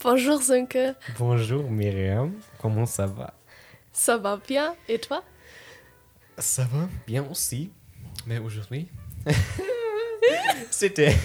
Bonjour 0.00 0.40
Sönke. 0.42 0.94
Bonjour 1.18 1.68
Myriam, 1.70 2.32
comment 2.60 2.86
ça 2.86 3.06
va? 3.06 3.34
Ça 3.92 4.16
va 4.16 4.36
bien 4.36 4.76
et 4.88 4.98
toi? 5.00 5.24
Ça 6.38 6.64
va 6.64 6.88
bien 7.06 7.24
aussi, 7.28 7.72
mais 8.26 8.38
aujourd'hui, 8.38 8.88
c'était, 10.70 11.16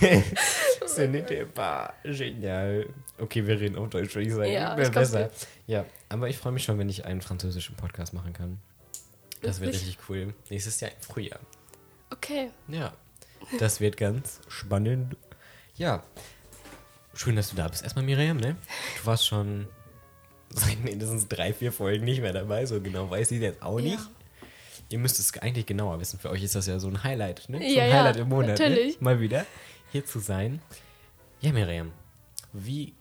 ce 0.88 1.01
n'était 1.01 1.46
pas 1.46 1.94
génial. 2.04 2.88
Okay, 3.20 3.46
wir 3.46 3.59
reden 3.59 3.78
auf 3.78 3.89
Deutsch, 3.89 4.15
würde 4.15 4.28
ich 4.28 4.33
sagen. 4.33 4.51
Ja, 4.51 4.76
Wäre 4.76 4.90
besser. 4.90 5.29
Ja, 5.67 5.85
aber 6.10 6.29
ich 6.29 6.37
freue 6.40 6.53
mich 6.53 6.63
schon, 6.63 6.79
wenn 6.79 6.90
ich 6.90 7.05
einen 7.05 7.21
französischen 7.21 7.76
Podcast 7.76 8.13
machen 8.13 8.33
kann. 8.33 8.58
Das 9.44 9.62
wird 9.62 9.74
richtig 9.74 9.99
cool. 10.10 10.33
Nächstes 10.49 10.79
Jahr 10.79 10.90
im 10.92 10.99
Frühjahr. 10.99 11.40
Okay. 12.10 12.49
Ja, 12.69 12.94
das 13.60 13.81
wird 13.81 13.97
ganz 13.97 14.40
spannend. 14.47 15.15
Ja, 15.76 16.03
schön, 17.14 17.36
dass 17.36 17.50
du 17.50 17.55
da 17.55 17.68
bist. 17.68 17.84
Erstmal 17.84 18.05
Miriam, 18.05 18.38
ne? 18.38 18.55
Du 19.00 19.05
warst 19.05 19.26
schon 19.27 19.68
seit 20.49 20.80
mindestens 20.84 21.27
drei, 21.27 21.54
vier 21.54 21.71
Folgen 21.71 22.05
nicht 22.05 22.21
mehr 22.21 22.34
dabei. 22.34 22.66
So 22.66 22.80
genau 22.81 23.09
weiß 23.09 23.31
ich 23.31 23.41
jetzt 23.41 23.62
auch 23.62 23.80
nicht. 23.80 23.99
Ja. 23.99 24.08
Ihr 24.90 24.99
müsst 24.99 25.20
es 25.20 25.35
eigentlich 25.40 25.66
genauer 25.66 25.99
wissen. 25.99 26.20
Für 26.20 26.30
euch 26.30 26.44
ist 26.44 26.55
das 26.55 26.68
ja 26.68 26.80
so 26.80 26.88
ein 26.88 27.04
Highlight, 27.04 27.49
ne? 27.49 27.57
So 27.57 27.63
Ja, 27.63 27.84
ein 27.84 27.90
ja, 27.90 27.95
Highlight 27.98 28.18
im 28.18 28.30
Monat, 28.30 28.59
natürlich. 28.59 28.99
Ne? 28.99 29.04
Mal 29.04 29.20
wieder 29.20 29.45
hier 29.91 30.05
zu 30.05 30.20
sein. 30.20 30.62
Ja, 31.41 31.52
Miriam, 31.52 31.91
wie 32.52 32.94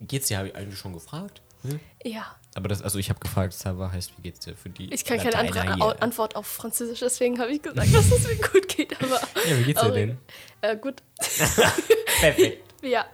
geht's 0.00 0.28
dir? 0.28 0.38
Habe 0.38 0.48
ich 0.48 0.56
eigentlich 0.56 0.78
schon 0.78 0.92
gefragt. 0.92 1.40
Ne? 1.62 1.80
Ja. 2.04 2.36
Aber 2.54 2.68
das, 2.68 2.82
also 2.82 2.98
ich 2.98 3.08
habe 3.08 3.18
gefragt, 3.20 3.54
Sava 3.54 3.90
heißt, 3.92 4.12
wie 4.18 4.22
geht's 4.22 4.40
dir 4.40 4.54
für 4.54 4.68
die 4.68 4.92
Ich 4.92 5.04
kann 5.04 5.18
keine 5.18 5.36
andere? 5.36 6.02
Antwort 6.02 6.36
auf 6.36 6.46
Französisch, 6.46 7.00
deswegen 7.00 7.38
habe 7.38 7.52
ich 7.52 7.62
gesagt, 7.62 7.94
dass 7.94 8.10
es 8.10 8.28
mir 8.28 8.36
gut 8.36 8.68
geht. 8.68 9.02
Aber, 9.02 9.20
Ja, 9.48 9.58
wie 9.58 9.64
geht's 9.64 9.80
dir 9.80 9.90
denn? 9.90 10.18
Äh, 10.60 10.76
gut. 10.76 11.02
Perfekt. 12.20 12.71
Ja. 12.82 13.06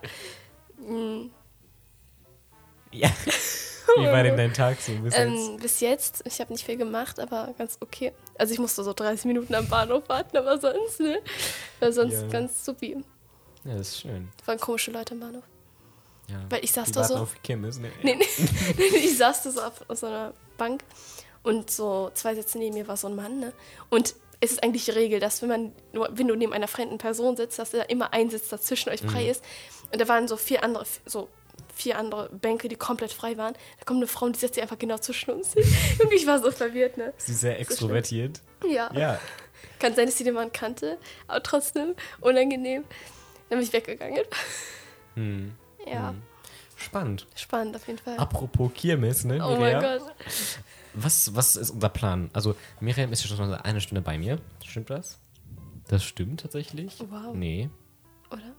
Mm, 0.79 1.31
Ja. 2.93 3.09
Wie 3.97 4.05
war 4.07 4.23
denn 4.23 4.37
dein 4.37 4.53
Tag 4.53 4.81
so 4.81 4.93
bis 4.93 5.15
jetzt? 5.15 5.19
Ähm, 5.27 5.57
bis 5.61 5.81
jetzt, 5.81 6.23
ich 6.27 6.41
habe 6.41 6.53
nicht 6.53 6.65
viel 6.65 6.77
gemacht, 6.77 7.19
aber 7.19 7.55
ganz 7.57 7.79
okay. 7.81 8.13
Also 8.39 8.53
ich 8.53 8.59
musste 8.61 8.85
so 8.85 8.93
30 8.93 9.25
Minuten 9.25 9.55
am 9.55 9.67
Bahnhof 9.69 10.09
warten, 10.09 10.37
aber 10.37 10.59
sonst, 10.59 11.01
ne? 11.01 11.21
War 11.81 11.91
sonst 11.93 12.13
Ja. 12.15 12.29
ganz 12.29 12.65
supi. 12.65 13.03
Ja, 13.65 13.75
das 13.77 13.89
ist 13.89 14.01
schön. 14.03 14.29
Waren 14.45 14.59
komische 14.61 14.91
Leute 14.91 15.15
am 15.15 15.21
Bahnhof. 15.21 15.43
Ja. 16.29 16.37
Weil 16.51 16.63
ich 16.65 16.73
saß 16.73 16.93
da 16.93 17.03
so- 17.05 17.17
auf 17.17 17.35
Kirmes, 17.43 17.79
ne? 17.79 17.91
Nee, 18.03 18.17
nee, 18.17 18.85
ich 18.99 19.17
saß 19.17 19.43
da 19.45 19.51
so 19.51 19.63
auf, 19.63 19.83
auf 19.89 19.99
so 19.99 20.07
einer 20.07 20.35
Bank 20.59 20.85
und 21.43 21.71
so 21.71 22.11
zwei 22.15 22.35
Sätze 22.35 22.59
neben 22.59 22.75
mir 22.75 22.87
war 22.87 22.97
so 22.99 23.09
ein 23.09 23.17
Mann, 23.17 23.41
ne? 23.41 23.53
Und 23.89 24.15
es 24.41 24.53
ist 24.53 24.63
eigentlich 24.63 24.85
die 24.85 24.93
Regel, 24.93 25.21
dass 25.21 25.43
wenn 25.43 25.49
man 25.49 25.73
nur, 25.93 26.09
wenn 26.13 26.29
du 26.29 26.35
neben 26.37 26.53
einer 26.53 26.69
fremden 26.69 26.99
Person 26.99 27.37
sitzt, 27.37 27.59
dass 27.59 27.71
da 27.71 27.83
immer 27.83 28.13
ein 28.13 28.31
Sitz 28.31 28.49
dazwischen 28.49 28.91
euch 28.91 29.03
Mhm. 29.03 29.09
frei 29.11 29.29
ist. 29.29 29.45
Und 29.93 30.01
da 30.01 30.07
waren 30.09 30.29
so 30.29 30.37
vier 30.37 30.63
andere, 30.63 30.85
so 31.07 31.29
vier 31.75 31.99
andere 31.99 32.29
Bänke, 32.31 32.69
die 32.69 32.77
komplett 32.77 33.13
frei 33.13 33.37
waren. 33.37 33.55
Da 33.79 33.85
kommt 33.85 33.99
eine 33.99 34.07
Frau 34.07 34.27
und 34.27 34.37
die 34.37 34.41
setzt 34.41 34.55
sich 34.55 34.63
einfach 34.63 34.79
genau 34.79 34.99
zwischen 34.99 35.31
uns 35.33 35.55
hin. 35.55 35.65
Und 36.03 36.13
ich 36.13 36.27
war 36.27 36.41
so 36.41 36.51
verwirrt, 36.51 36.97
ne? 36.97 37.13
Sie 37.17 37.33
ist 37.33 37.41
sehr 37.41 37.59
extrovertiert. 37.59 38.41
Ja. 38.69 38.91
Ja. 38.95 39.21
Kann 39.81 39.95
sein, 39.95 40.07
dass 40.07 40.19
sie 40.19 40.25
den 40.25 40.35
Mann 40.35 40.53
kannte, 40.53 40.99
aber 41.27 41.43
trotzdem 41.43 41.95
unangenehm. 42.21 42.85
Dann 43.49 43.59
bin 43.59 43.67
ich 43.67 43.73
weggegangen. 43.73 44.21
Hm. 45.15 45.55
Ja, 45.87 46.15
Spannend. 46.77 47.27
spannend 47.35 47.75
auf 47.77 47.87
jeden 47.87 47.99
Fall. 47.99 48.17
Apropos 48.19 48.71
Kirmes, 48.75 49.25
ne? 49.25 49.41
oh 49.45 49.57
mein? 49.57 49.81
Gott. 49.81 50.03
Was, 51.01 51.35
was 51.37 51.57
ist 51.57 51.71
unser 51.71 51.89
Plan? 51.89 52.31
Also, 52.33 52.57
Miriam 52.81 53.13
ist 53.13 53.23
ja 53.23 53.29
schon 53.37 53.49
mal 53.49 53.55
eine 53.57 53.81
Stunde 53.81 54.01
bei 54.01 54.19
mir. 54.19 54.41
Stimmt 54.65 54.91
das? 54.91 55.19
Das 55.89 56.03
stimmt 56.05 56.41
tatsächlich? 56.41 56.97
Wow. 57.09 57.35
Nee. 57.35 57.71
Oder? 58.31 58.53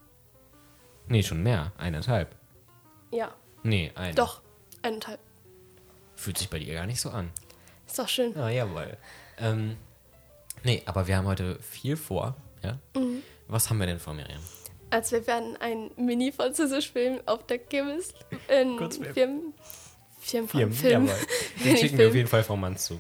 Nee, 1.07 1.23
schon 1.23 1.43
mehr. 1.43 1.71
Eineinhalb. 1.77 2.35
Ja, 3.11 3.33
Nee, 3.63 3.91
eine. 3.95 4.13
doch. 4.15 4.41
Eineinhalb. 4.81 5.19
Fühlt 6.15 6.37
sich 6.37 6.49
bei 6.49 6.59
dir 6.59 6.73
gar 6.75 6.85
nicht 6.85 7.01
so 7.01 7.09
an. 7.09 7.29
Ist 7.87 7.99
doch 7.99 8.07
schön. 8.07 8.35
Ah, 8.37 8.49
jawohl. 8.49 8.95
Ähm, 9.37 9.75
nee, 10.63 10.81
aber 10.85 11.07
wir 11.07 11.17
haben 11.17 11.25
heute 11.27 11.59
viel 11.61 11.97
vor, 11.97 12.35
ja? 12.63 12.77
Mhm. 12.95 13.21
Was 13.47 13.69
haben 13.69 13.79
wir 13.79 13.87
denn 13.87 13.99
vor, 13.99 14.13
Miriam? 14.13 14.41
Also 14.91 15.17
wir 15.17 15.27
werden 15.27 15.57
einen 15.57 15.91
Mini-Französisch-Film 15.97 17.21
auf 17.25 17.45
der 17.47 17.57
Kirmes 17.59 18.13
in 18.47 18.77
Kurzfilm. 18.77 19.53
Film, 20.29 20.47
Film, 20.47 20.71
Film, 20.71 20.73
Film. 20.73 21.07
jawohl. 21.07 21.27
Den 21.63 21.77
schicken 21.77 21.97
wir 21.97 22.07
auf 22.09 22.15
jeden 22.15 22.27
Fall 22.29 22.43
Frau 22.43 22.55
Mann 22.57 22.77
zu. 22.77 22.99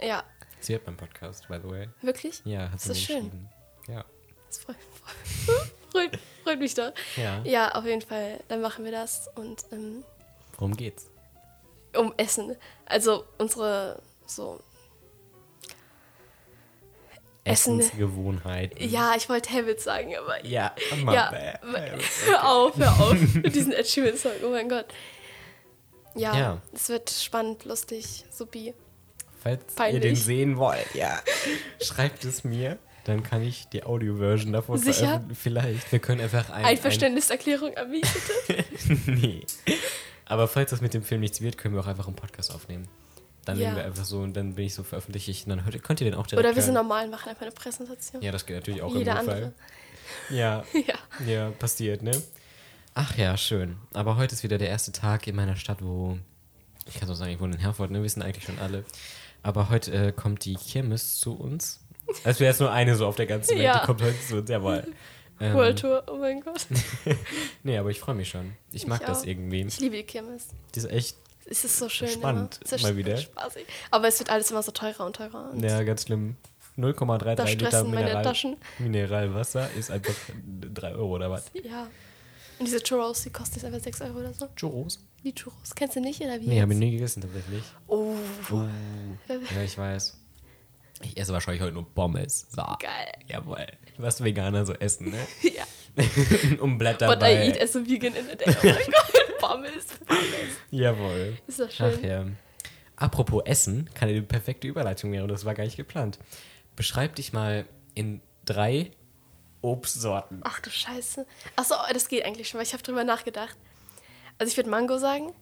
Ja, 0.00 0.22
Sie 0.60 0.74
hat 0.74 0.86
meinen 0.86 0.96
Podcast, 0.96 1.46
by 1.48 1.58
the 1.62 1.68
way. 1.70 1.88
wirklich? 2.02 2.40
Ja, 2.44 2.62
hat 2.70 2.74
Das 2.74 2.84
sie 2.84 2.92
ist 2.92 2.98
mir 3.00 3.04
schön. 3.06 3.24
geschrieben. 3.24 3.48
Ja. 3.88 4.04
Das 4.48 4.58
freut, 4.58 4.76
freut, 5.04 5.70
freut, 5.92 6.18
freut 6.42 6.58
mich 6.58 6.74
doch. 6.74 6.92
Ja. 7.16 7.42
Ja, 7.44 7.72
auf 7.72 7.84
jeden 7.84 8.00
Fall. 8.02 8.40
Dann 8.48 8.60
machen 8.62 8.84
wir 8.84 8.92
das 8.92 9.28
und 9.34 9.64
ähm, 9.72 10.04
Worum 10.54 10.76
geht's? 10.76 11.10
um 11.96 12.12
Essen. 12.16 12.56
Also 12.86 13.24
unsere 13.38 14.00
so. 14.26 14.60
Essen. 17.46 17.78
Essensgewohnheiten. 17.78 18.88
Ja, 18.88 19.14
ich 19.16 19.28
wollte 19.28 19.50
Habits 19.52 19.84
sagen, 19.84 20.16
aber 20.16 20.44
Ja, 20.46 20.74
Ja, 21.06 21.30
hör 22.26 22.48
auf, 22.48 22.76
hör 22.78 22.90
auf 23.00 23.12
mit 23.34 23.54
diesen 23.54 23.72
Ed 23.72 23.86
Sheeran 23.86 24.16
Song. 24.16 24.32
Oh 24.42 24.48
mein 24.50 24.68
Gott. 24.68 24.86
Ja, 26.14 26.36
Ja. 26.36 26.62
es 26.72 26.88
wird 26.88 27.10
spannend, 27.10 27.64
lustig, 27.64 28.24
supi. 28.30 28.74
Falls 29.42 29.60
ihr 29.60 29.74
Peinlich. 29.76 30.02
den 30.02 30.16
sehen 30.16 30.56
wollt, 30.56 30.86
ja, 30.94 31.20
schreibt 31.82 32.24
es 32.24 32.44
mir. 32.44 32.78
Dann 33.04 33.22
kann 33.22 33.42
ich 33.42 33.68
die 33.68 33.84
Audio-Version 33.84 34.54
davon 34.54 34.78
Sicher? 34.78 34.94
veröffentlichen. 35.06 35.34
Vielleicht. 35.34 35.92
Wir 35.92 35.98
können 35.98 36.22
einfach 36.22 36.48
ein... 36.48 36.64
Einverständniserklärung 36.64 37.76
an 37.76 37.90
mich, 37.90 38.02
bitte. 38.46 38.64
Nee. 39.10 39.44
Aber 40.24 40.48
falls 40.48 40.70
das 40.70 40.80
mit 40.80 40.94
dem 40.94 41.02
Film 41.02 41.20
nichts 41.20 41.42
wird, 41.42 41.58
können 41.58 41.74
wir 41.74 41.82
auch 41.82 41.86
einfach 41.86 42.06
einen 42.06 42.16
Podcast 42.16 42.50
aufnehmen. 42.54 42.88
Dann 43.44 43.58
Ja. 43.58 43.64
nehmen 43.66 43.76
wir 43.76 43.84
einfach 43.84 44.06
so 44.06 44.20
und 44.20 44.32
dann 44.34 44.54
bin 44.54 44.64
ich 44.64 44.74
so 44.74 44.82
veröffentliche 44.84 45.30
ich 45.30 45.44
und 45.44 45.50
dann 45.50 45.66
hört, 45.66 45.82
könnt 45.82 46.00
ihr 46.00 46.06
den 46.10 46.14
auch 46.14 46.26
direkt 46.26 46.46
Oder 46.46 46.56
wir 46.56 46.62
sind 46.62 46.72
normal, 46.72 47.06
machen 47.08 47.28
einfach 47.28 47.42
eine 47.42 47.50
Präsentation. 47.50 48.22
Ja, 48.22 48.32
das 48.32 48.46
geht 48.46 48.56
natürlich 48.56 48.80
auch 48.80 48.94
Jeder 48.94 49.12
im 49.12 49.18
andere. 49.18 49.52
Ja, 50.30 50.64
Ja. 50.72 51.26
ja, 51.26 51.50
passiert, 51.50 52.02
ne? 52.02 52.12
Ach 52.94 53.16
ja, 53.16 53.36
schön. 53.36 53.76
Aber 53.92 54.16
heute 54.16 54.34
ist 54.34 54.42
wieder 54.44 54.58
der 54.58 54.68
erste 54.68 54.92
Tag 54.92 55.26
in 55.26 55.34
meiner 55.36 55.56
Stadt, 55.56 55.78
wo. 55.80 56.18
Ich 56.86 56.94
kann 56.94 57.08
so 57.08 57.14
sagen, 57.14 57.32
ich 57.32 57.40
wohne 57.40 57.54
in 57.54 57.60
Herford, 57.60 57.90
ne? 57.90 58.02
Wissen 58.02 58.22
eigentlich 58.22 58.44
schon 58.44 58.58
alle. 58.58 58.84
Aber 59.42 59.68
heute 59.68 59.92
äh, 59.92 60.12
kommt 60.12 60.44
die 60.44 60.54
Kirmes 60.54 61.18
zu 61.18 61.34
uns. 61.34 61.80
Also 62.22 62.40
wäre 62.40 62.50
jetzt 62.52 62.60
nur 62.60 62.70
eine 62.70 62.94
so 62.96 63.06
auf 63.06 63.16
der 63.16 63.26
ganzen 63.26 63.54
Welt, 63.56 63.62
Ja. 63.64 63.80
die 63.80 63.86
kommt 63.86 64.02
heute 64.02 64.20
zu 64.20 64.38
uns, 64.38 64.50
jawohl. 64.50 64.86
Ähm, 65.40 65.54
World 65.54 65.80
Tour, 65.80 66.04
oh 66.06 66.16
mein 66.18 66.40
Gott. 66.42 66.64
nee, 67.64 67.76
aber 67.76 67.90
ich 67.90 67.98
freue 67.98 68.14
mich 68.14 68.28
schon. 68.28 68.52
Ich 68.70 68.86
mag 68.86 69.00
Ich 69.00 69.06
das 69.08 69.24
irgendwie. 69.24 69.62
Ich 69.62 69.80
liebe 69.80 69.96
die 69.96 70.04
Kirmes. 70.04 70.46
Das 70.70 70.84
ist 70.84 70.92
echt, 70.92 71.16
Es 71.46 71.64
ist 71.64 71.76
so 71.76 71.88
schön. 71.88 72.06
Spannend. 72.06 72.60
Es 72.64 72.70
ist 72.70 72.84
mal 72.84 72.96
wieder. 72.96 73.16
Spaßig. 73.16 73.66
Aber 73.90 74.06
es 74.06 74.20
wird 74.20 74.30
alles 74.30 74.52
immer 74.52 74.62
so 74.62 74.70
teurer 74.70 75.04
und 75.04 75.16
teurer. 75.16 75.50
Und 75.50 75.60
ja, 75.60 75.82
ganz 75.82 76.04
schlimm. 76.04 76.36
0,33 76.78 77.34
Da 77.34 77.44
Liter 77.46 77.82
Mineral, 77.82 78.22
Taschen. 78.22 78.56
Mineralwasser 78.78 79.68
ist 79.76 79.90
einfach 79.90 80.14
3 80.72 80.92
Euro 80.92 81.16
oder 81.16 81.32
was? 81.32 81.50
Ja. 81.52 81.88
Und 82.58 82.66
diese 82.66 82.80
Churros, 82.82 83.22
die 83.22 83.30
kosten 83.30 83.56
jetzt 83.56 83.64
einfach 83.64 83.80
6 83.80 84.00
Euro 84.02 84.18
oder 84.20 84.32
so. 84.32 84.48
Churros? 84.56 85.04
Die 85.22 85.34
Churros. 85.34 85.74
Kennst 85.74 85.96
du 85.96 86.00
nicht 86.00 86.20
oder 86.20 86.40
wie? 86.40 86.46
Nee, 86.48 86.60
habe 86.60 86.72
ich 86.72 86.78
nie 86.78 86.90
gegessen 86.92 87.20
tatsächlich. 87.22 87.62
Oh, 87.86 88.14
Uh, 88.50 88.68
ja, 89.54 89.62
ich 89.62 89.76
weiß. 89.76 90.20
Ich 91.02 91.16
esse 91.18 91.32
wahrscheinlich 91.32 91.62
heute 91.62 91.72
nur 91.72 91.92
Pommes. 91.94 92.46
So. 92.50 92.62
geil. 92.78 93.12
Jawohl. 93.26 93.66
Was 93.98 94.22
Veganer 94.22 94.64
so 94.66 94.74
essen, 94.74 95.10
ne? 95.10 95.18
Ja. 95.42 95.64
Und 96.60 96.78
bleibt 96.78 97.00
What 97.02 97.16
I 97.18 97.20
dabei. 97.20 97.46
eat 97.48 97.60
as 97.60 97.76
a 97.76 97.80
vegan 97.80 98.14
in 98.14 98.28
a 98.30 98.34
day. 98.34 98.44
Oh 98.48 98.54
mein 98.62 98.74
Gott. 98.86 99.38
Pommes. 99.38 99.86
Pommes. 100.06 100.56
Jawohl. 100.70 101.36
Ist 101.46 101.60
doch 101.60 101.68
Ach 101.68 101.72
schön. 101.92 102.04
ja. 102.04 102.26
Apropos 102.96 103.42
Essen, 103.44 103.88
kann 103.94 104.08
eine 104.08 104.22
perfekte 104.22 104.66
Überleitung 104.68 105.12
werden. 105.12 105.28
Das 105.28 105.44
war 105.44 105.54
gar 105.54 105.64
nicht 105.64 105.76
geplant. 105.76 106.18
Beschreib 106.76 107.14
dich 107.16 107.32
mal 107.32 107.64
in 107.94 108.20
drei 108.44 108.90
Obstsorten. 109.64 110.40
Ach 110.44 110.60
du 110.60 110.70
Scheiße. 110.70 111.26
Achso, 111.56 111.74
das 111.92 112.08
geht 112.08 112.24
eigentlich 112.24 112.48
schon, 112.48 112.58
weil 112.58 112.66
ich 112.66 112.72
habe 112.72 112.82
drüber 112.82 113.02
nachgedacht. 113.04 113.56
Also 114.38 114.50
ich 114.50 114.56
würde 114.56 114.70
Mango 114.70 114.98
sagen. 114.98 115.32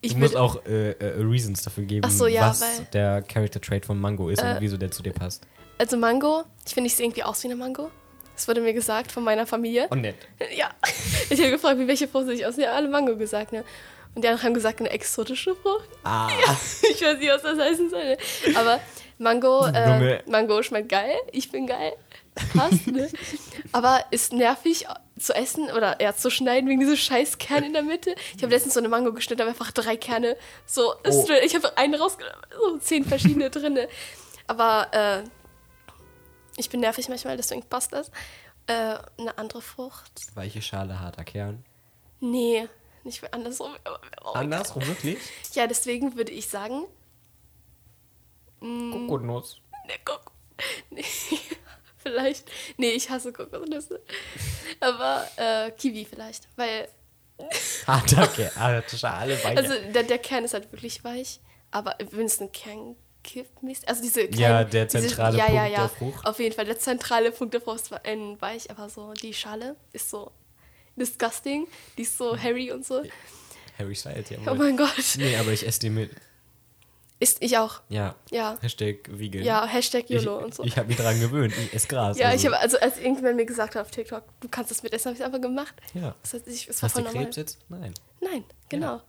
Ich 0.00 0.12
du 0.12 0.18
musst 0.18 0.36
auch 0.36 0.64
äh, 0.66 0.92
äh, 0.92 1.20
Reasons 1.22 1.62
dafür 1.62 1.82
geben, 1.84 2.08
so, 2.10 2.28
ja, 2.28 2.50
was 2.50 2.60
weil- 2.60 2.86
der 2.92 3.22
Character 3.22 3.60
Trait 3.60 3.84
von 3.84 3.98
Mango 4.00 4.28
ist 4.28 4.40
Äh, 4.40 4.52
und 4.54 4.60
wieso 4.60 4.76
der 4.76 4.92
zu 4.92 5.02
dir 5.02 5.12
passt. 5.12 5.44
Also 5.76 5.96
Mango, 5.96 6.44
ich 6.66 6.72
finde, 6.74 6.86
ich 6.86 6.94
sehe 6.94 7.06
irgendwie 7.06 7.24
aus 7.24 7.42
wie 7.42 7.48
eine 7.48 7.56
Mango. 7.56 7.90
Das 8.36 8.46
wurde 8.46 8.60
mir 8.60 8.72
gesagt 8.72 9.10
von 9.10 9.24
meiner 9.24 9.46
Familie. 9.46 9.88
Und 9.88 10.02
nett. 10.02 10.14
Ja. 10.56 10.70
Ich 11.30 11.40
habe 11.40 11.50
gefragt, 11.50 11.78
wie 11.80 11.88
welche 11.88 12.06
Frucht 12.06 12.28
ich 12.28 12.46
aus? 12.46 12.56
Ja, 12.56 12.72
alle 12.74 12.88
Mango 12.88 13.16
gesagt, 13.16 13.52
ne? 13.52 13.64
Und 14.14 14.22
die 14.22 14.28
anderen 14.28 14.46
haben 14.46 14.54
gesagt, 14.54 14.78
eine 14.80 14.90
exotische 14.90 15.56
Frucht. 15.56 15.88
Ah. 16.04 16.28
Ich 16.90 17.02
weiß 17.02 17.18
nicht, 17.18 17.30
was 17.30 17.42
das 17.42 17.58
heißen 17.58 17.90
soll. 17.90 18.04
Ne? 18.04 18.16
Aber 18.56 18.78
Mango, 19.18 19.66
äh, 19.74 20.22
Mango 20.30 20.62
schmeckt 20.62 20.88
geil. 20.90 21.16
Ich 21.32 21.50
bin 21.50 21.66
geil. 21.66 21.92
Passt, 22.54 22.86
ne? 22.86 23.10
Aber 23.72 24.04
ist 24.10 24.32
nervig 24.32 24.86
zu 25.18 25.34
essen 25.34 25.70
oder 25.70 26.00
eher 26.00 26.16
zu 26.16 26.30
schneiden 26.30 26.68
wegen 26.68 26.80
diesem 26.80 26.96
scheiß 26.96 27.38
Kern 27.38 27.64
in 27.64 27.72
der 27.72 27.82
Mitte. 27.82 28.14
Ich 28.36 28.42
habe 28.42 28.52
letztens 28.54 28.74
so 28.74 28.80
eine 28.80 28.88
Mango 28.88 29.12
geschnitten, 29.12 29.42
aber 29.42 29.50
einfach 29.50 29.72
drei 29.72 29.96
Kerne. 29.96 30.36
So, 30.66 30.94
Oh. 31.06 31.26
ich 31.44 31.54
habe 31.54 31.76
einen 31.76 31.94
rausgenommen, 31.94 32.38
so 32.56 32.78
zehn 32.78 33.04
verschiedene 33.04 33.50
drinne. 33.50 33.88
Aber 34.46 34.88
äh, 34.92 35.24
ich 36.56 36.68
bin 36.70 36.80
nervig 36.80 37.08
manchmal, 37.08 37.36
deswegen 37.36 37.62
passt 37.62 37.92
das. 37.92 38.10
Äh, 38.66 38.98
eine 39.18 39.36
andere 39.38 39.60
Frucht. 39.62 40.12
Weiche 40.34 40.62
Schale, 40.62 41.00
harter 41.00 41.24
Kern. 41.24 41.64
Nee, 42.20 42.68
nicht 43.04 43.32
andersrum. 43.32 43.72
oh, 44.24 44.30
Andersrum, 44.32 44.86
wirklich? 44.86 45.18
Ja, 45.54 45.66
deswegen 45.66 46.16
würde 46.16 46.32
ich 46.32 46.48
sagen, 46.48 46.84
Kokosnuss. 48.60 49.60
ne, 49.86 49.94
guck. 50.04 50.32
Nee, 50.90 51.04
vielleicht. 52.10 52.44
Nee, 52.76 52.90
ich 52.90 53.10
hasse 53.10 53.32
Kokosnüsse. 53.32 54.00
Aber 54.80 55.26
äh, 55.36 55.70
Kiwi 55.72 56.04
vielleicht. 56.04 56.48
Weil, 56.56 56.88
Harter 57.86 58.26
Kern, 58.28 58.54
harte 58.56 58.98
Schale, 58.98 59.42
Weine. 59.44 59.58
also 59.60 59.72
der, 59.94 60.02
der 60.02 60.18
Kern 60.18 60.44
ist 60.44 60.54
halt 60.54 60.70
wirklich 60.72 61.04
weich. 61.04 61.40
Aber 61.70 61.94
wenn 62.10 62.26
es 62.26 62.40
ein 62.40 62.50
Kern 62.50 62.96
gibt, 63.22 63.50
also 63.86 64.02
diese 64.02 64.26
kleinen, 64.26 64.40
Ja, 64.40 64.64
der 64.64 64.86
diese- 64.86 65.06
zentrale 65.06 65.38
ja, 65.38 65.44
ja, 65.44 65.60
Punkt 65.60 65.72
ja, 65.72 65.78
der 65.80 65.88
Frucht. 65.88 66.26
Auf 66.26 66.38
jeden 66.40 66.54
Fall, 66.54 66.64
der 66.64 66.78
zentrale 66.78 67.30
Punkt 67.30 67.54
der 67.54 67.60
Frucht 67.60 67.80
ist 67.82 67.92
ein 68.04 68.40
weich, 68.40 68.70
aber 68.70 68.88
so 68.88 69.12
die 69.12 69.34
Schale 69.34 69.76
ist 69.92 70.10
so 70.10 70.32
disgusting. 70.96 71.66
Die 71.96 72.02
ist 72.02 72.16
so 72.18 72.36
hairy 72.36 72.72
und 72.72 72.84
so. 72.86 73.02
Harry 73.78 73.94
Styles, 73.94 74.30
ja. 74.30 74.38
Oh 74.50 74.54
mein 74.54 74.76
Gott. 74.76 74.94
Nee, 75.16 75.36
aber 75.36 75.52
ich 75.52 75.64
esse 75.66 75.78
die 75.80 75.90
mit. 75.90 76.10
Ist 77.20 77.42
ich 77.42 77.58
auch. 77.58 77.80
Ja. 77.88 78.14
Ja. 78.30 78.56
Hashtag 78.60 78.96
vegan. 79.10 79.42
Ja, 79.42 79.66
Hashtag 79.66 80.04
Ich, 80.08 80.22
YOLO 80.22 80.38
und 80.38 80.54
so. 80.54 80.62
ich 80.62 80.76
habe 80.78 80.86
mich 80.86 80.96
dran 80.96 81.18
gewöhnt. 81.18 81.52
Ich 81.58 81.74
esse 81.74 81.88
Gras. 81.88 82.16
ja, 82.16 82.28
also. 82.28 82.36
ich 82.38 82.46
habe, 82.46 82.62
also 82.62 82.78
als 82.78 82.96
irgendjemand 82.98 83.36
mir 83.36 83.44
gesagt 83.46 83.74
hat 83.74 83.82
auf 83.82 83.90
TikTok, 83.90 84.22
du 84.40 84.48
kannst 84.48 84.70
das 84.70 84.82
mitessen, 84.84 85.06
habe 85.06 85.14
ich 85.14 85.20
es 85.20 85.26
einfach 85.26 85.40
gemacht. 85.40 85.74
Ja. 85.94 86.14
Das 86.22 86.34
heißt, 86.34 86.46
ich, 86.46 86.68
es 86.68 86.80
war 86.80 86.88
Hast 86.88 86.96
du 86.96 87.02
voll 87.02 87.08
normal. 87.10 87.24
Krebs 87.24 87.36
jetzt? 87.36 87.58
Nein. 87.68 87.92
Nein, 88.20 88.44
genau. 88.68 89.00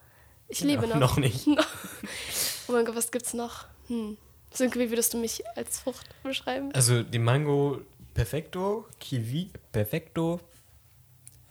Ich 0.47 0.59
Genau, 0.59 0.71
lebe 0.81 0.87
noch. 0.87 0.97
noch 0.97 1.17
nicht. 1.17 1.45
oh 2.67 2.71
mein 2.71 2.83
Gott, 2.85 2.95
was 2.95 3.11
gibt's 3.11 3.35
noch? 3.35 3.65
Hm. 3.87 4.17
Sönke, 4.51 4.79
wie 4.79 4.89
würdest 4.89 5.13
du 5.13 5.17
mich 5.19 5.43
als 5.55 5.79
Frucht 5.79 6.07
beschreiben? 6.23 6.71
Also 6.73 7.03
die 7.03 7.19
Mango 7.19 7.81
Perfecto, 8.15 8.87
Kiwi 8.99 9.51
Perfecto. 9.71 10.39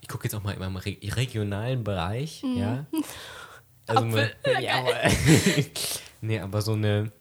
Ich 0.01 0.09
gucke 0.09 0.25
jetzt 0.25 0.35
auch 0.35 0.43
mal 0.43 0.51
in 0.51 0.59
meinem 0.59 0.75
re 0.75 0.97
regionalen 1.01 1.83
Bereich, 1.85 2.43
ja. 2.43 2.85
Also. 3.87 4.03
Apfel. 4.05 4.35
Ja, 4.61 4.83
nee, 6.21 6.39
aber 6.39 6.61
so 6.61 6.73
eine 6.73 7.11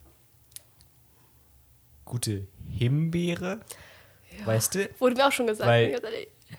gute 2.04 2.46
Himbeere, 2.70 3.60
weißt 4.44 4.74
du? 4.74 4.90
Wurde 4.98 5.16
mir 5.16 5.26
auch 5.26 5.32
schon 5.32 5.46
gesagt. 5.46 5.68
Weil-. 5.68 6.00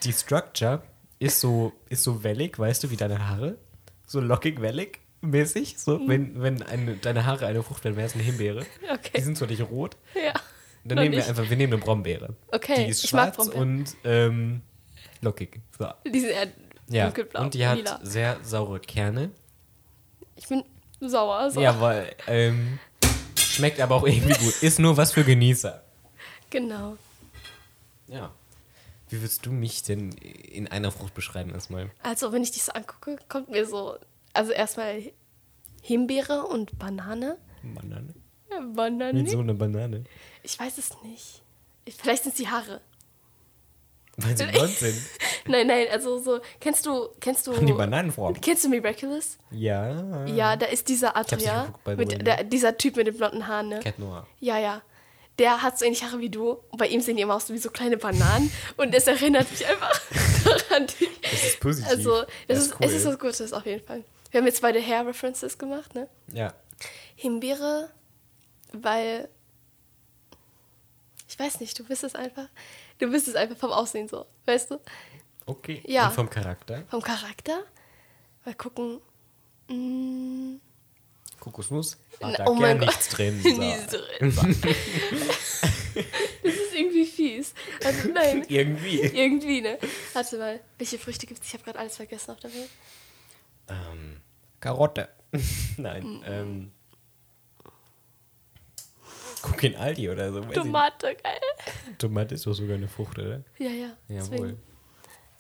Die 0.03 0.13
Structure 0.13 0.83
ist 1.17 1.39
so, 1.39 1.73
ist 1.89 2.03
so 2.03 2.23
wellig, 2.23 2.57
weißt 2.59 2.83
du, 2.83 2.91
wie 2.91 2.97
deine 2.97 3.27
Haare. 3.27 3.57
So 4.05 4.19
lockig, 4.19 4.61
wellig 4.61 4.99
mäßig. 5.21 5.77
So, 5.77 5.97
Mhm. 5.99 6.07
wenn, 6.07 6.41
wenn 6.41 6.63
eine, 6.63 6.95
deine 6.95 7.25
Haare 7.25 7.45
eine 7.47 7.61
Frucht 7.63 7.83
werden, 7.83 7.97
wäre 7.97 8.07
es 8.07 8.13
eine 8.13 8.23
Himbeere. 8.23 8.61
Die 8.81 8.91
Okay. 8.91 9.21
sind 9.21 9.37
zwar 9.37 9.47
nicht 9.47 9.61
rot. 9.61 9.97
Ja. 10.15 10.33
Dann 10.85 10.97
nehmen 10.97 11.11
wir 11.11 11.19
nicht. 11.19 11.27
einfach, 11.29 11.49
wir 11.49 11.57
nehmen 11.57 11.73
eine 11.73 11.81
Brombeere. 11.81 12.35
Okay, 12.47 12.85
Die 12.85 12.91
ist 12.91 13.03
ich 13.03 13.09
schwarz 13.09 13.37
und 13.47 13.95
ähm, 14.05 14.61
lockig. 15.21 15.59
So. 15.77 15.87
Die 16.05 16.19
sind 16.21 16.29
eher 16.29 16.47
Ja. 16.87 17.05
dunkelblau. 17.05 17.41
Und 17.41 17.53
die 17.53 17.67
hat 17.67 17.77
lila. 17.77 17.99
sehr 18.01 18.37
saure 18.43 18.79
Kerne. 18.79 19.31
Ich 20.37 20.47
bin 20.47 20.63
sauer. 21.01 21.49
So. 21.51 21.61
Ja, 21.61 21.79
weil 21.79 22.15
ähm, 22.27 22.79
schmeckt 23.37 23.79
aber 23.79 23.95
auch 23.95 24.05
irgendwie 24.07 24.33
gut. 24.43 24.61
Ist 24.63 24.79
nur 24.79 24.97
was 24.97 25.13
für 25.13 25.23
Genießer. 25.23 25.81
Genau. 26.49 26.97
Ja. 28.07 28.31
Wie 29.09 29.17
würdest 29.21 29.45
du 29.45 29.51
mich 29.51 29.81
denn 29.83 30.11
in 30.11 30.67
einer 30.67 30.91
Frucht 30.91 31.13
beschreiben 31.15 31.51
erstmal? 31.51 31.89
Also, 32.03 32.31
wenn 32.31 32.43
ich 32.43 32.51
dich 32.51 32.63
so 32.63 32.71
angucke, 32.73 33.17
kommt 33.27 33.49
mir 33.49 33.65
so, 33.65 33.97
also 34.33 34.51
erstmal 34.51 35.01
Himbeere 35.81 36.43
und 36.45 36.77
Banane. 36.77 37.37
Banane. 37.63 38.13
Ja, 38.51 38.59
Banane? 38.75 39.23
Wie 39.25 39.29
so 39.29 39.39
eine 39.39 39.53
Banane. 39.55 40.03
Ich 40.43 40.59
weiß 40.59 40.77
es 40.77 40.91
nicht. 41.03 41.41
Ich- 41.85 41.95
Vielleicht 41.95 42.23
sind 42.23 42.33
es 42.33 42.37
die 42.37 42.47
Haare. 42.49 42.81
Weil 44.21 44.37
sie 44.37 44.45
blond 44.45 44.77
sind. 44.77 44.95
Nein, 45.47 45.67
nein, 45.67 45.87
also 45.91 46.19
so, 46.19 46.39
kennst 46.59 46.85
du, 46.85 47.09
kennst 47.19 47.47
du, 47.47 47.55
Haben 47.55 47.65
die 47.65 47.73
Bananenform? 47.73 48.39
kennst 48.39 48.63
du 48.63 48.69
Miraculous? 48.69 49.37
Ja. 49.51 50.25
Ja, 50.25 50.55
da 50.55 50.67
ist 50.67 50.87
dieser 50.87 51.15
Adria, 51.15 51.65
geguckt, 51.65 51.83
by 51.83 51.91
the 51.91 51.97
mit, 51.97 52.09
way, 52.11 52.17
ne? 52.17 52.23
der, 52.23 52.43
dieser 52.43 52.77
Typ 52.77 52.97
mit 52.97 53.07
den 53.07 53.17
blonden 53.17 53.47
Haaren, 53.47 53.69
ne? 53.69 53.79
Cat 53.79 53.97
Noir. 53.97 54.27
Ja, 54.39 54.57
ja. 54.59 54.81
Der 55.39 55.61
hat 55.61 55.79
so 55.79 55.85
ähnliche 55.85 56.05
Haare 56.05 56.19
wie 56.19 56.29
du. 56.29 56.51
Und 56.69 56.77
bei 56.77 56.87
ihm 56.87 56.99
sehen 56.99 57.15
die 57.15 57.21
immer 57.21 57.35
aus 57.35 57.49
wie 57.49 57.57
so 57.57 57.69
kleine 57.69 57.95
Bananen. 57.97 58.51
Und 58.75 58.93
es 58.93 59.07
erinnert 59.07 59.49
mich 59.49 59.65
einfach 59.65 60.01
daran. 60.43 60.87
Das 61.21 61.43
ist 61.45 61.59
positiv. 61.61 61.89
also, 61.89 62.23
das 62.47 62.59
ist, 62.59 62.73
cool. 62.73 62.85
es 62.85 62.93
ist 62.93 63.05
was 63.05 63.17
Gutes 63.17 63.53
auf 63.53 63.65
jeden 63.65 63.85
Fall. 63.85 64.03
Wir 64.31 64.39
haben 64.41 64.45
jetzt 64.45 64.61
beide 64.61 64.81
Hair-References 64.81 65.57
gemacht, 65.57 65.95
ne? 65.95 66.07
Ja. 66.33 66.53
Himbeere, 67.15 67.89
weil. 68.73 69.29
Ich 71.29 71.39
weiß 71.39 71.61
nicht, 71.61 71.79
du 71.79 71.85
bist 71.85 72.03
es 72.03 72.15
einfach. 72.15 72.49
Du 72.99 73.09
bist 73.09 73.27
es 73.27 73.35
einfach 73.35 73.57
vom 73.57 73.71
Aussehen 73.71 74.07
so, 74.07 74.25
weißt 74.45 74.71
du? 74.71 74.79
Okay. 75.45 75.81
Ja. 75.87 76.07
Und 76.07 76.13
vom 76.13 76.29
Charakter? 76.29 76.83
Vom 76.89 77.01
Charakter. 77.01 77.63
Mal 78.45 78.53
gucken. 78.53 78.99
Mm, 79.67 80.57
Kokosnuss? 81.39 81.97
Hat 82.21 82.39
da 82.39 82.45
oh 82.47 82.53
mein 82.53 82.77
Gott. 82.79 82.87
nichts 82.89 83.09
drin. 83.09 83.41
So. 83.41 83.49
drin. 83.59 84.33
das 86.43 86.53
ist 86.53 86.73
irgendwie 86.75 87.05
fies. 87.05 87.53
Also 87.83 88.09
nein. 88.13 88.45
Irgendwie. 88.47 88.99
Irgendwie, 88.99 89.61
ne? 89.61 89.79
Warte 90.13 90.37
mal, 90.37 90.59
welche 90.77 90.99
Früchte 90.99 91.25
gibt 91.25 91.41
es? 91.41 91.47
Ich 91.47 91.53
habe 91.53 91.63
gerade 91.63 91.79
alles 91.79 91.95
vergessen 91.95 92.31
auf 92.31 92.39
der 92.39 92.53
Welt. 92.53 92.69
Ähm, 93.69 94.21
Karotte. 94.59 95.09
Nein. 95.77 96.03
Mm. 96.03 96.23
Ähm, 96.25 96.71
guck 99.41 99.63
in 99.63 99.75
Aldi 99.75 100.09
oder 100.09 100.31
so. 100.33 100.41
Tomate, 100.41 101.15
geil. 101.15 101.39
Tomate 101.97 102.35
ist 102.35 102.45
doch 102.45 102.53
sogar 102.53 102.75
eine 102.75 102.87
Frucht, 102.87 103.17
oder? 103.19 103.43
Ja, 103.57 103.69
ja. 103.69 103.97
Jawohl. 104.07 104.29
Deswegen. 104.29 104.63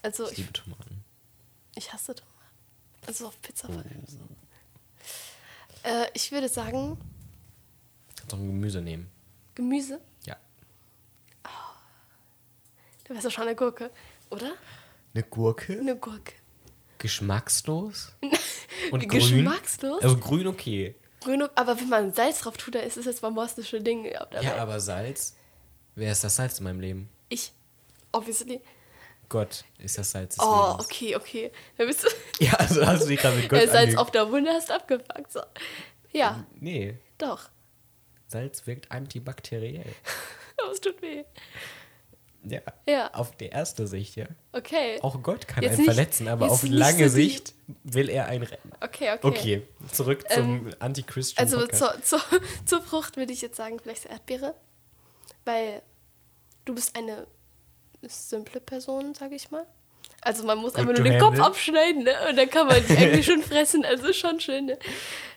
Also, 0.01 0.25
Ich 0.25 0.31
ich, 0.33 0.37
liebe 0.39 0.53
Tomaten. 0.53 1.03
ich 1.75 1.91
hasse 1.93 2.15
Tomaten. 2.15 2.29
Also 3.07 3.27
auf 3.27 3.41
Pizza 3.41 3.67
vor 3.67 3.77
allem 3.77 4.03
so. 4.05 4.17
Äh, 5.83 6.07
ich 6.13 6.31
würde 6.31 6.49
sagen, 6.49 6.97
Kannst 8.17 8.33
auch 8.33 8.37
ein 8.37 8.47
Gemüse 8.47 8.81
nehmen. 8.81 9.09
Gemüse. 9.55 9.99
Ja. 10.25 10.35
Du 13.05 13.13
wärst 13.13 13.25
doch 13.25 13.31
schon 13.31 13.43
eine 13.45 13.55
Gurke, 13.55 13.89
oder? 14.29 14.51
Eine 15.13 15.23
Gurke? 15.23 15.79
Eine 15.79 15.95
Gurke. 15.95 16.33
Geschmackslos? 16.97 18.11
Und 18.91 19.07
grün? 19.07 19.19
Geschmackslos? 19.19 20.03
Also 20.03 20.17
grün 20.17 20.47
okay. 20.47 20.95
Grün, 21.21 21.43
aber 21.55 21.79
wenn 21.79 21.89
man 21.89 22.13
Salz 22.13 22.41
drauf 22.41 22.55
tut, 22.57 22.75
dann 22.75 22.83
ist 22.83 22.97
es 22.97 23.05
jetzt 23.05 23.21
bombastische 23.21 23.81
Ding. 23.81 24.09
dabei. 24.13 24.41
Ja, 24.41 24.57
aber 24.57 24.79
Salz? 24.79 25.35
Wer 25.99 26.11
ist 26.13 26.23
das 26.23 26.35
Salz 26.37 26.57
in 26.59 26.63
meinem 26.63 26.79
Leben? 26.79 27.09
Ich, 27.29 27.51
obviously. 28.11 28.61
Gott 29.27 29.63
ist 29.77 29.97
das 29.97 30.09
Salz 30.11 30.35
des 30.35 30.45
Oh, 30.45 30.69
Lebens. 30.71 30.85
okay, 30.85 31.15
okay. 31.15 31.51
Dann 31.77 31.87
bist 31.87 32.03
du 32.03 32.07
Ja, 32.43 32.53
also 32.53 32.85
hast 32.85 33.03
du 33.03 33.07
dich 33.09 33.19
gerade 33.19 33.35
mit 33.35 33.49
Gott 33.49 33.69
Salz 33.69 33.93
ange- 33.93 33.97
auf 33.97 34.11
der 34.11 34.31
Wunde 34.31 34.49
hast 34.51 34.71
abgepackt. 34.71 35.31
So. 35.31 35.41
Ja, 36.11 36.45
Nee, 36.59 36.97
doch. 37.17 37.49
Salz 38.27 38.65
wirkt 38.65 38.91
antibakteriell. 38.91 39.85
Aber 40.61 40.71
es 40.71 40.81
tut 40.81 41.01
weh. 41.01 41.23
Ja. 42.45 42.61
Ja. 42.87 43.13
Auf 43.13 43.35
die 43.35 43.47
erste 43.47 43.85
Sicht, 43.85 44.15
ja. 44.15 44.25
Okay. 44.53 44.97
Auch 45.01 45.21
Gott 45.21 45.47
kann 45.47 45.61
Jetzt 45.61 45.73
einen 45.73 45.81
nicht- 45.81 45.93
verletzen, 45.93 46.27
aber 46.29 46.49
auf 46.49 46.63
lange 46.63 47.09
so 47.09 47.15
Sicht 47.15 47.53
will 47.83 48.09
er 48.09 48.27
einen 48.27 48.43
retten. 48.43 48.71
Okay, 48.79 49.11
okay. 49.13 49.27
Okay, 49.27 49.67
zurück 49.91 50.23
zum 50.31 50.69
Anti-Christian 50.79 51.45
Also 51.45 51.67
zur, 51.67 52.01
zur, 52.01 52.21
zur 52.65 52.81
Frucht 52.81 53.17
würde 53.17 53.33
ich 53.33 53.41
jetzt 53.41 53.57
sagen, 53.57 53.77
vielleicht 53.79 54.05
Erdbeere. 54.05 54.55
Weil 55.45 55.81
du 56.69 56.75
bist 56.75 56.95
eine 56.95 57.27
simple 58.07 58.61
Person, 58.61 59.13
sage 59.13 59.35
ich 59.35 59.49
mal. 59.51 59.65
Also 60.21 60.43
man 60.45 60.57
muss 60.57 60.73
Good 60.73 60.81
einfach 60.81 60.95
nur 61.01 61.03
den 61.11 61.19
Kopf 61.19 61.39
abschneiden, 61.39 62.03
ne? 62.03 62.13
Und 62.29 62.35
dann 62.37 62.49
kann 62.49 62.67
man 62.67 62.85
die 62.85 62.95
eigentlich 62.97 63.25
schon 63.31 63.41
fressen. 63.41 63.85
Also 63.85 64.13
schon 64.13 64.39
schön, 64.39 64.65
ne? 64.67 64.77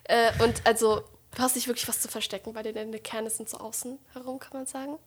Äh, 0.04 0.30
und 0.42 0.66
also, 0.66 1.02
du 1.34 1.38
hast 1.42 1.54
nicht 1.54 1.68
wirklich 1.68 1.88
was 1.88 2.00
zu 2.00 2.08
verstecken, 2.08 2.54
weil 2.54 2.64
deine 2.72 2.98
Kerne 2.98 3.30
sind 3.30 3.48
so 3.48 3.58
außen 3.58 3.98
herum, 4.12 4.38
kann 4.38 4.52
man 4.54 4.66
sagen. 4.66 4.98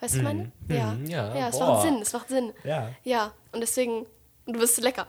Weißt 0.00 0.14
du, 0.14 0.18
ich 0.18 0.24
meine? 0.24 0.52
Ja. 0.68 0.92
mhm, 0.92 1.06
ja, 1.06 1.36
Ja, 1.36 1.48
es 1.48 1.58
boah. 1.58 1.74
macht 1.74 1.82
Sinn, 1.82 2.02
es 2.02 2.12
macht 2.12 2.28
Sinn. 2.28 2.52
Ja. 2.64 2.90
Ja, 3.04 3.32
und 3.52 3.60
deswegen, 3.60 4.06
und 4.46 4.52
du 4.54 4.60
bist 4.60 4.78
lecker 4.80 5.06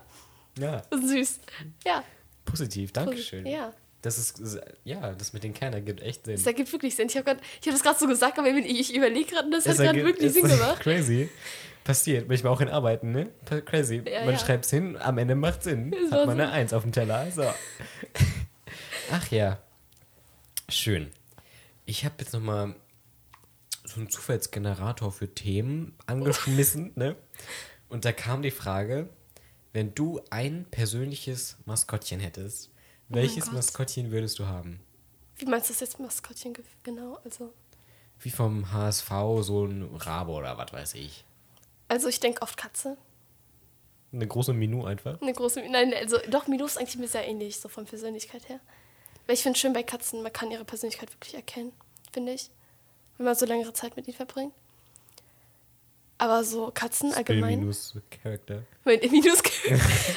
Ja, 0.58 0.82
und 0.92 1.08
süß. 1.08 1.40
Ja, 1.86 2.04
positiv, 2.46 2.94
Dankeschön. 2.94 3.46
Ja. 3.46 3.74
Das 4.08 4.18
ist, 4.18 4.62
ja, 4.86 5.14
das 5.16 5.34
mit 5.34 5.44
den 5.44 5.54
Kernen 5.54 5.74
ergibt 5.74 6.02
echt 6.02 6.24
Sinn. 6.24 6.38
das 6.38 6.46
ergibt 6.46 6.72
wirklich 6.72 6.96
Sinn. 6.96 7.08
Ich 7.10 7.18
habe 7.18 7.32
hab 7.32 7.40
das 7.62 7.84
gerade 7.84 8.00
so 8.00 8.08
gesagt, 8.08 8.40
aber 8.40 8.48
ich, 8.48 8.80
ich 8.80 8.96
überlege 8.96 9.32
gerade 9.32 9.48
und 9.48 9.52
das 9.52 9.66
hat 9.66 9.74
Es 9.74 9.80
gerade 9.80 10.02
wirklich 10.02 10.28
es 10.28 10.34
Sinn 10.34 10.46
ist 10.50 10.58
gemacht. 10.58 10.80
Crazy. 10.80 11.30
Passiert. 11.84 12.30
Manchmal 12.30 12.54
auch 12.54 12.62
in 12.62 12.70
Arbeiten, 12.70 13.12
ne? 13.12 13.30
Crazy. 13.66 14.02
Ja, 14.10 14.24
man 14.24 14.36
ja. 14.36 14.40
schreibt's 14.40 14.70
hin, 14.70 14.96
am 14.96 15.18
Ende 15.18 15.36
macht 15.36 15.64
Sinn. 15.64 15.92
Es 15.92 16.10
Hat 16.10 16.26
man 16.26 16.38
so. 16.38 16.44
eine 16.44 16.52
Eins 16.54 16.72
auf 16.72 16.84
dem 16.84 16.94
Teller. 16.94 17.30
So. 17.32 17.44
Ach 19.12 19.30
ja. 19.30 19.62
Schön. 20.70 21.12
Ich 21.86 22.06
habe 22.06 22.16
jetzt 22.20 22.32
nochmal 22.32 22.76
so 23.84 24.00
einen 24.00 24.10
Zufallsgenerator 24.10 25.12
für 25.12 25.34
Themen 25.34 25.98
angeschmissen, 26.06 26.94
ne? 26.96 27.18
Und 27.90 28.06
da 28.06 28.14
kam 28.14 28.42
die 28.42 28.52
Frage, 28.52 29.10
wenn 29.74 29.94
du 29.94 30.22
ein 30.30 30.66
persönliches 30.72 31.58
Maskottchen 31.66 32.22
hättest, 32.22 32.72
welches 33.10 33.46
Gott. 33.46 33.54
Maskottchen 33.54 34.12
würdest 34.12 34.40
du 34.40 34.46
haben? 34.48 34.80
Wie 35.38 35.46
meinst 35.46 35.70
du 35.70 35.74
das 35.74 35.82
jetzt 35.82 36.00
Maskottchen 36.00 36.54
ge- 36.54 36.66
genau? 36.84 37.20
Also, 37.24 37.54
Wie 38.20 38.32
vom 38.32 38.72
HSV 38.72 39.10
so 39.42 39.66
ein 39.66 39.84
Rabe 39.96 40.32
oder 40.32 40.58
was 40.58 40.74
weiß 40.74 40.94
ich. 40.96 41.24
also 41.88 42.08
ich 42.08 42.20
denke 42.20 42.42
oft 42.42 42.58
Katze. 42.58 42.98
Eine 44.12 44.26
große 44.28 44.54
Minu 44.54 44.86
einfach. 44.86 45.22
Eine 45.22 45.34
große. 45.34 45.62
Nein, 45.70 45.94
also 45.94 46.18
doch, 46.30 46.48
Milo 46.48 46.66
ist 46.66 46.78
eigentlich 46.78 46.98
mir 46.98 47.08
sehr 47.10 47.28
ähnlich, 47.28 47.60
so 47.60 47.68
von 47.70 47.86
Persönlichkeit 47.86 48.48
her. 48.50 48.60
Weil 49.26 49.36
ich 49.36 49.44
finde 49.44 49.60
schön 49.60 49.74
bei 49.74 49.84
Katzen, 49.84 50.24
man 50.24 50.32
kann 50.32 50.50
ihre 50.50 50.64
Persönlichkeit 50.64 51.14
wirklich 51.14 51.36
erkennen, 51.36 51.74
finde 52.14 52.32
ich. 52.32 52.50
Wenn 53.18 53.26
man 53.26 53.36
so 53.36 53.46
längere 53.46 53.74
Zeit 53.74 53.96
mit 53.98 54.08
ihnen 54.08 54.16
verbringt. 54.16 54.54
Aber 56.20 56.44
so 56.44 56.72
Katzen 56.74 57.14
allgemein. 57.14 57.60
Minus 57.60 57.94
Charakter. 58.24 58.64
Mein 58.84 59.00
Minus 59.12 59.44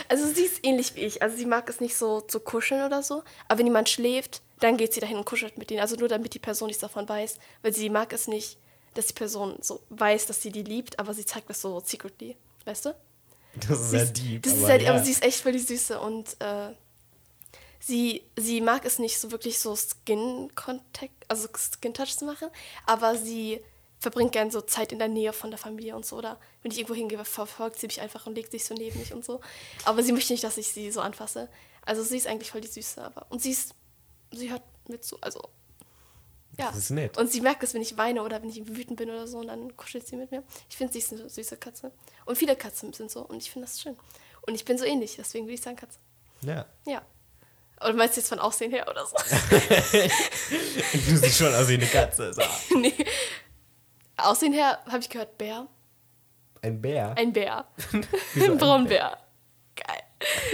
also 0.09 0.26
sie 0.26 0.45
ist 0.45 0.64
ähnlich 0.64 0.95
wie 0.95 1.00
ich. 1.00 1.23
Also 1.23 1.37
sie 1.37 1.45
mag 1.47 1.69
es 1.69 1.80
nicht 1.80 1.97
so 1.97 2.23
zu 2.23 2.40
kuscheln 2.40 2.85
oder 2.87 3.02
so. 3.02 3.23
Aber 3.49 3.59
wenn 3.59 3.66
jemand 3.66 3.88
schläft, 3.88 4.40
dann 4.61 4.76
geht 4.76 4.95
sie 4.95 5.00
dahin 5.00 5.19
und 5.19 5.26
kuschelt 5.26 5.59
mit 5.59 5.69
denen. 5.69 5.80
Also 5.80 5.97
nur 5.97 6.09
damit 6.09 6.33
die 6.33 6.38
Person 6.38 6.69
nichts 6.69 6.80
davon 6.80 7.09
weiß. 7.09 7.38
Weil 7.62 7.75
sie 7.75 7.90
mag 7.90 8.12
es 8.14 8.28
nicht, 8.28 8.57
dass 8.95 9.07
die 9.07 9.12
Person 9.12 9.57
so 9.61 9.80
weiß, 9.90 10.26
dass 10.26 10.40
sie 10.40 10.50
die 10.50 10.62
liebt, 10.62 10.99
aber 10.99 11.12
sie 11.12 11.26
zeigt 11.26 11.50
das 11.50 11.61
so 11.61 11.80
secretly. 11.85 12.37
Weißt 12.64 12.87
du? 12.87 12.95
Das 13.69 13.80
ist 13.80 13.90
sehr 13.90 14.02
ist- 14.04 14.16
deep. 14.16 14.42
Das 14.42 14.52
ist 14.52 14.59
aber 14.61 14.69
halt, 14.69 14.83
ja. 14.83 14.90
aber 14.90 15.04
sie 15.04 15.11
ist 15.11 15.23
echt 15.23 15.40
voll 15.40 15.52
die 15.52 15.59
Süße 15.59 16.00
und 16.00 16.37
äh, 16.40 16.71
sie, 17.78 18.23
sie 18.37 18.61
mag 18.61 18.85
es 18.85 18.99
nicht 18.99 19.19
so 19.19 19.30
wirklich 19.33 19.59
so 19.59 19.76
Skin-Contact, 19.76 21.12
also 21.28 21.49
Skin-Touch 21.57 22.16
zu 22.16 22.25
machen, 22.25 22.49
aber 22.87 23.16
sie 23.16 23.61
verbringt 24.00 24.33
gern 24.33 24.50
so 24.50 24.62
Zeit 24.62 24.92
in 24.92 24.99
der 24.99 25.09
Nähe 25.09 25.33
von 25.33 25.50
der 25.50 25.59
Familie 25.59 25.95
und 25.95 26.04
so. 26.07 26.16
Oder 26.16 26.38
wenn 26.62 26.73
ich 26.73 26.78
irgendwo 26.78 26.95
hingehe, 26.95 27.23
verfolgt 27.25 27.78
sie 27.78 27.87
mich 27.87 28.00
einfach 28.00 28.26
und 28.26 28.35
legt 28.35 28.50
sich 28.50 28.64
so 28.64 28.75
neben 28.75 28.99
mich 28.99 29.12
und 29.12 29.25
so. 29.25 29.40
Aber 29.85 30.02
sie 30.02 30.12
möchte 30.12 30.33
nicht, 30.33 30.42
dass 30.42 30.57
ich 30.57 30.73
sie 30.73 30.90
so 30.90 31.00
anfasse. 31.00 31.49
Also 31.83 32.02
sie 32.02 32.16
ist 32.16 32.26
eigentlich 32.26 32.50
voll 32.50 32.62
die 32.62 32.69
Süße, 32.69 33.02
aber. 33.04 33.26
Und 33.28 33.42
sie 33.42 33.52
ist. 33.52 33.75
Sie 34.33 34.50
hört 34.50 34.62
mit 34.88 35.04
zu, 35.04 35.19
also. 35.21 35.49
Ja. 36.59 36.66
Das 36.66 36.76
ist 36.76 36.90
nett. 36.90 37.16
Und 37.16 37.30
sie 37.30 37.40
merkt 37.40 37.62
es, 37.62 37.75
wenn 37.75 37.83
ich 37.83 37.97
weine 37.97 38.23
oder 38.23 38.42
wenn 38.42 38.49
ich 38.49 38.66
wütend 38.66 38.97
bin 38.97 39.11
oder 39.11 39.26
so, 39.26 39.38
und 39.38 39.49
dann 39.49 39.76
kuschelt 39.76 40.07
sie 40.07 40.16
mit 40.16 40.30
mir. 40.30 40.42
Ich 40.69 40.76
finde, 40.76 40.92
sie 40.92 40.99
ist 40.99 41.12
eine 41.12 41.28
süße 41.28 41.57
Katze. 41.57 41.92
Und 42.26 42.37
viele 42.37 42.57
Katzen 42.57 42.92
sind 42.92 43.11
so, 43.11 43.23
und 43.23 43.38
ich 43.38 43.50
finde 43.50 43.66
das 43.66 43.80
schön. 43.80 43.97
Und 44.42 44.54
ich 44.54 44.64
bin 44.64 44.76
so 44.76 44.85
ähnlich, 44.85 45.16
deswegen 45.16 45.47
will 45.47 45.54
ich 45.54 45.62
sagen 45.62 45.76
Katze. 45.76 45.99
Ja. 46.42 46.66
Ja. 46.87 47.02
Oder 47.83 47.95
meinst 47.95 48.16
du 48.16 48.21
jetzt 48.21 48.28
von 48.28 48.38
Aussehen 48.38 48.71
her 48.71 48.87
oder 48.88 49.07
so? 49.07 49.16
Du 50.92 51.16
siehst 51.16 51.38
schon 51.38 51.54
aus 51.54 51.69
wie 51.69 51.75
eine 51.75 51.87
Katze. 51.87 52.33
So. 52.35 52.42
nee. 52.78 52.92
Aussehen 54.25 54.53
her 54.53 54.79
habe 54.87 54.99
ich 54.99 55.09
gehört 55.09 55.39
Bär. 55.39 55.67
Ein 56.62 56.81
Bär. 56.81 57.15
Ein 57.17 57.33
Bär. 57.33 57.65
Ein 58.35 58.59
Braunbär. 58.59 59.17
Geil. 59.77 60.03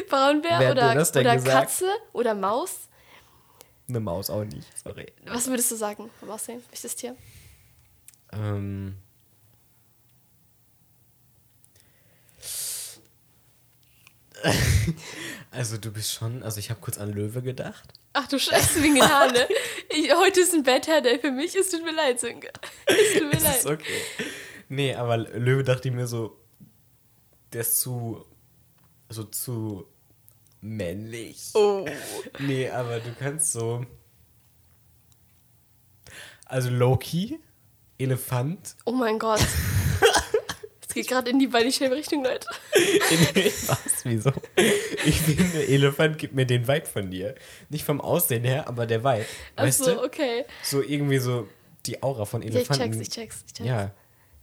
Braunbär 0.08 0.58
Wer 0.60 0.72
oder, 0.72 0.90
oder 0.92 1.34
gesagt? 1.34 1.44
Katze 1.44 1.88
oder 2.12 2.34
Maus. 2.34 2.88
Eine 3.88 4.00
Maus 4.00 4.30
auch 4.30 4.44
nicht. 4.44 4.66
Sorry. 4.78 5.12
Was 5.26 5.46
würdest 5.48 5.70
du 5.70 5.76
sagen 5.76 6.10
vom 6.20 6.30
Aussehen? 6.30 6.62
Welches 6.70 6.96
Tier? 6.96 7.16
Ähm. 8.32 8.96
Also 15.52 15.78
du 15.78 15.90
bist 15.90 16.12
schon, 16.12 16.42
also 16.42 16.58
ich 16.58 16.68
habe 16.68 16.80
kurz 16.80 16.98
an 16.98 17.12
Löwe 17.12 17.40
gedacht. 17.40 17.88
Ach 18.12 18.26
du 18.28 18.38
Scheiße, 18.38 18.82
wegen 18.82 18.96
den 18.96 19.04
Haaren, 19.08 19.32
ne? 19.32 19.48
Ich, 19.88 20.14
heute 20.14 20.40
ist 20.40 20.52
ein 20.52 20.64
Bad 20.64 20.86
Hair 20.86 21.00
Day 21.00 21.18
für 21.18 21.30
mich. 21.30 21.54
Es 21.54 21.70
tut 21.70 21.82
mir 21.82 21.92
leid, 21.94 22.20
Sönke. 22.20 22.50
Es 22.84 23.14
tut 23.14 23.22
mir 23.22 23.30
Das 23.32 23.42
leid. 23.42 23.56
ist 23.58 23.66
okay. 23.66 24.00
Nee, 24.68 24.94
aber 24.94 25.16
Löwe 25.16 25.62
dachte 25.64 25.88
ich 25.88 25.94
mir 25.94 26.06
so, 26.06 26.36
der 27.54 27.62
ist 27.62 27.80
zu, 27.80 28.26
so 29.08 29.24
zu 29.24 29.86
männlich. 30.60 31.52
Oh. 31.54 31.86
Nee, 32.38 32.68
aber 32.68 33.00
du 33.00 33.14
kannst 33.18 33.52
so, 33.52 33.86
also 36.44 36.68
Loki, 36.68 37.38
Elefant, 37.98 38.76
Oh 38.84 38.92
mein 38.92 39.18
Gott. 39.18 39.40
Geht 40.96 41.08
gerade 41.08 41.30
in 41.30 41.38
die 41.38 41.46
Body 41.46 41.70
Shame 41.70 41.92
Richtung, 41.92 42.24
Leute. 42.24 42.48
Was? 43.66 44.02
Wieso? 44.04 44.32
Ich 45.04 45.20
finde, 45.20 45.66
Elefant 45.66 46.16
gibt 46.16 46.34
mir 46.34 46.46
den 46.46 46.66
Vibe 46.66 46.86
von 46.86 47.10
dir. 47.10 47.34
Nicht 47.68 47.84
vom 47.84 48.00
Aussehen 48.00 48.44
her, 48.44 48.66
aber 48.66 48.86
der 48.86 49.04
Vibe. 49.04 49.26
Weißt 49.56 49.82
Achso, 49.82 49.94
du? 49.96 50.04
okay. 50.04 50.46
So 50.62 50.82
irgendwie 50.82 51.18
so 51.18 51.48
die 51.84 52.02
Aura 52.02 52.24
von 52.24 52.40
Ja, 52.40 52.48
ich 52.48 52.54
Elefanten. 52.56 52.92
check's, 52.92 52.96
ich 53.08 53.10
check's, 53.10 53.44
ich 53.46 53.52
check's. 53.52 53.68
Ja, 53.68 53.92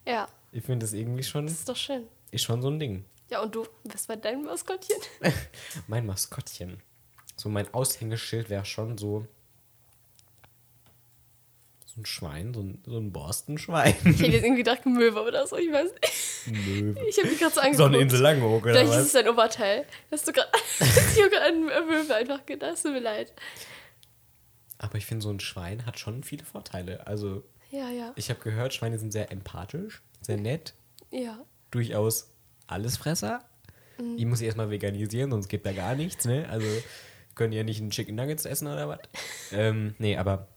Ja, 0.05 0.27
ich 0.51 0.63
finde 0.63 0.85
das 0.85 0.93
irgendwie 0.93 1.23
schon, 1.23 1.47
das 1.47 1.55
ist 1.55 1.67
doch 1.69 1.75
schön. 1.75 2.03
ist 2.29 2.43
schon 2.43 2.61
so 2.61 2.69
ein 2.69 2.79
Ding. 2.79 3.03
Ja, 3.31 3.41
und 3.41 3.55
du, 3.55 3.65
was 3.85 4.07
war 4.07 4.17
dein 4.17 4.43
Maskottchen? 4.43 4.97
Mein 5.87 6.05
Maskottchen. 6.05 6.77
So 7.35 7.49
mein 7.49 7.73
Aushängeschild 7.73 8.51
wäre 8.51 8.63
schon 8.63 8.95
so. 8.99 9.25
So 11.93 12.01
ein 12.01 12.05
Schwein, 12.05 12.53
so 12.53 12.61
ein, 12.61 12.81
so 12.85 12.97
ein 12.97 13.11
Borstenschwein. 13.11 13.93
Ich 14.05 14.19
hätte 14.19 14.31
jetzt 14.31 14.43
irgendwie 14.43 14.63
gedacht, 14.63 14.85
Möwe 14.85 15.21
oder 15.21 15.45
so, 15.45 15.57
ich 15.57 15.71
weiß 15.71 15.91
nicht. 15.93 16.67
Möwe. 16.67 16.99
Ich 17.07 17.17
habe 17.19 17.27
mich 17.29 17.39
gerade 17.39 17.53
so 17.53 17.59
angeguckt. 17.61 17.77
Sonneninsel 17.77 18.19
Langeoog, 18.19 18.63
oder 18.63 18.71
Vielleicht 18.73 18.89
ist 18.91 18.97
was? 18.97 19.05
es 19.05 19.11
dein 19.13 19.29
Oberteil. 19.29 19.85
Hast 20.11 20.27
du 20.27 20.31
gerade. 20.33 20.49
ich 20.79 21.19
habe 21.21 21.29
gerade 21.29 21.45
an 21.45 21.65
Möwe 21.65 22.15
einfach 22.15 22.45
gedacht, 22.45 22.81
tut 22.81 22.93
mir 22.93 22.99
leid. 22.99 23.31
Aber 24.79 24.97
ich 24.97 25.05
finde, 25.05 25.21
so 25.23 25.29
ein 25.29 25.39
Schwein 25.39 25.85
hat 25.85 25.99
schon 25.99 26.23
viele 26.23 26.43
Vorteile. 26.43 27.05
Also, 27.07 27.43
Ja, 27.69 27.89
ja. 27.89 28.11
ich 28.15 28.29
habe 28.29 28.39
gehört, 28.39 28.73
Schweine 28.73 28.97
sind 28.97 29.11
sehr 29.13 29.31
empathisch, 29.31 30.01
sehr 30.21 30.37
nett, 30.37 30.73
Ja. 31.11 31.39
durchaus 31.71 32.31
Allesfresser. 32.67 33.45
Mhm. 33.99 34.17
Ich 34.17 34.25
muss 34.25 34.39
sie 34.39 34.45
erstmal 34.45 34.71
veganisieren, 34.71 35.29
sonst 35.31 35.47
gibt 35.47 35.65
da 35.67 35.73
gar 35.73 35.95
nichts, 35.95 36.25
ne? 36.25 36.47
Also, 36.49 36.65
können 37.35 37.53
ja 37.53 37.63
nicht 37.63 37.79
einen 37.81 37.91
Chicken 37.91 38.15
Nuggets 38.15 38.45
essen 38.45 38.67
oder 38.67 38.89
was. 38.89 38.99
ähm, 39.51 39.93
nee, 39.99 40.17
aber 40.17 40.47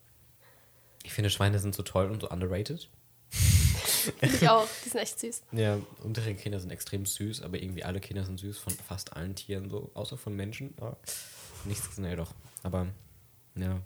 ich 1.06 1.12
finde, 1.12 1.30
Schweine 1.30 1.60
sind 1.60 1.74
so 1.74 1.84
toll 1.84 2.10
und 2.10 2.20
so 2.20 2.28
underrated. 2.28 2.88
Finde 3.30 4.36
ich 4.36 4.48
auch. 4.48 4.66
Die 4.84 4.88
sind 4.88 5.00
echt 5.00 5.20
süß. 5.20 5.42
Ja, 5.52 5.78
unsere 6.02 6.34
Kinder 6.34 6.58
sind 6.58 6.70
extrem 6.70 7.06
süß, 7.06 7.42
aber 7.42 7.62
irgendwie 7.62 7.84
alle 7.84 8.00
Kinder 8.00 8.24
sind 8.24 8.40
süß 8.40 8.58
von 8.58 8.72
fast 8.72 9.16
allen 9.16 9.36
Tieren, 9.36 9.70
so, 9.70 9.90
außer 9.94 10.16
von 10.18 10.34
Menschen. 10.34 10.74
Aber 10.78 10.96
nichts, 11.64 11.96
naja 11.98 12.16
doch. 12.16 12.34
Aber, 12.64 12.88
ja. 13.54 13.80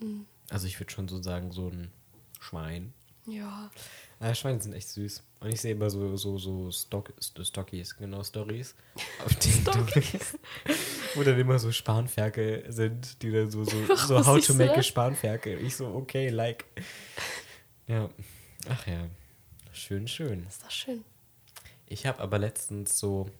Mhm. 0.00 0.26
Also 0.50 0.66
ich 0.66 0.78
würde 0.78 0.92
schon 0.92 1.08
so 1.08 1.22
sagen, 1.22 1.52
so 1.52 1.68
ein 1.68 1.90
Schwein. 2.38 2.92
Ja. 3.26 3.70
Ah, 4.20 4.34
Schweine 4.34 4.60
sind 4.60 4.72
echt 4.72 4.88
süß. 4.88 5.22
Und 5.40 5.54
ich 5.54 5.60
sehe 5.60 5.72
immer 5.72 5.88
so, 5.90 6.16
so, 6.16 6.38
so 6.38 6.72
Stock, 6.72 7.12
St- 7.20 7.44
Stockies, 7.44 7.96
genau, 7.96 8.24
Stories. 8.24 8.74
Auf 9.24 9.34
den 9.36 9.64
wo 11.14 11.22
dann 11.22 11.38
immer 11.38 11.58
so 11.60 11.70
Spanferkel 11.70 12.64
sind, 12.72 13.22
die 13.22 13.30
dann 13.30 13.48
so, 13.50 13.62
so, 13.64 13.94
so 13.96 14.26
how 14.26 14.44
to 14.44 14.54
make 14.54 14.74
a? 14.76 14.82
Spanferkel. 14.82 15.60
Ich 15.64 15.76
so, 15.76 15.86
okay, 15.94 16.30
like. 16.30 16.64
Ja. 17.86 18.08
Ach 18.68 18.86
ja. 18.88 19.06
Schön, 19.72 20.08
schön. 20.08 20.44
Ist 20.48 20.64
doch 20.64 20.70
schön. 20.70 21.04
Ich 21.86 22.04
habe 22.04 22.20
aber 22.20 22.38
letztens 22.40 22.98
so, 22.98 23.30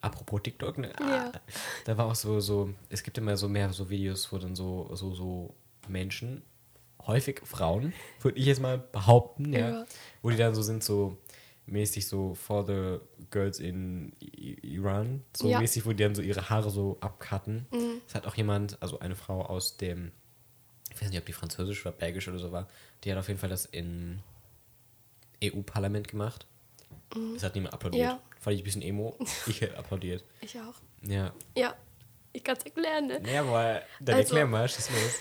apropos 0.00 0.40
TikTok, 0.42 0.78
ne? 0.78 0.92
Ja. 0.98 1.30
Ah, 1.34 1.40
da 1.84 1.98
war 1.98 2.06
auch 2.06 2.14
so, 2.14 2.40
so, 2.40 2.70
es 2.88 3.02
gibt 3.02 3.18
immer 3.18 3.36
so 3.36 3.48
mehr 3.50 3.70
so 3.72 3.90
Videos, 3.90 4.32
wo 4.32 4.38
dann 4.38 4.56
so, 4.56 4.88
so, 4.94 5.14
so 5.14 5.54
Menschen, 5.88 6.42
häufig 7.06 7.40
Frauen, 7.44 7.92
würde 8.22 8.38
ich 8.38 8.46
jetzt 8.46 8.60
mal 8.60 8.78
behaupten, 8.78 9.52
ja, 9.52 9.68
Ja. 9.70 9.86
wo 10.22 10.30
die 10.30 10.36
dann 10.36 10.54
so 10.54 10.62
sind, 10.62 10.82
so 10.84 11.18
mäßig 11.66 12.06
so 12.06 12.34
for 12.34 12.64
the 12.66 12.98
girls 13.30 13.58
in 13.58 14.12
Iran, 14.20 15.24
so 15.36 15.48
Ja. 15.48 15.58
mäßig, 15.60 15.84
wo 15.86 15.90
die 15.90 16.02
dann 16.02 16.14
so 16.14 16.22
ihre 16.22 16.48
Haare 16.48 16.70
so 16.70 16.96
abcutten. 17.00 17.66
Mhm. 17.72 18.00
Es 18.06 18.14
hat 18.14 18.26
auch 18.26 18.34
jemand, 18.36 18.80
also 18.82 18.98
eine 19.00 19.16
Frau 19.16 19.42
aus 19.42 19.76
dem, 19.76 20.12
ich 20.92 21.00
weiß 21.02 21.10
nicht, 21.10 21.18
ob 21.18 21.26
die 21.26 21.32
französisch 21.32 21.84
oder 21.84 21.94
belgisch 21.96 22.28
oder 22.28 22.38
so 22.38 22.52
war, 22.52 22.68
die 23.04 23.10
hat 23.12 23.18
auf 23.18 23.26
jeden 23.28 23.40
Fall 23.40 23.50
das 23.50 23.66
im 23.66 24.20
EU-Parlament 25.42 26.08
gemacht. 26.08 26.46
Es 27.36 27.42
hat 27.42 27.54
niemand 27.54 27.74
applaudiert. 27.74 28.04
Mhm. 28.06 28.10
Ja. 28.10 28.20
Fand 28.40 28.54
ich 28.54 28.62
ein 28.62 28.64
bisschen 28.64 28.82
emo. 28.82 29.16
Ich 29.46 29.60
hätte 29.60 29.76
applaudiert. 29.78 30.24
Ich 30.40 30.56
auch. 30.58 30.74
Ja. 31.02 31.32
Ja. 31.56 31.74
Ich 32.32 32.44
kann 32.44 32.56
es 32.56 32.64
erklären, 32.64 33.06
ne? 33.06 33.20
Jawohl. 33.32 33.80
Dann 34.00 34.16
Also- 34.16 34.34
erklär 34.34 34.46
mal, 34.46 34.68
schieß 34.68 34.90
los. 34.90 35.00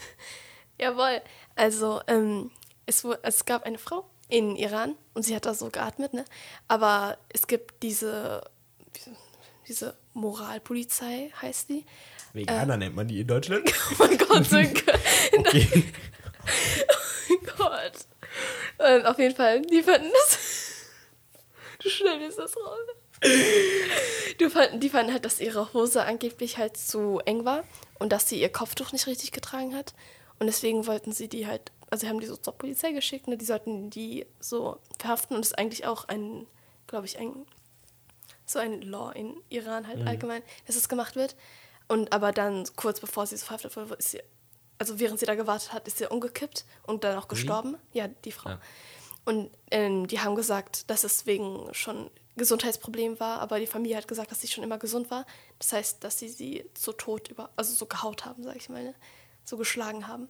Jawohl. 0.80 1.22
Also, 1.56 2.02
ähm, 2.08 2.52
es, 2.86 3.06
es 3.24 3.46
gab 3.46 3.64
eine 3.64 3.78
Frau 3.78 4.06
in 4.30 4.56
Iran 4.56 4.96
und 5.14 5.24
sie 5.24 5.36
hat 5.36 5.46
da 5.46 5.54
so 5.54 5.70
geatmet, 5.70 6.14
ne? 6.14 6.26
Aber 6.68 7.18
es 7.30 7.48
gibt 7.48 7.84
diese, 7.84 8.44
diese, 9.68 9.96
Moralpolizei, 10.14 11.32
heißt 11.42 11.70
die. 11.70 11.86
Veganer 12.34 12.78
nennt 12.78 12.96
man 12.96 13.08
die 13.08 13.22
in 13.22 13.28
Deutschland. 13.28 13.72
Oh 13.92 13.96
mein 14.00 14.18
Gott, 14.18 14.46
Sönke. 14.46 15.00
Okay. 15.38 15.84
Oh 17.28 17.58
Gott. 17.58 17.94
Ähm, 18.80 19.06
auf 19.06 19.18
jeden 19.18 19.36
Fall, 19.36 19.62
die 19.62 19.82
fanden 19.82 20.10
das. 20.14 20.38
Du 21.82 21.90
schneidest 21.90 22.38
das 22.38 22.56
raus. 22.56 22.80
Du 24.38 24.50
fanden, 24.50 24.80
die 24.80 24.90
fanden 24.90 25.12
halt, 25.12 25.26
dass 25.26 25.40
ihre 25.40 25.74
Hose 25.74 26.04
angeblich 26.04 26.58
halt 26.58 26.78
zu 26.78 27.20
eng 27.26 27.46
war 27.46 27.64
und 28.00 28.12
dass 28.12 28.30
sie 28.30 28.40
ihr 28.40 28.50
Kopftuch 28.50 28.92
nicht 28.92 29.08
richtig 29.08 29.32
getragen 29.32 29.76
hat. 29.76 29.94
Und 30.40 30.48
deswegen 30.48 30.86
wollten 30.88 31.12
sie 31.12 31.28
die 31.28 31.48
halt, 31.48 31.72
also 31.90 32.08
haben 32.08 32.20
die 32.20 32.28
so 32.28 32.36
zur 32.36 32.54
Polizei 32.54 32.92
geschickt, 32.92 33.28
ne? 33.28 33.38
die 33.38 33.46
sollten 33.46 33.90
die 33.90 34.26
so 34.40 34.78
verhaften 35.00 35.36
und 35.36 35.42
es 35.42 35.52
ist 35.52 35.58
eigentlich 35.58 35.86
auch 35.86 36.08
ein, 36.08 36.46
glaube 36.88 37.06
ich, 37.06 37.18
ein 37.18 37.46
so 38.46 38.60
ein 38.60 38.82
Law 38.82 39.12
in 39.12 39.42
Iran 39.50 39.88
halt 39.88 40.06
allgemein, 40.08 40.44
dass 40.68 40.76
es 40.76 40.88
gemacht 40.88 41.16
wird. 41.16 41.36
Und 41.88 42.14
aber 42.14 42.32
dann 42.32 42.66
kurz 42.76 43.00
bevor 43.00 43.26
sie 43.26 43.38
so 43.38 43.46
verhaftet 43.46 43.76
wurde, 43.76 43.96
ist 43.96 44.12
sie, 44.12 44.22
also 44.78 45.00
während 45.00 45.20
sie 45.20 45.26
da 45.26 45.36
gewartet 45.36 45.74
hat, 45.74 45.88
ist 45.88 45.98
sie 45.98 46.06
umgekippt 46.06 46.66
und 46.84 47.04
dann 47.04 47.18
auch 47.18 47.28
gestorben. 47.28 47.78
Ja, 47.94 48.08
die 48.08 48.32
Frau. 48.32 48.52
Ja. 48.52 48.62
Und 49.26 49.50
ähm, 49.72 50.08
die 50.08 50.20
haben 50.20 50.36
gesagt, 50.36 50.90
dass 50.90 51.04
es 51.04 51.26
wegen 51.26 51.74
schon 51.74 52.12
Gesundheitsproblem 52.38 53.20
war, 53.20 53.40
aber 53.40 53.60
die 53.60 53.68
Familie 53.68 53.98
hat 53.98 54.08
gesagt, 54.08 54.30
dass 54.30 54.42
sie 54.42 54.48
schon 54.48 54.64
immer 54.64 54.78
gesund 54.78 55.10
war. 55.10 55.26
Das 55.58 55.74
heißt, 55.74 56.04
dass 56.04 56.20
sie 56.20 56.30
sie 56.30 56.70
so 56.78 56.92
tot 56.92 57.30
über, 57.30 57.50
also 57.56 57.74
so 57.74 57.86
gehaut 57.86 58.26
haben, 58.26 58.44
sag 58.44 58.56
ich 58.58 58.70
mal, 58.70 58.84
ne? 58.84 58.96
So 59.46 59.58
geschlagen 59.58 60.08
haben. 60.08 60.28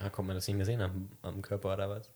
Ah, 0.00 0.10
kommt 0.10 0.28
man 0.28 0.36
das 0.36 0.46
nicht 0.46 0.56
mehr 0.56 0.66
sehen 0.66 0.80
am, 0.80 1.08
am 1.22 1.40
Körper 1.42 1.74
oder 1.74 1.88
was? 1.88 2.10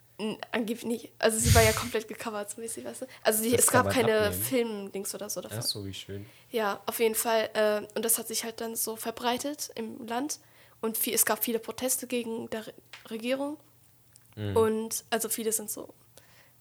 Angeblich 0.50 0.84
nicht. 0.86 1.12
Also 1.18 1.38
sie 1.38 1.54
war 1.54 1.62
ja 1.62 1.72
komplett 1.72 2.08
gecovert, 2.08 2.50
so 2.50 2.60
mäßig, 2.60 2.84
weißt 2.84 3.02
du? 3.02 3.06
Also 3.22 3.42
die, 3.42 3.54
es 3.54 3.66
gab 3.66 3.90
keine. 3.90 4.32
Filmdings 4.32 5.14
oder 5.14 5.28
so 5.28 5.40
davon. 5.42 5.58
Ach 5.60 5.62
so, 5.62 5.84
wie 5.84 5.92
schön. 5.92 6.24
Ja, 6.50 6.80
auf 6.86 7.00
jeden 7.00 7.14
Fall. 7.14 7.50
Äh, 7.52 7.86
und 7.94 8.04
das 8.04 8.18
hat 8.18 8.26
sich 8.26 8.44
halt 8.44 8.60
dann 8.60 8.76
so 8.76 8.96
verbreitet 8.96 9.70
im 9.74 10.06
Land. 10.06 10.40
Und 10.80 10.96
viel, 10.96 11.14
es 11.14 11.24
gab 11.26 11.44
viele 11.44 11.58
Proteste 11.58 12.06
gegen 12.06 12.48
der 12.50 12.66
Re 12.66 12.74
Regierung. 13.10 13.58
Und 14.54 15.04
also 15.08 15.30
viele 15.30 15.50
sind 15.50 15.70
so, 15.70 15.94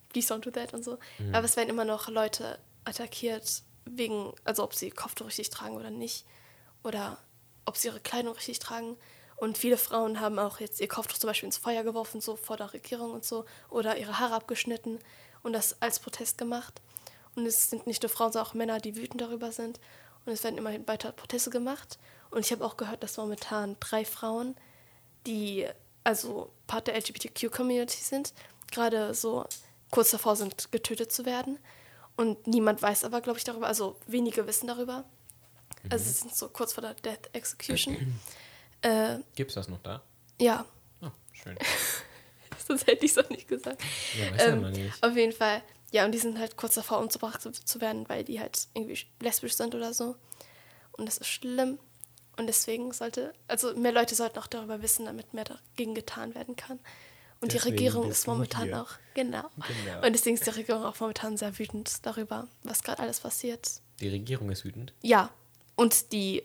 please 0.07 0.34
don't 0.34 0.39
do 0.39 0.50
that 0.51 0.74
und 0.74 0.86
so. 0.86 0.98
Aber 1.34 1.43
es 1.43 1.57
werden 1.57 1.69
immer 1.69 1.84
noch 1.84 2.07
Leute 2.07 2.57
attackiert, 2.86 3.63
wegen, 3.84 4.31
also 4.45 4.63
ob 4.63 4.74
sie 4.74 4.91
Kopftuch 4.91 5.27
richtig 5.27 5.50
tragen 5.50 5.75
oder 5.75 5.89
nicht. 5.89 6.25
Oder 6.84 7.17
ob 7.65 7.75
sie 7.75 7.89
ihre 7.89 8.00
Kleidung 8.00 8.34
richtig 8.34 8.60
tragen. 8.60 8.95
Und 9.38 9.58
viele 9.58 9.77
Frauen 9.77 10.20
haben 10.20 10.39
auch 10.39 10.60
jetzt 10.60 10.80
ihr 10.80 10.88
Kopftuch 10.88 11.18
zum 11.18 11.27
Beispiel 11.27 11.48
ins 11.48 11.58
Feuer 11.58 11.84
geworfen, 11.84 12.22
so 12.22 12.36
vor 12.36 12.58
der 12.58 12.74
Regierung 12.74 13.12
und 13.12 13.25
so. 13.25 13.46
Oder 13.70 13.98
ihre 13.98 14.20
Haare 14.20 14.36
abgeschnitten 14.36 15.00
und 15.44 15.54
das 15.54 15.82
als 15.82 16.00
Protest 16.00 16.38
gemacht. 16.38 16.82
Und 17.36 17.46
es 17.46 17.70
sind 17.70 17.86
nicht 17.86 18.01
nur 18.01 18.10
Frauen, 18.10 18.32
sondern 18.32 18.50
auch 18.50 18.54
Männer, 18.54 18.80
die 18.80 18.96
wütend 18.96 19.22
darüber 19.22 19.51
sind. 19.51 19.80
Und 20.25 20.32
es 20.32 20.44
werden 20.44 20.58
immerhin 20.58 20.88
weiter 20.88 21.12
Proteste 21.12 21.50
gemacht. 21.50 22.00
Und 22.32 22.46
ich 22.46 22.51
habe 22.51 22.65
auch 22.65 22.77
gehört, 22.77 23.04
dass 23.04 23.18
momentan 23.18 23.75
drei 23.80 24.06
Frauen, 24.06 24.56
die 25.27 25.68
also 26.04 26.51
Part 26.68 26.88
der 26.88 26.96
LGBTQ-Community 26.96 28.01
sind, 28.01 28.34
gerade 28.72 29.13
so 29.13 29.46
kurz 29.92 30.12
davor 30.12 30.36
sind, 30.36 30.72
getötet 30.72 31.12
zu 31.12 31.25
werden. 31.25 31.60
Und 32.15 32.48
niemand 32.48 32.82
weiß 32.82 33.04
aber, 33.04 33.22
glaube 33.22 33.38
ich, 33.38 33.44
darüber. 33.44 33.68
Also 33.68 33.98
wenige 34.08 34.48
wissen 34.48 34.68
darüber. 34.68 35.04
Also 35.89 36.06
sie 36.06 36.12
sind 36.12 36.36
so 36.36 36.48
kurz 36.48 36.74
vor 36.74 36.82
der 36.82 36.94
Death 36.94 37.30
Execution. 37.34 38.20
äh, 38.86 39.20
Gibt's 39.36 39.56
das 39.56 39.68
noch 39.68 39.80
da? 39.82 40.01
ja, 40.39 40.65
Oh, 41.01 41.08
schön. 41.34 41.58
sonst 42.68 42.88
hätte 42.88 43.06
ich 43.06 43.12
es 43.12 43.18
auch 43.18 43.30
nicht 43.30 43.48
gesagt. 43.48 43.82
Ja, 44.20 44.32
weiß 44.32 44.42
ja 44.42 44.48
Ähm, 44.48 44.62
man 44.62 44.72
nicht. 44.74 45.04
Auf 45.04 45.15
jeden 45.15 45.34
Fall. 45.34 45.62
Ja, 45.92 46.06
und 46.06 46.12
die 46.12 46.18
sind 46.18 46.39
halt 46.39 46.58
kurz 46.58 46.75
davor, 46.75 47.00
umgebracht 47.00 47.42
zu, 47.42 47.51
zu 47.51 47.80
werden, 47.82 48.08
weil 48.10 48.24
die 48.24 48.39
halt 48.39 48.68
irgendwie 48.74 49.00
lesbisch 49.22 49.54
sind 49.54 49.75
oder 49.75 49.94
so. 49.94 50.15
Und 50.94 51.06
das 51.08 51.18
ist 51.18 51.27
schlimm. 51.27 51.80
Und 52.38 52.48
deswegen 52.48 52.92
sollte, 52.92 53.34
also 53.48 53.75
mehr 53.75 53.92
Leute 53.94 54.13
sollten 54.15 54.39
auch 54.39 54.48
darüber 54.48 54.82
wissen, 54.82 55.06
damit 55.06 55.34
mehr 55.34 55.46
dagegen 55.46 55.96
getan 55.96 56.36
werden 56.36 56.56
kann. 56.56 56.80
Und 57.39 57.54
Deswegen 57.54 57.77
die 57.77 57.86
Regierung 57.86 58.10
ist 58.10 58.27
momentan 58.27 58.74
auch, 58.74 58.89
genau. 59.13 59.44
Genau. 59.68 60.06
Und 60.06 60.13
deswegen 60.13 60.36
ist 60.36 60.46
die 60.46 60.50
Regierung 60.51 60.84
auch 60.84 61.00
momentan 61.00 61.38
sehr 61.38 61.58
wütend 61.60 62.06
darüber, 62.06 62.48
was 62.63 62.82
gerade 62.82 63.01
alles 63.01 63.20
passiert. 63.20 63.82
Die 64.00 64.08
Regierung 64.10 64.50
ist 64.50 64.65
wütend. 64.65 64.94
Ja, 65.01 65.30
und 65.75 66.12
die 66.12 66.44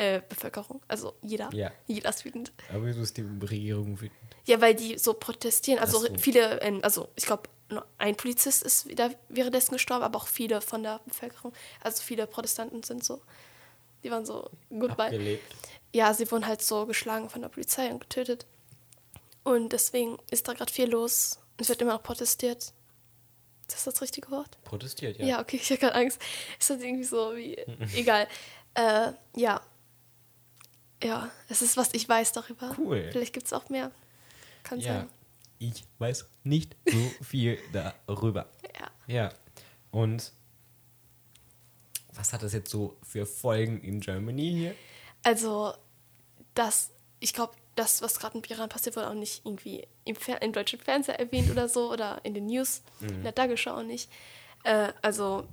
äh, 0.00 0.22
Bevölkerung, 0.26 0.80
also 0.88 1.14
jeder, 1.22 1.50
Ja. 1.52 1.70
jeder 1.86 2.08
ist 2.08 2.24
wütend. 2.24 2.52
Aber 2.70 2.86
wieso 2.86 3.02
ist 3.02 3.16
die 3.18 3.26
Regierung 3.42 4.00
wütend? 4.00 4.18
Ja, 4.46 4.60
weil 4.60 4.74
die 4.74 4.96
so 4.98 5.12
protestieren. 5.12 5.78
Also 5.78 5.98
so. 6.00 6.08
viele, 6.18 6.60
ähm, 6.62 6.80
also 6.82 7.08
ich 7.16 7.26
glaube, 7.26 7.42
nur 7.68 7.84
ein 7.98 8.16
Polizist 8.16 8.62
ist 8.62 8.88
wieder 8.88 9.10
währenddessen 9.28 9.72
gestorben, 9.74 10.02
aber 10.02 10.18
auch 10.18 10.26
viele 10.26 10.60
von 10.62 10.82
der 10.82 11.00
Bevölkerung. 11.04 11.52
Also 11.82 12.02
viele 12.02 12.26
Protestanten 12.26 12.82
sind 12.82 13.04
so, 13.04 13.20
die 14.02 14.10
waren 14.10 14.24
so 14.24 14.48
goodbye. 14.70 15.04
Abgelebt. 15.04 15.44
Ja, 15.92 16.14
sie 16.14 16.30
wurden 16.30 16.46
halt 16.46 16.62
so 16.62 16.86
geschlagen 16.86 17.28
von 17.28 17.42
der 17.42 17.48
Polizei 17.50 17.90
und 17.90 18.00
getötet. 18.00 18.46
Und 19.44 19.72
deswegen 19.72 20.18
ist 20.30 20.48
da 20.48 20.54
gerade 20.54 20.72
viel 20.72 20.88
los. 20.88 21.38
Es 21.58 21.68
wird 21.68 21.82
immer 21.82 21.92
noch 21.92 22.02
protestiert. 22.02 22.58
Ist 22.58 22.74
das 23.68 23.84
das 23.84 24.02
richtige 24.02 24.30
Wort? 24.30 24.56
Protestiert, 24.64 25.18
ja. 25.18 25.26
Ja, 25.26 25.40
okay, 25.40 25.56
ich 25.62 25.70
habe 25.70 25.80
gerade 25.80 25.94
Angst. 25.94 26.20
Ist 26.58 26.70
irgendwie 26.70 27.04
so 27.04 27.36
wie. 27.36 27.54
egal. 27.94 28.26
Äh, 28.74 29.12
ja. 29.36 29.60
Ja, 31.02 31.30
es 31.48 31.62
ist, 31.62 31.76
was 31.76 31.94
ich 31.94 32.08
weiß 32.08 32.32
darüber. 32.32 32.74
Cool. 32.78 33.08
Vielleicht 33.10 33.32
gibt 33.32 33.46
es 33.46 33.52
auch 33.52 33.68
mehr. 33.68 33.90
Kann 34.62 34.80
Ja. 34.80 35.00
sein. 35.00 35.10
Ich 35.58 35.84
weiß 35.98 36.26
nicht 36.44 36.76
so 36.90 36.98
viel 37.22 37.58
darüber. 37.72 38.46
Ja. 38.78 38.90
Ja. 39.06 39.32
Und 39.90 40.32
was 42.12 42.32
hat 42.32 42.42
das 42.42 42.52
jetzt 42.52 42.70
so 42.70 42.96
für 43.02 43.26
Folgen 43.26 43.80
in 43.82 44.00
Germany 44.00 44.50
hier? 44.50 44.74
Also, 45.22 45.74
das, 46.54 46.90
ich 47.18 47.32
glaube, 47.34 47.54
das, 47.76 48.02
was 48.02 48.18
gerade 48.18 48.38
im 48.38 48.44
Iran 48.44 48.68
passiert, 48.68 48.96
wurde 48.96 49.08
auch 49.08 49.14
nicht 49.14 49.44
irgendwie 49.44 49.86
im, 50.04 50.16
Fer 50.16 50.42
im 50.42 50.52
deutschen 50.52 50.80
Fernseher 50.80 51.18
erwähnt 51.18 51.50
oder 51.50 51.68
so 51.68 51.90
oder 51.92 52.20
in 52.24 52.34
den 52.34 52.46
News, 52.46 52.82
in 53.00 53.22
der 53.22 53.34
Tagesschau 53.34 53.76
auch 53.78 53.82
nicht. 53.82 54.10
Äh, 54.64 54.92
also, 55.02 55.46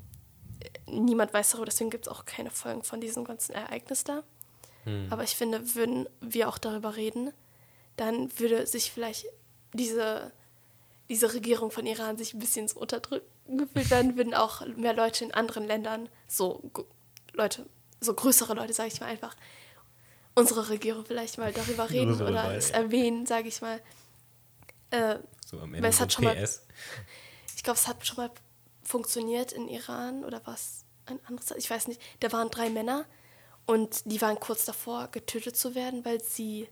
niemand 0.87 1.33
weiß 1.33 1.51
darüber, 1.51 1.65
deswegen 1.65 1.89
gibt 1.89 2.07
es 2.07 2.11
auch 2.11 2.25
keine 2.25 2.49
Folgen 2.49 2.83
von 2.83 2.99
diesem 3.01 3.23
ganzen 3.23 3.53
Ereignis 3.53 4.03
da. 4.03 4.23
Aber 5.09 5.23
ich 5.23 5.35
finde, 5.35 5.75
würden 5.75 6.07
wir 6.21 6.47
auch 6.49 6.57
darüber 6.57 6.95
reden, 6.95 7.31
dann 7.95 8.29
würde 8.39 8.65
sich 8.67 8.91
vielleicht 8.91 9.25
diese, 9.73 10.31
diese 11.09 11.33
Regierung 11.33 11.71
von 11.71 11.85
Iran 11.85 12.17
sich 12.17 12.33
ein 12.33 12.39
bisschen 12.39 12.67
so 12.67 12.79
unterdrücken 12.79 13.57
gefühlt 13.57 13.89
werden, 13.89 14.17
würden 14.17 14.33
auch 14.33 14.65
mehr 14.75 14.93
Leute 14.93 15.23
in 15.25 15.33
anderen 15.33 15.65
Ländern, 15.65 16.09
so 16.27 16.69
Leute, 17.33 17.65
so 18.01 18.13
größere 18.13 18.53
Leute, 18.53 18.73
sage 18.73 18.89
ich 18.93 18.99
mal 18.99 19.07
einfach, 19.07 19.35
unsere 20.35 20.69
Regierung 20.69 21.05
vielleicht 21.05 21.37
mal 21.37 21.51
darüber 21.53 21.89
reden 21.89 22.09
Größere 22.11 22.29
oder 22.29 22.53
es 22.55 22.69
erwähnen, 22.71 23.25
sage 23.25 23.47
ich 23.47 23.61
mal. 23.61 23.81
Äh, 24.91 25.17
So 25.45 25.59
am 25.59 25.73
Ende 25.73 25.87
es 25.87 25.99
hat 25.99 26.13
schon 26.13 26.25
mal- 26.25 26.35
PS. 26.35 26.61
ich 27.55 27.63
glaube, 27.63 27.79
es 27.79 27.87
hat 27.87 28.05
schon 28.05 28.17
mal 28.17 28.31
funktioniert 28.83 29.51
in 29.51 29.67
Iran 29.67 30.23
oder 30.23 30.41
was 30.45 30.85
ein 31.07 31.19
anderes, 31.25 31.51
ich 31.57 31.69
weiß 31.69 31.87
nicht. 31.87 32.01
Da 32.19 32.31
waren 32.31 32.49
drei 32.49 32.69
Männer 32.69 33.05
und 33.67 34.11
die 34.11 34.21
waren 34.21 34.39
kurz 34.39 34.65
davor, 34.65 35.09
getötet 35.09 35.55
zu 35.55 35.75
werden, 35.75 36.03
weil 36.05 36.23
sie, 36.23 36.67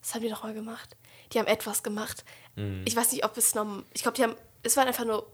was 0.00 0.14
haben 0.14 0.22
die 0.22 0.30
nochmal 0.30 0.54
gemacht? 0.54 0.96
Die 1.32 1.38
haben 1.38 1.46
etwas 1.46 1.82
gemacht. 1.82 2.24
Mhm. 2.54 2.84
Ich 2.86 2.96
weiß 2.96 3.12
nicht, 3.12 3.24
ob 3.24 3.36
es 3.36 3.54
noch, 3.54 3.82
ich 3.92 4.02
glaube, 4.02 4.16
die 4.16 4.22
haben, 4.22 4.36
es 4.62 4.76
waren 4.76 4.86
einfach 4.86 5.04
nur, 5.04 5.30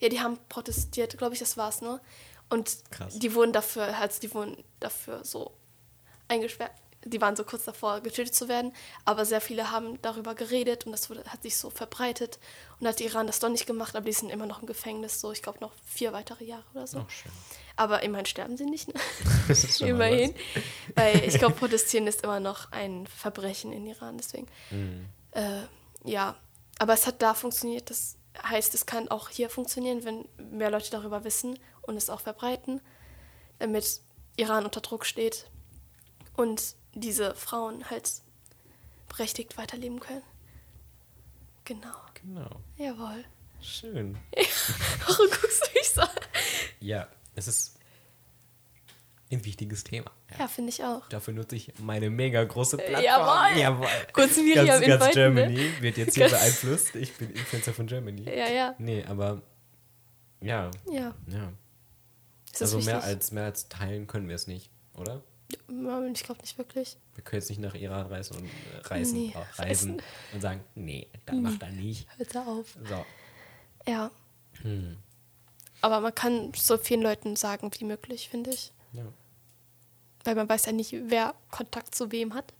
ja, 0.00 0.08
die 0.08 0.20
haben 0.20 0.38
protestiert, 0.48 1.16
glaube 1.16 1.34
ich, 1.34 1.38
das 1.38 1.56
war's 1.56 1.80
nur. 1.80 2.00
Und 2.50 2.78
Krass. 2.90 3.18
die 3.18 3.34
wurden 3.34 3.52
dafür, 3.52 3.96
also 3.96 4.20
die 4.20 4.34
wurden 4.34 4.62
dafür 4.80 5.24
so 5.24 5.52
eingesperrt. 6.28 6.72
Die 7.08 7.20
waren 7.20 7.36
so 7.36 7.44
kurz 7.44 7.64
davor, 7.64 8.00
getötet 8.00 8.34
zu 8.34 8.48
werden, 8.48 8.72
aber 9.04 9.24
sehr 9.24 9.40
viele 9.40 9.70
haben 9.70 10.00
darüber 10.02 10.34
geredet 10.34 10.86
und 10.86 10.92
das 10.92 11.08
wurde, 11.08 11.24
hat 11.24 11.42
sich 11.42 11.56
so 11.56 11.70
verbreitet. 11.70 12.38
Und 12.80 12.86
hat 12.86 13.00
Iran 13.00 13.26
das 13.26 13.38
doch 13.38 13.48
nicht 13.48 13.66
gemacht, 13.66 13.94
aber 13.96 14.06
die 14.06 14.12
sind 14.12 14.28
immer 14.30 14.46
noch 14.46 14.60
im 14.60 14.66
Gefängnis, 14.66 15.20
so 15.20 15.32
ich 15.32 15.42
glaube 15.42 15.60
noch 15.60 15.72
vier 15.86 16.12
weitere 16.12 16.44
Jahre 16.44 16.64
oder 16.74 16.86
so. 16.86 16.98
Oh. 16.98 17.06
Aber 17.76 18.02
immerhin 18.02 18.26
sterben 18.26 18.56
sie 18.56 18.64
nicht, 18.64 18.88
ne? 18.88 18.94
Immerhin. 19.86 20.34
Weil 20.94 21.24
ich 21.24 21.38
glaube, 21.38 21.54
protestieren 21.58 22.06
ist 22.06 22.22
immer 22.22 22.40
noch 22.40 22.72
ein 22.72 23.06
Verbrechen 23.06 23.72
in 23.72 23.86
Iran, 23.86 24.16
deswegen. 24.16 24.46
Mhm. 24.70 25.06
Äh, 25.32 25.62
ja, 26.04 26.36
aber 26.78 26.94
es 26.94 27.06
hat 27.06 27.22
da 27.22 27.34
funktioniert. 27.34 27.90
Das 27.90 28.16
heißt, 28.42 28.74
es 28.74 28.86
kann 28.86 29.08
auch 29.08 29.28
hier 29.28 29.50
funktionieren, 29.50 30.04
wenn 30.04 30.28
mehr 30.38 30.70
Leute 30.70 30.90
darüber 30.90 31.24
wissen 31.24 31.58
und 31.82 31.96
es 31.96 32.10
auch 32.10 32.20
verbreiten, 32.20 32.80
damit 33.58 34.00
Iran 34.36 34.64
unter 34.64 34.80
Druck 34.80 35.06
steht 35.06 35.50
und 36.36 36.76
diese 37.00 37.34
Frauen 37.34 37.88
halt 37.90 38.10
berechtigt 39.08 39.56
weiterleben 39.58 40.00
können. 40.00 40.22
Genau. 41.64 41.94
Genau. 42.14 42.50
Jawohl. 42.76 43.24
Schön. 43.60 44.16
Warum 45.06 45.26
guckst 45.28 45.62
du 45.66 45.78
mich 45.78 45.88
so 45.90 46.00
an? 46.02 46.08
Ja, 46.80 47.08
es 47.34 47.48
ist 47.48 47.78
ein 49.30 49.44
wichtiges 49.44 49.84
Thema. 49.84 50.10
Ja, 50.38 50.46
finde 50.48 50.70
ich 50.70 50.82
auch. 50.84 51.08
Dafür 51.08 51.34
nutze 51.34 51.56
ich 51.56 51.72
meine 51.78 52.10
mega 52.10 52.42
große 52.44 52.76
Plattform. 52.76 53.02
Jawohl. 53.02 53.58
Jawohl. 53.60 53.88
Kurz 54.12 54.36
Miriam 54.36 54.66
ganz, 54.66 54.86
ganz 54.86 55.02
inviten, 55.04 55.12
Germany 55.14 55.54
ne? 55.54 55.82
wird 55.82 55.96
jetzt 55.96 56.14
hier 56.14 56.28
beeinflusst. 56.30 56.94
Ich 56.94 57.14
bin 57.16 57.30
Influencer 57.30 57.72
von 57.74 57.86
Germany. 57.86 58.22
Ja, 58.22 58.48
ja. 58.48 58.74
Nee, 58.78 59.04
aber 59.04 59.42
ja, 60.40 60.70
Ja. 60.90 61.14
ja. 61.28 61.52
Also 62.58 62.78
mehr 62.80 63.02
als, 63.02 63.32
mehr 63.32 63.44
als 63.44 63.68
teilen 63.68 64.06
können 64.06 64.28
wir 64.28 64.34
es 64.36 64.46
nicht, 64.46 64.70
oder? 64.94 65.22
Ich 65.48 66.22
glaube 66.24 66.40
nicht 66.40 66.58
wirklich. 66.58 66.96
Wir 67.14 67.22
können 67.24 67.40
jetzt 67.40 67.48
nicht 67.50 67.60
nach 67.60 67.74
Iran 67.74 68.06
reisen 68.06 68.36
und 68.38 68.44
äh, 68.46 68.86
reisen, 68.86 69.18
Nee, 69.18 69.32
auch 69.36 69.58
reisen 69.58 70.02
und 70.32 70.40
sagen, 70.40 70.64
nee, 70.74 71.08
dann 71.24 71.42
macht 71.42 71.62
er 71.62 71.70
nicht. 71.70 72.08
Hört 72.16 72.34
da 72.34 72.44
auf. 72.44 72.76
So. 72.88 73.06
Ja. 73.90 74.10
Hm. 74.62 74.96
Aber 75.82 76.00
man 76.00 76.14
kann 76.14 76.52
so 76.56 76.76
vielen 76.78 77.02
Leuten 77.02 77.36
sagen 77.36 77.70
wie 77.78 77.84
möglich, 77.84 78.28
finde 78.28 78.50
ich. 78.50 78.72
Ja. 78.92 79.04
Weil 80.24 80.34
man 80.34 80.48
weiß 80.48 80.66
ja 80.66 80.72
nicht, 80.72 80.92
wer 81.06 81.34
Kontakt 81.52 81.94
zu 81.94 82.10
wem 82.10 82.34
hat. 82.34 82.52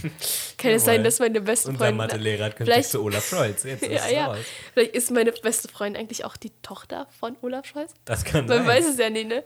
Kann 0.58 0.72
es 0.72 0.84
sein, 0.84 1.04
dass 1.04 1.20
meine 1.20 1.40
beste 1.40 1.68
Unser 1.68 1.78
Freundin. 1.78 1.96
Mathelehrer 1.98 2.46
hat 2.46 2.56
Kontakt 2.56 2.84
zu 2.86 3.00
Olaf 3.04 3.24
Scholz. 3.28 3.62
Jetzt 3.62 3.82
ist 3.84 3.92
Ja, 3.92 4.08
ja. 4.08 4.26
raus. 4.26 4.38
Vielleicht 4.74 4.94
ist 4.96 5.10
meine 5.12 5.30
beste 5.30 5.68
Freundin 5.68 6.00
eigentlich 6.02 6.24
auch 6.24 6.36
die 6.36 6.50
Tochter 6.62 7.06
von 7.20 7.36
Olaf 7.42 7.66
Scholz. 7.66 7.94
Das 8.04 8.24
kann 8.24 8.46
Man 8.46 8.58
sein. 8.58 8.66
weiß 8.66 8.86
es 8.88 8.98
ja 8.98 9.08
nicht, 9.10 9.28
ne? 9.28 9.44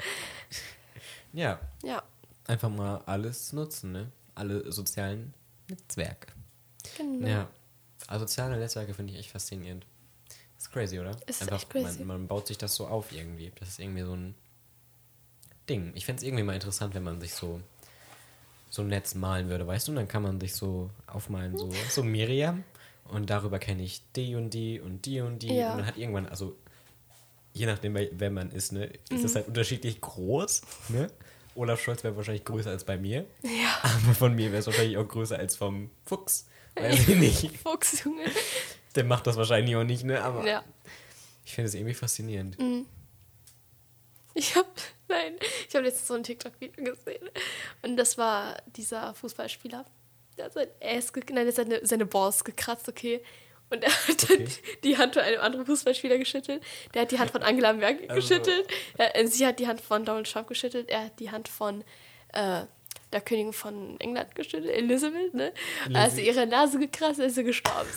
Ja, 1.35 1.61
Ja, 1.83 2.03
einfach 2.49 2.71
mal 2.71 2.99
alles 3.07 3.53
nutzen, 3.53 3.93
ne? 3.93 4.11
Alle 4.35 4.71
sozialen 4.73 5.35
Netzwerke. 5.69 6.33
genau. 6.97 7.27
Ja. 7.27 7.49
Also 8.07 8.27
soziale 8.27 8.57
Netzwerke 8.59 8.95
finde 8.95 9.13
ich 9.13 9.19
echt 9.19 9.31
faszinierend. 9.31 9.87
Ist 10.59 10.71
crazy, 10.73 10.99
oder? 11.01 11.17
Ist 11.27 11.43
Einfach, 11.43 11.57
echt 11.57 11.71
crazy. 11.71 11.99
Man, 12.01 12.07
man 12.07 12.27
baut 12.29 12.47
sich 12.47 12.59
das 12.59 12.75
so 12.75 12.87
auf 12.87 13.13
irgendwie. 13.13 13.53
Das 13.59 13.69
ist 13.71 13.79
irgendwie 13.81 14.03
so 14.03 14.15
ein 14.15 14.35
Ding. 15.69 15.93
Ich 15.95 16.05
fände 16.07 16.21
es 16.21 16.27
irgendwie 16.27 16.45
mal 16.45 16.55
interessant, 16.55 16.95
wenn 16.95 17.03
man 17.03 17.21
sich 17.21 17.35
so 17.35 17.61
so 18.69 18.83
ein 18.83 18.89
Netz 18.89 19.15
malen 19.15 19.49
würde, 19.49 19.67
weißt 19.67 19.87
du? 19.89 19.93
Und 19.93 19.97
dann 19.97 20.09
kann 20.09 20.23
man 20.23 20.39
sich 20.41 20.55
so 20.55 20.91
aufmalen, 21.07 21.57
so, 21.57 21.71
so 21.91 22.03
Miriam. 22.03 22.63
Und 23.05 23.31
darüber 23.31 23.59
kenne 23.59 23.83
ich 23.83 24.03
die 24.15 24.35
und 24.35 24.51
die 24.51 24.81
und 24.81 25.07
die 25.07 25.21
und 25.21 25.39
die. 25.41 25.55
Ja. 25.55 25.71
Und 25.71 25.77
man 25.79 25.87
hat 25.87 25.97
irgendwann, 25.97 26.27
also 26.27 26.57
je 27.55 27.67
nachdem, 27.67 27.95
wer 27.95 28.09
wer 28.13 28.31
man 28.31 28.51
ist, 28.51 28.73
ne, 28.73 28.85
ist 28.87 29.13
Mhm. 29.13 29.23
das 29.23 29.35
halt 29.37 29.49
unterschiedlich 29.49 30.01
groß. 30.01 30.63
Ne? 30.91 31.11
Olaf 31.57 31.81
Scholz 31.83 32.05
wäre 32.05 32.17
wahrscheinlich 32.17 32.45
größer 32.45 32.71
als 32.71 32.85
bei 32.85 32.97
mir. 32.97 33.27
Ja. 33.43 33.79
Aber 33.83 34.15
von 34.15 34.35
mir 34.35 34.51
wäre 34.51 34.61
es 34.61 34.67
wahrscheinlich 34.67 34.97
auch 34.97 35.07
größer 35.09 35.39
als 35.39 35.57
vom 35.57 35.91
Fuchs. 36.05 36.47
Weiß 36.75 37.09
ich 37.09 37.09
nicht. 37.17 37.57
Fuchs, 37.59 38.05
Junge. 38.05 38.25
Der 38.95 39.05
macht 39.05 39.27
das 39.27 39.37
wahrscheinlich 39.37 39.75
auch 39.77 39.85
nicht, 39.85 40.05
ne? 40.05 40.23
Aber 40.23 40.47
Ja. 40.47 40.65
ich 41.45 41.55
finde 41.55 41.69
es 41.69 41.75
irgendwie 41.75 41.95
faszinierend. 41.95 42.57
Ich 44.35 44.55
habe, 44.55 44.69
nein, 45.09 45.35
ich 45.69 45.75
habe 45.75 45.87
letztens 45.87 46.09
so 46.09 46.15
ein 46.15 46.23
TikTok-Video 46.23 46.85
gesehen. 46.85 47.29
Und 47.83 47.97
das 47.97 48.19
war 48.19 48.57
dieser 48.67 49.15
Fußballspieler. 49.15 49.85
Der 50.37 50.45
hat 50.45 50.53
sein 50.53 50.69
Ass, 50.83 51.11
nein, 51.15 51.35
der 51.37 51.47
hat 51.47 51.55
seine, 51.55 51.87
seine 51.87 52.05
Balls 52.05 52.45
gekratzt, 52.45 52.89
okay. 52.89 53.23
Und 53.71 53.83
er 53.83 53.91
hat 53.91 54.23
Okay. 54.25 54.39
dann 54.45 54.49
die 54.85 54.97
Hand 54.97 55.15
von 55.15 55.23
einem 55.23 55.41
anderen 55.41 55.67
Fußballspieler 55.67 56.19
geschüttelt. 56.19 56.63
Der 56.95 57.03
hat 57.03 57.11
die 57.11 57.19
Hand 57.19 57.31
von 57.33 57.43
Angela 57.43 57.73
Merkel 57.73 58.09
Also- 58.09 58.21
geschüttelt. 58.21 58.67
Er, 58.97 59.17
äh, 59.17 59.27
sie 59.27 59.45
hat 59.47 59.59
die 59.59 59.67
Hand 59.67 59.81
von 59.81 60.05
Donald 60.05 60.31
Trump 60.31 60.47
geschüttelt. 60.49 60.89
Er 60.89 61.07
hat 61.07 61.19
die 61.19 61.31
Hand 61.31 61.49
von 61.49 61.83
äh, 62.33 62.63
der 63.13 63.21
Königin 63.21 63.53
von 63.53 63.99
England 64.01 64.35
geschüttelt, 64.35 64.71
Elizabeth, 64.75 65.33
ne? 65.33 65.53
Also 65.95 66.21
ihre 66.21 66.47
Nase 66.47 66.79
gekratzt, 66.79 67.19
ist 67.21 67.37
sie 67.37 67.45
gestorben. 67.45 67.89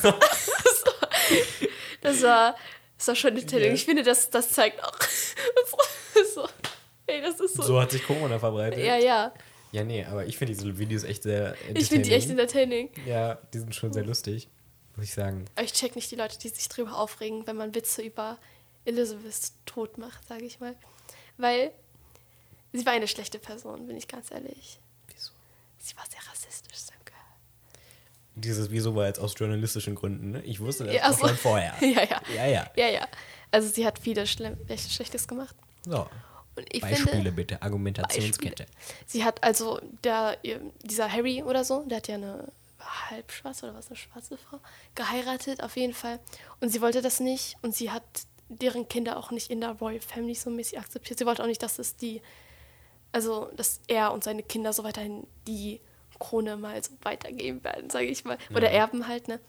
das, 2.01 2.23
war, 2.23 2.55
das 2.97 3.07
war, 3.07 3.15
schon 3.15 3.31
eine 3.31 3.45
Telling. 3.45 3.67
Ja. 3.69 3.73
Ich 3.73 3.85
finde, 3.85 4.03
das, 4.03 4.29
das 4.29 4.51
zeigt 4.51 4.83
auch. 4.83 4.97
so, 6.35 6.47
ey, 7.07 7.21
das 7.21 7.39
ist 7.39 7.55
so. 7.55 7.63
So 7.63 7.81
hat 7.81 7.91
sich 7.91 8.03
Corona 8.05 8.39
verbreitet. 8.39 8.83
ja, 8.83 8.97
ja. 8.97 9.33
Ja, 9.71 9.83
nee, 9.83 10.03
aber 10.03 10.25
ich 10.25 10.35
finde 10.37 10.53
diese 10.53 10.79
Videos 10.79 11.03
echt 11.03 11.21
sehr 11.23 11.55
Ich 11.75 11.89
finde 11.89 12.09
die 12.09 12.15
echt 12.15 12.27
entertaining. 12.29 12.87
entertaining. 12.87 13.07
Ja, 13.07 13.35
die 13.53 13.59
sind 13.59 13.75
schon 13.75 13.93
sehr 13.93 14.03
lustig, 14.03 14.47
muss 14.99 15.07
ich 15.07 15.13
sagen. 15.13 15.45
Aber 15.55 15.63
ich 15.63 15.73
check 15.73 15.95
nicht 15.95 16.11
die 16.11 16.15
Leute, 16.15 16.37
die 16.37 16.49
sich 16.49 16.67
drüber 16.67 16.97
aufregen, 16.97 17.47
wenn 17.47 17.55
man 17.55 17.73
Witze 17.73 18.01
über 18.01 18.37
Elizabeths 18.85 19.53
Tod 19.65 19.97
macht, 19.97 20.27
sage 20.27 20.45
ich 20.45 20.59
mal. 20.59 20.75
Weil 21.37 21.71
sie 22.73 22.85
war 22.85 22.93
eine 22.93 23.07
schlechte 23.07 23.39
Person, 23.39 23.87
bin 23.87 23.95
ich 23.97 24.07
ganz 24.07 24.29
ehrlich. 24.31 24.79
Wieso? 25.07 25.31
Sie 25.79 25.95
war 25.95 26.03
sehr 26.09 26.19
rassistisch, 26.29 26.77
Sönke. 26.77 27.13
Dieses 28.35 28.71
Wieso 28.71 28.95
war 28.95 29.07
jetzt 29.07 29.19
aus 29.19 29.33
journalistischen 29.37 29.95
Gründen, 29.95 30.31
ne? 30.31 30.41
Ich 30.43 30.59
wusste 30.59 30.85
das 30.85 30.95
Ja, 30.95 31.09
auch 31.09 31.17
so. 31.17 31.27
schon 31.27 31.37
vorher. 31.37 31.73
ja, 31.81 32.03
ja. 32.03 32.21
Ja, 32.35 32.45
ja. 32.45 32.71
Ja, 32.75 32.87
ja. 32.89 33.07
Also 33.51 33.69
sie 33.69 33.85
hat 33.85 33.99
viele 33.99 34.27
Schle 34.27 34.57
echt 34.67 34.91
Schlechtes 34.91 35.27
gemacht. 35.27 35.55
So, 35.85 36.07
Und 36.55 36.65
ich 36.73 36.81
Beispiele 36.81 37.09
finde, 37.09 37.31
bitte, 37.31 37.61
Argumentationskette. 37.61 38.65
sie 39.07 39.23
hat 39.23 39.41
also, 39.43 39.79
der, 40.03 40.37
dieser 40.83 41.11
Harry 41.11 41.41
oder 41.43 41.63
so, 41.63 41.83
der 41.85 41.97
hat 41.97 42.07
ja 42.09 42.15
eine 42.15 42.51
halb 42.79 43.31
schwarze 43.31 43.65
oder 43.67 43.75
was, 43.75 43.87
eine 43.87 43.95
schwarze 43.97 44.37
Frau, 44.37 44.59
geheiratet 44.95 45.61
auf 45.63 45.75
jeden 45.75 45.93
Fall. 45.93 46.19
Und 46.61 46.69
sie 46.69 46.81
wollte 46.81 47.01
das 47.01 47.19
nicht 47.19 47.57
und 47.61 47.75
sie 47.75 47.91
hat 47.91 48.03
deren 48.47 48.87
Kinder 48.87 49.17
auch 49.17 49.31
nicht 49.31 49.51
in 49.51 49.61
der 49.61 49.71
Royal 49.73 49.99
Family 50.01 50.33
so 50.35 50.49
mäßig 50.49 50.79
akzeptiert. 50.79 51.19
Sie 51.19 51.25
wollte 51.25 51.43
auch 51.43 51.47
nicht, 51.47 51.61
dass 51.61 51.77
es 51.77 51.97
die, 51.97 52.21
also 53.11 53.51
dass 53.55 53.79
er 53.87 54.11
und 54.13 54.23
seine 54.23 54.43
Kinder 54.43 54.73
so 54.73 54.83
weiterhin 54.83 55.27
die 55.47 55.81
Krone 56.19 56.57
mal 56.57 56.81
so 56.83 56.91
weitergeben 57.03 57.63
werden, 57.63 57.89
sage 57.89 58.07
ich 58.07 58.25
mal. 58.25 58.37
Oder 58.51 58.71
Ja. 58.71 58.79
erben 58.79 59.07
halt, 59.07 59.27
ne? 59.27 59.39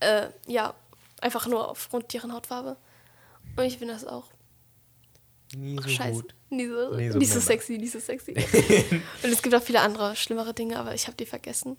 Äh, 0.00 0.28
ja, 0.46 0.74
einfach 1.20 1.46
nur 1.46 1.68
aufgrund 1.70 2.12
deren 2.12 2.32
Hautfarbe. 2.32 2.76
Und 3.56 3.64
ich 3.64 3.78
finde 3.78 3.94
das 3.94 4.04
auch 4.04 4.26
Nie 5.54 5.78
so 5.80 5.88
scheiße. 5.88 6.12
gut. 6.22 6.34
Nie 6.50 6.66
so, 6.68 6.94
Nie 6.94 7.08
nicht 7.08 7.28
so 7.32 7.34
so, 7.34 7.34
Mama. 7.36 7.40
sexy, 7.46 7.78
nicht 7.78 7.92
so 7.92 7.98
sexy. 8.00 8.32
und 9.22 9.32
es 9.32 9.42
gibt 9.42 9.54
auch 9.54 9.62
viele 9.62 9.80
andere 9.80 10.14
schlimmere 10.16 10.52
Dinge, 10.54 10.78
aber 10.78 10.94
ich 10.94 11.06
habe 11.06 11.16
die 11.16 11.26
vergessen. 11.26 11.78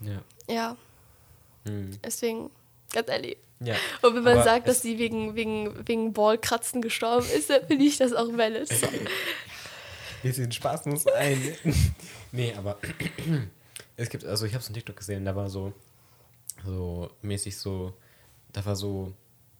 Ja. 0.00 0.22
Ja, 0.48 0.76
Hm. 1.64 1.90
deswegen, 2.04 2.50
ganz 2.92 3.08
ehrlich. 3.08 3.36
ja. 3.60 3.74
Und 4.02 4.14
wenn 4.14 4.22
man 4.22 4.34
Aber 4.34 4.44
sagt, 4.44 4.66
es- 4.68 4.76
dass 4.76 4.82
sie 4.82 4.98
wegen, 4.98 5.34
wegen, 5.34 5.86
wegen 5.86 6.12
Ballkratzen 6.12 6.80
gestorben 6.80 7.26
ist, 7.36 7.50
dann 7.50 7.66
finde 7.66 7.84
ich 7.84 7.98
das 7.98 8.12
auch 8.12 8.28
valid. 8.36 8.68
So. 8.68 8.86
Bisschen 10.22 10.50
Spaß 10.50 10.86
muss 10.86 11.04
sein. 11.04 11.40
nee, 12.32 12.52
aber 12.56 12.78
es 13.96 14.08
gibt, 14.08 14.24
also 14.24 14.46
ich 14.46 14.54
habe 14.54 14.62
so 14.64 14.68
einen 14.68 14.74
TikTok 14.74 14.96
gesehen, 14.96 15.24
da 15.24 15.34
war 15.36 15.48
so, 15.48 15.72
so 16.64 17.10
mäßig 17.22 17.56
so, 17.56 17.92
da 18.52 18.64
war 18.64 18.74
so 18.76 19.12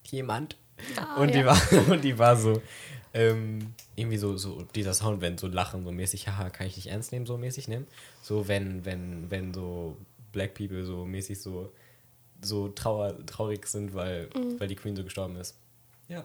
jemand 0.04 0.56
Ah, 0.96 1.20
und, 1.20 1.34
die 1.34 1.40
ja. 1.40 1.46
war, 1.46 1.60
und 1.90 2.02
die 2.02 2.18
war 2.18 2.36
so, 2.36 2.60
ähm, 3.14 3.74
irgendwie 3.96 4.16
so, 4.18 4.36
so 4.36 4.62
dieser 4.74 4.94
Sound, 4.94 5.20
wenn 5.20 5.36
so 5.38 5.46
lachen, 5.48 5.84
so 5.84 5.90
mäßig, 5.92 6.28
haha, 6.28 6.50
kann 6.50 6.66
ich 6.68 6.76
nicht 6.76 6.86
ernst 6.88 7.10
nehmen, 7.12 7.26
so 7.26 7.36
mäßig, 7.36 7.66
ne? 7.68 7.84
So, 8.22 8.46
wenn, 8.48 8.84
wenn, 8.84 9.30
wenn 9.30 9.52
so 9.54 9.96
Black 10.32 10.54
People 10.54 10.84
so 10.84 11.04
mäßig 11.04 11.40
so, 11.40 11.72
so 12.42 12.68
trauer, 12.68 13.24
traurig 13.26 13.66
sind, 13.66 13.94
weil, 13.94 14.28
Mhm. 14.34 14.60
weil 14.60 14.68
die 14.68 14.76
Queen 14.76 14.94
so 14.96 15.02
gestorben 15.04 15.36
ist. 15.36 15.56
Ja. 16.08 16.24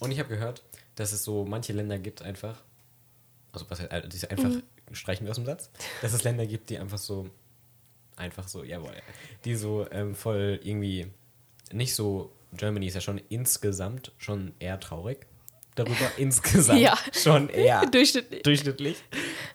Und 0.00 0.10
ich 0.10 0.18
habe 0.18 0.28
gehört, 0.28 0.62
dass 0.94 1.12
es 1.12 1.22
so 1.24 1.44
manche 1.44 1.72
Länder 1.72 1.98
gibt 1.98 2.22
einfach, 2.22 2.62
also 3.52 3.66
was 3.68 3.80
heißt, 3.80 3.90
die 4.12 4.28
einfach 4.30 4.48
Mhm. 4.50 4.62
streichen 4.92 5.26
wir 5.26 5.30
aus 5.30 5.36
dem 5.36 5.46
Satz, 5.46 5.70
dass 6.02 6.12
es 6.12 6.24
Länder 6.24 6.46
gibt, 6.46 6.70
die 6.70 6.78
einfach 6.78 6.98
so, 6.98 7.28
einfach 8.16 8.48
so, 8.48 8.64
jawohl, 8.64 8.92
die 9.44 9.54
so 9.54 9.86
ähm, 9.90 10.14
voll 10.14 10.60
irgendwie 10.62 11.06
nicht 11.72 11.94
so, 11.94 12.32
Germany 12.52 12.86
ist 12.88 12.94
ja 12.94 13.00
schon 13.00 13.18
insgesamt 13.28 14.12
schon 14.18 14.52
eher 14.58 14.80
traurig 14.80 15.26
darüber, 15.76 15.94
insgesamt 16.16 16.80
Ja. 16.80 16.98
schon 17.12 17.48
eher 17.48 17.86
Durchschnittlich. 17.90 18.42
durchschnittlich 18.42 19.02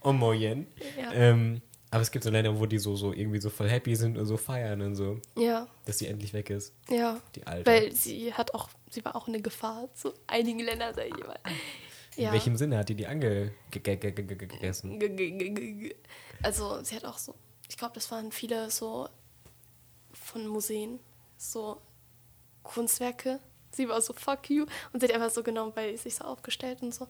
und 0.01 0.17
moyen. 0.17 0.67
Ja. 0.97 1.11
Ähm, 1.11 1.61
aber 1.95 2.01
es 2.01 2.11
gibt 2.11 2.23
so 2.23 2.29
Länder, 2.29 2.59
wo 2.59 2.65
die 2.65 2.77
so, 2.77 2.95
so 2.95 3.13
irgendwie 3.13 3.39
so 3.39 3.49
voll 3.49 3.69
happy 3.69 3.95
sind 3.95 4.17
und 4.17 4.25
so 4.25 4.37
feiern 4.37 4.81
und 4.81 4.95
so, 4.95 5.19
Ja, 5.35 5.67
dass 5.85 5.97
sie 5.99 6.07
endlich 6.07 6.33
weg 6.33 6.49
ist, 6.49 6.73
ja. 6.89 7.19
die 7.35 7.45
Alte. 7.47 7.69
Weil 7.69 7.91
sie 7.91 8.33
hat 8.33 8.53
auch, 8.53 8.69
sie 8.89 9.03
war 9.05 9.15
auch 9.15 9.27
eine 9.27 9.41
Gefahr 9.41 9.87
zu 9.95 10.13
einigen 10.27 10.59
Ländern, 10.59 10.93
sag 10.93 11.05
ich 11.07 11.25
mal. 11.25 11.39
In 12.17 12.23
Ja. 12.25 12.31
welchem 12.31 12.55
Sinne 12.55 12.77
hat 12.77 12.89
die 12.89 12.95
die 12.95 13.07
ange 13.07 13.51
ge- 13.71 13.81
ge- 13.81 13.97
ge- 13.97 14.11
ge- 14.11 14.25
ge- 14.25 14.47
gegessen? 14.47 14.99
G- 14.99 15.09
g- 15.09 15.31
g- 15.31 15.49
g- 15.49 15.71
g- 15.73 15.95
Also 16.43 16.81
sie 16.83 16.95
hat 16.95 17.03
auch 17.05 17.17
so, 17.17 17.33
ich 17.69 17.77
glaube, 17.77 17.93
das 17.95 18.09
waren 18.11 18.31
viele 18.31 18.69
so 18.71 19.09
von 20.13 20.47
Museen, 20.47 20.99
so 21.37 21.81
Kunstwerke. 22.63 23.39
Sie 23.71 23.89
war 23.89 24.01
so, 24.01 24.13
fuck 24.13 24.49
you. 24.49 24.65
Und 24.93 25.01
sie 25.01 25.07
hat 25.07 25.13
einfach 25.15 25.29
so 25.29 25.43
genommen, 25.43 25.73
weil 25.75 25.97
sich 25.97 26.15
so 26.15 26.23
aufgestellt 26.23 26.81
und 26.81 26.93
so. 26.95 27.07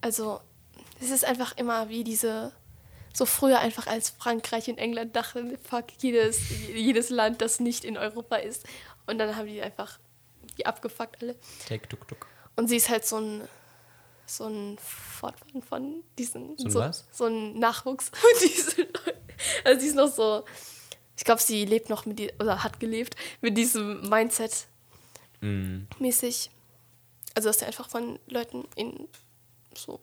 Also 0.00 0.40
es 1.00 1.10
ist 1.10 1.24
einfach 1.24 1.56
immer 1.56 1.88
wie 1.88 2.04
diese, 2.04 2.52
so 3.12 3.26
früher 3.26 3.58
einfach 3.58 3.86
als 3.86 4.10
Frankreich 4.10 4.68
und 4.68 4.78
England 4.78 5.14
dachten, 5.16 5.58
fuck 5.62 5.86
jedes, 6.00 6.40
jedes 6.74 7.10
Land, 7.10 7.40
das 7.40 7.60
nicht 7.60 7.84
in 7.84 7.96
Europa 7.96 8.36
ist. 8.36 8.64
Und 9.06 9.18
dann 9.18 9.36
haben 9.36 9.46
die 9.48 9.60
einfach 9.62 9.98
die 10.58 10.66
abgefuckt 10.66 11.22
alle. 11.22 11.36
Take 11.68 11.88
tuk 11.88 12.06
tuk. 12.06 12.26
Und 12.56 12.68
sie 12.68 12.76
ist 12.76 12.88
halt 12.88 13.04
so 13.04 13.16
ein, 13.18 13.48
so 14.26 14.46
ein 14.46 14.78
Fortfahren 14.78 15.62
von 15.62 16.04
diesen. 16.18 16.56
So 16.58 16.64
ein 16.66 16.70
so, 16.70 16.78
was? 16.80 17.04
so 17.12 17.26
ein 17.26 17.58
Nachwuchs. 17.58 18.10
Also 19.64 19.80
sie 19.80 19.86
ist 19.86 19.96
noch 19.96 20.12
so. 20.12 20.44
Ich 21.16 21.24
glaube, 21.24 21.40
sie 21.40 21.64
lebt 21.64 21.88
noch 21.88 22.04
mit 22.04 22.18
die, 22.18 22.30
oder 22.38 22.62
hat 22.62 22.78
gelebt 22.78 23.16
mit 23.40 23.56
diesem 23.56 24.02
Mindset 24.08 24.66
Mm. 25.40 25.84
mäßig. 25.98 26.50
Also 27.34 27.48
dass 27.48 27.62
er 27.62 27.68
einfach 27.68 27.88
von 27.88 28.18
Leuten 28.28 28.68
in 28.76 29.08
so 29.74 30.00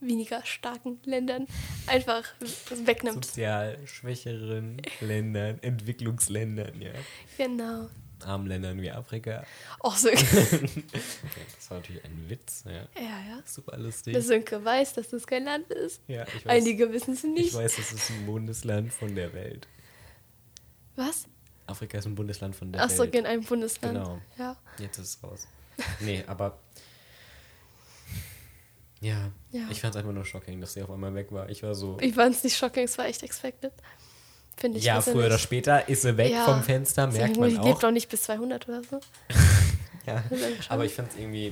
weniger 0.00 0.44
starken 0.44 1.00
Ländern 1.04 1.46
einfach 1.86 2.24
wegnimmt. 2.84 3.24
Sozial 3.24 3.78
schwächeren 3.86 4.80
Ländern, 5.00 5.58
Entwicklungsländern, 5.62 6.80
ja. 6.80 6.92
Genau. 7.36 7.88
Armen 8.24 8.46
Ländern 8.48 8.80
wie 8.82 8.90
Afrika. 8.90 9.44
Auch 9.80 9.96
so. 9.96 10.08
Okay, 10.10 10.20
das 11.56 11.70
war 11.70 11.78
natürlich 11.78 12.04
ein 12.04 12.24
Witz, 12.28 12.64
ja. 12.66 12.72
ja, 12.72 13.18
ja. 13.28 13.42
Super 13.44 13.76
lustig. 13.78 14.12
Der 14.12 14.22
Sönke 14.22 14.64
weiß, 14.64 14.94
dass 14.94 15.08
das 15.08 15.26
kein 15.26 15.44
Land 15.44 15.70
ist. 15.70 16.02
ja, 16.08 16.24
ich 16.26 16.44
weiß, 16.44 16.52
Einige 16.52 16.92
wissen 16.92 17.14
es 17.14 17.22
ich 17.24 17.30
nicht. 17.30 17.54
weiß, 17.54 17.78
es 17.78 17.92
ist 17.92 18.10
ein 18.10 18.26
Bundesland 18.26 18.92
von 18.92 19.14
der 19.14 19.32
Welt. 19.34 19.68
Was? 20.96 21.26
Afrika 21.66 21.98
ist 21.98 22.06
ein 22.06 22.14
Bundesland 22.14 22.56
von 22.56 22.72
der 22.72 22.82
Ach 22.82 22.90
so, 22.90 23.04
Welt. 23.04 23.14
in 23.14 23.26
einem 23.26 23.44
Bundesland. 23.44 23.94
Genau. 23.98 24.20
Ja. 24.36 24.56
Jetzt 24.78 24.98
ist 24.98 25.16
es 25.16 25.22
raus. 25.22 25.46
Nee, 26.00 26.24
aber. 26.26 26.58
Ja, 29.00 29.30
Ja. 29.52 29.62
ich 29.70 29.80
fand 29.80 29.94
es 29.94 29.98
einfach 30.00 30.12
nur 30.12 30.24
shocking, 30.24 30.60
dass 30.60 30.72
sie 30.72 30.82
auf 30.82 30.90
einmal 30.90 31.14
weg 31.14 31.28
war. 31.30 31.48
Ich 31.48 31.62
war 31.62 31.74
so. 31.74 31.96
Ich 32.00 32.14
fand 32.14 32.34
es 32.34 32.42
nicht 32.44 32.56
shocking, 32.56 32.84
es 32.84 32.98
war 32.98 33.06
echt 33.06 33.22
expected. 33.22 33.72
Finde 34.56 34.78
ich. 34.78 34.84
ja, 34.84 35.00
früher 35.00 35.26
oder 35.26 35.38
später 35.38 35.88
ist 35.88 36.02
sie 36.02 36.16
weg 36.16 36.32
Ja. 36.32 36.44
vom 36.44 36.62
Fenster, 36.64 37.06
merkt 37.06 37.36
Die 37.36 37.40
man 37.40 37.50
lebt 37.50 37.60
auch. 37.62 37.78
doch 37.78 37.90
nicht 37.92 38.08
bis 38.08 38.22
200 38.22 38.68
oder 38.68 38.82
so. 38.82 39.00
Ja. 40.06 40.24
Aber 40.70 40.86
ich 40.86 40.94
fand 40.94 41.10
es 41.12 41.18
irgendwie. 41.18 41.48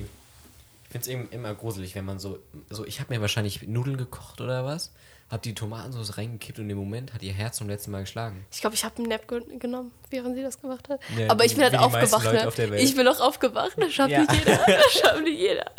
Ich 0.85 0.89
finde 0.91 1.25
es 1.27 1.31
immer 1.33 1.53
gruselig, 1.53 1.93
wenn 1.95 2.05
man 2.05 2.17
so, 2.17 2.39
so 2.71 2.85
ich 2.85 2.99
habe 2.99 3.13
mir 3.13 3.21
wahrscheinlich 3.21 3.61
Nudeln 3.67 3.97
gekocht 3.97 4.41
oder 4.41 4.65
was, 4.65 4.91
habe 5.29 5.43
die 5.43 5.53
Tomatensauce 5.53 6.17
reingekippt 6.17 6.57
und 6.57 6.67
im 6.69 6.77
Moment 6.77 7.13
hat 7.13 7.21
ihr 7.21 7.33
Herz 7.33 7.57
zum 7.57 7.67
letzten 7.69 7.91
Mal 7.91 8.01
geschlagen. 8.01 8.45
Ich 8.51 8.61
glaube, 8.61 8.75
ich 8.75 8.83
habe 8.83 8.97
einen 8.97 9.09
Nap 9.09 9.27
ge 9.27 9.41
genommen, 9.59 9.91
während 10.09 10.35
sie 10.35 10.41
das 10.41 10.59
gemacht 10.59 10.89
hat. 10.89 10.99
Ja, 11.15 11.29
Aber 11.29 11.45
ich 11.45 11.53
bin 11.53 11.63
halt 11.65 11.73
die 11.73 11.77
aufgewacht. 11.77 12.23
Ne? 12.33 12.47
auf. 12.47 12.57
Ich 12.57 12.95
bin 12.95 13.07
auch 13.07 13.19
aufgewacht. 13.19 13.73
Das 13.77 13.93
schafft 13.93 14.09
Ja. 14.11 14.21
nicht 14.21 14.33
jeder. 14.33 14.57
Das 14.65 14.93
schafft 14.93 15.21
nicht 15.23 15.39
jeder. 15.39 15.71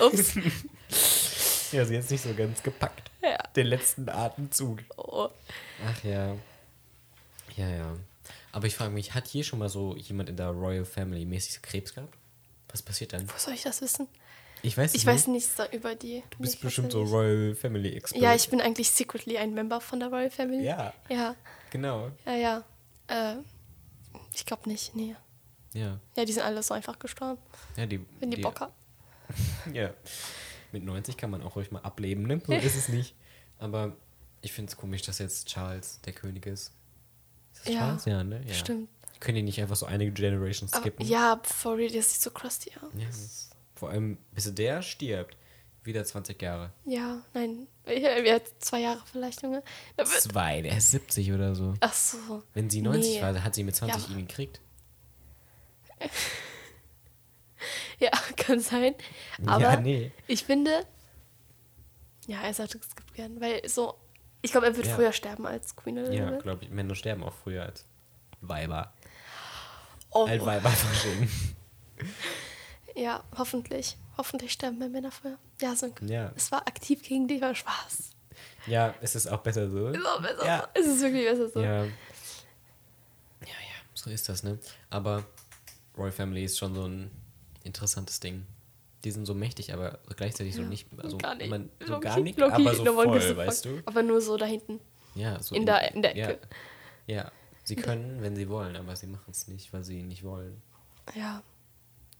Ups. 0.00 0.38
Ja, 1.76 1.84
sie 1.84 1.96
hat 1.96 2.04
es 2.04 2.10
nicht 2.10 2.22
so 2.22 2.34
ganz 2.34 2.62
gepackt. 2.62 3.10
Ja. 3.22 3.38
Den 3.54 3.66
letzten 3.66 4.08
Atemzug. 4.08 4.80
Oh. 4.96 5.28
Ach 5.86 6.04
ja. 6.04 6.34
Ja, 7.56 7.68
ja. 7.68 7.96
Aber 8.52 8.66
ich 8.66 8.74
frage 8.74 8.90
mich, 8.92 9.14
hat 9.14 9.26
hier 9.26 9.44
schon 9.44 9.58
mal 9.58 9.68
so 9.68 9.94
jemand 9.96 10.28
in 10.28 10.36
der 10.36 10.48
Royal 10.48 10.84
Family 10.84 11.24
mäßig 11.24 11.60
Krebs 11.62 11.94
gehabt? 11.94 12.14
Was 12.70 12.82
passiert 12.82 13.12
dann? 13.12 13.28
Wo 13.28 13.34
soll 13.36 13.54
ich 13.54 13.62
das 13.62 13.80
wissen? 13.82 14.08
Ich 14.62 14.76
weiß 14.76 14.94
Ich 14.94 15.04
nicht. 15.04 15.06
weiß 15.14 15.26
nichts 15.28 15.54
über 15.72 15.94
die. 15.94 16.22
Du 16.30 16.38
bist 16.38 16.60
bestimmt 16.60 16.92
so 16.92 17.02
Royal 17.02 17.54
Family 17.54 17.94
Expert. 17.94 18.20
Ja, 18.22 18.34
ich 18.34 18.48
bin 18.48 18.60
eigentlich 18.60 18.90
secretly 18.90 19.36
ein 19.38 19.54
Member 19.54 19.80
von 19.80 20.00
der 20.00 20.08
Royal 20.08 20.30
Family. 20.30 20.64
Ja, 20.64 20.92
Ja, 21.08 21.36
genau. 21.70 22.10
ja, 22.24 22.34
ja. 22.34 22.64
Äh, 23.08 23.36
ich 24.34 24.44
glaube 24.46 24.68
nicht, 24.68 24.94
nee. 24.96 25.14
Ja. 25.72 26.00
Ja, 26.16 26.24
die 26.24 26.32
sind 26.32 26.42
alle 26.42 26.62
so 26.62 26.72
einfach 26.74 26.98
gestorben, 26.98 27.40
ja 27.76 27.84
die, 27.86 28.04
wenn 28.18 28.30
die, 28.30 28.40
Bock 28.40 28.60
haben. 28.60 28.72
Ja. 29.72 29.90
Mit 30.72 30.84
90 30.84 31.16
kann 31.16 31.30
man 31.30 31.42
auch 31.42 31.56
ruhig 31.56 31.70
mal 31.70 31.80
ableben, 31.80 32.26
ne? 32.26 32.40
So 32.46 32.52
ist 32.52 32.76
es 32.76 32.88
nicht. 32.88 33.14
Aber 33.58 33.96
ich 34.42 34.52
finde 34.52 34.70
es 34.70 34.76
komisch, 34.76 35.02
dass 35.02 35.18
jetzt 35.18 35.48
Charles 35.48 36.00
der 36.02 36.12
König 36.12 36.46
ist. 36.46 36.72
Ist 37.54 37.66
das 37.66 37.72
Ja, 37.74 37.80
Charles? 37.80 38.04
Ja, 38.04 38.24
ne? 38.24 38.42
Ja. 38.46 38.54
Stimmt. 38.54 38.88
Können 39.18 39.36
die 39.36 39.42
nicht 39.42 39.60
einfach 39.60 39.76
so 39.76 39.86
einige 39.86 40.12
Generations 40.12 40.72
Aber, 40.74 40.82
skippen? 40.82 41.06
ja, 41.06 41.40
for 41.42 41.76
real, 41.78 41.90
das 41.90 42.12
sieht 42.12 42.20
so 42.20 42.30
crusty 42.30 42.70
aus. 42.82 42.92
Ja. 42.98 43.06
Vor 43.74 43.88
allem, 43.90 44.18
bis 44.32 44.54
der 44.54 44.82
stirbt, 44.82 45.36
wieder 45.82 46.04
20 46.04 46.40
Jahre. 46.42 46.72
Ja, 46.84 47.22
nein. 47.32 47.66
Ja, 47.86 48.38
zwei 48.58 48.80
Jahre 48.80 49.00
vielleicht, 49.10 49.42
Junge. 49.42 49.62
Zwei, 50.04 50.60
der 50.62 50.76
ist 50.78 50.90
70 50.90 51.32
oder 51.32 51.54
so. 51.54 51.74
Ach 51.80 51.92
so. 51.94 52.42
Wenn 52.52 52.68
sie 52.68 52.82
90 52.82 53.14
Nee. 53.14 53.22
war, 53.22 53.42
hat 53.44 53.54
sie 53.54 53.62
mit 53.64 53.76
20 53.76 54.08
Ja. 54.10 54.16
ihn 54.16 54.26
gekriegt. 54.26 54.60
Kann 58.46 58.60
sein. 58.60 58.94
Aber 59.46 59.60
ja, 59.62 59.80
nee. 59.80 60.12
ich 60.26 60.44
finde, 60.44 60.86
ja, 62.26 62.40
er 62.42 62.54
sollte 62.54 62.78
geskippt 62.78 63.16
werden, 63.18 63.40
weil 63.40 63.66
so, 63.68 63.94
ich 64.42 64.52
glaube, 64.52 64.66
er 64.66 64.76
wird 64.76 64.86
Ja. 64.86 64.94
früher 64.94 65.12
sterben 65.12 65.46
als 65.46 65.74
Queen 65.76 65.96
Ja, 65.96 66.02
Elizabeth. 66.04 66.42
glaube 66.42 66.64
ich. 66.64 66.70
Männer 66.70 66.94
sterben 66.94 67.22
auch 67.24 67.32
früher 67.34 67.62
als 67.64 67.84
Weiber. 68.40 68.92
oh, 70.10 70.26
Altweiber 70.26 70.70
verschwinden. 70.70 71.56
ja, 72.94 73.22
hoffentlich. 73.36 73.96
Hoffentlich 74.16 74.52
sterben 74.52 74.78
mehr 74.78 74.88
Männer 74.88 75.10
früher. 75.10 75.38
Ja, 75.60 75.74
so 75.76 75.92
Ja. 76.02 76.32
es 76.36 76.50
war 76.52 76.66
aktiv 76.66 77.02
gegen 77.02 77.28
dich, 77.28 77.40
war 77.42 77.54
Spaß. 77.54 78.12
Ja, 78.66 78.94
es 79.00 79.14
ist 79.14 79.26
auch 79.26 79.40
besser 79.40 79.68
so. 79.70 79.88
Ist 79.88 80.06
auch 80.06 80.20
besser 80.20 80.46
Ja. 80.46 80.60
so. 80.74 80.80
Es 80.80 80.86
ist 80.86 81.00
wirklich 81.02 81.26
besser 81.26 81.48
so. 81.48 81.60
Ja. 81.60 81.84
Ja, 81.84 81.92
ja, 83.42 83.76
so 83.94 84.10
ist 84.10 84.28
das, 84.28 84.42
ne? 84.42 84.58
Aber 84.90 85.24
Royal 85.96 86.12
Family 86.12 86.44
ist 86.44 86.58
schon 86.58 86.74
so 86.74 86.84
ein 86.86 87.10
interessantes 87.66 88.20
Ding. 88.20 88.46
Die 89.04 89.10
sind 89.10 89.26
so 89.26 89.34
mächtig, 89.34 89.72
aber 89.72 89.98
gleichzeitig 90.16 90.54
so 90.54 90.62
nicht. 90.62 90.86
Also 90.98 91.18
gar 91.18 91.34
nicht. 91.34 91.50
Man, 91.50 91.70
so 91.86 92.00
gar 92.00 92.18
nicht, 92.20 92.40
aber 92.40 92.74
so 92.74 92.84
voll, 92.84 93.36
weißt 93.36 93.64
du? 93.66 93.82
Aber 93.84 94.02
nur 94.02 94.20
so 94.20 94.36
da 94.36 94.46
hinten. 94.46 94.80
Ja, 95.14 95.40
so 95.42 95.54
In 95.54 95.66
der- 95.66 95.94
in 95.94 96.02
der 96.02 96.16
ja, 96.16 96.28
Ecke. 96.30 96.48
Ja, 97.06 97.30
sie 97.64 97.76
können, 97.76 98.22
wenn 98.22 98.34
sie 98.36 98.48
wollen, 98.48 98.74
aber 98.76 98.96
sie 98.96 99.06
machen 99.06 99.30
es 99.30 99.46
nicht, 99.48 99.72
weil 99.72 99.84
sie 99.84 100.02
nicht 100.02 100.24
wollen. 100.24 100.60
Ja. 101.14 101.42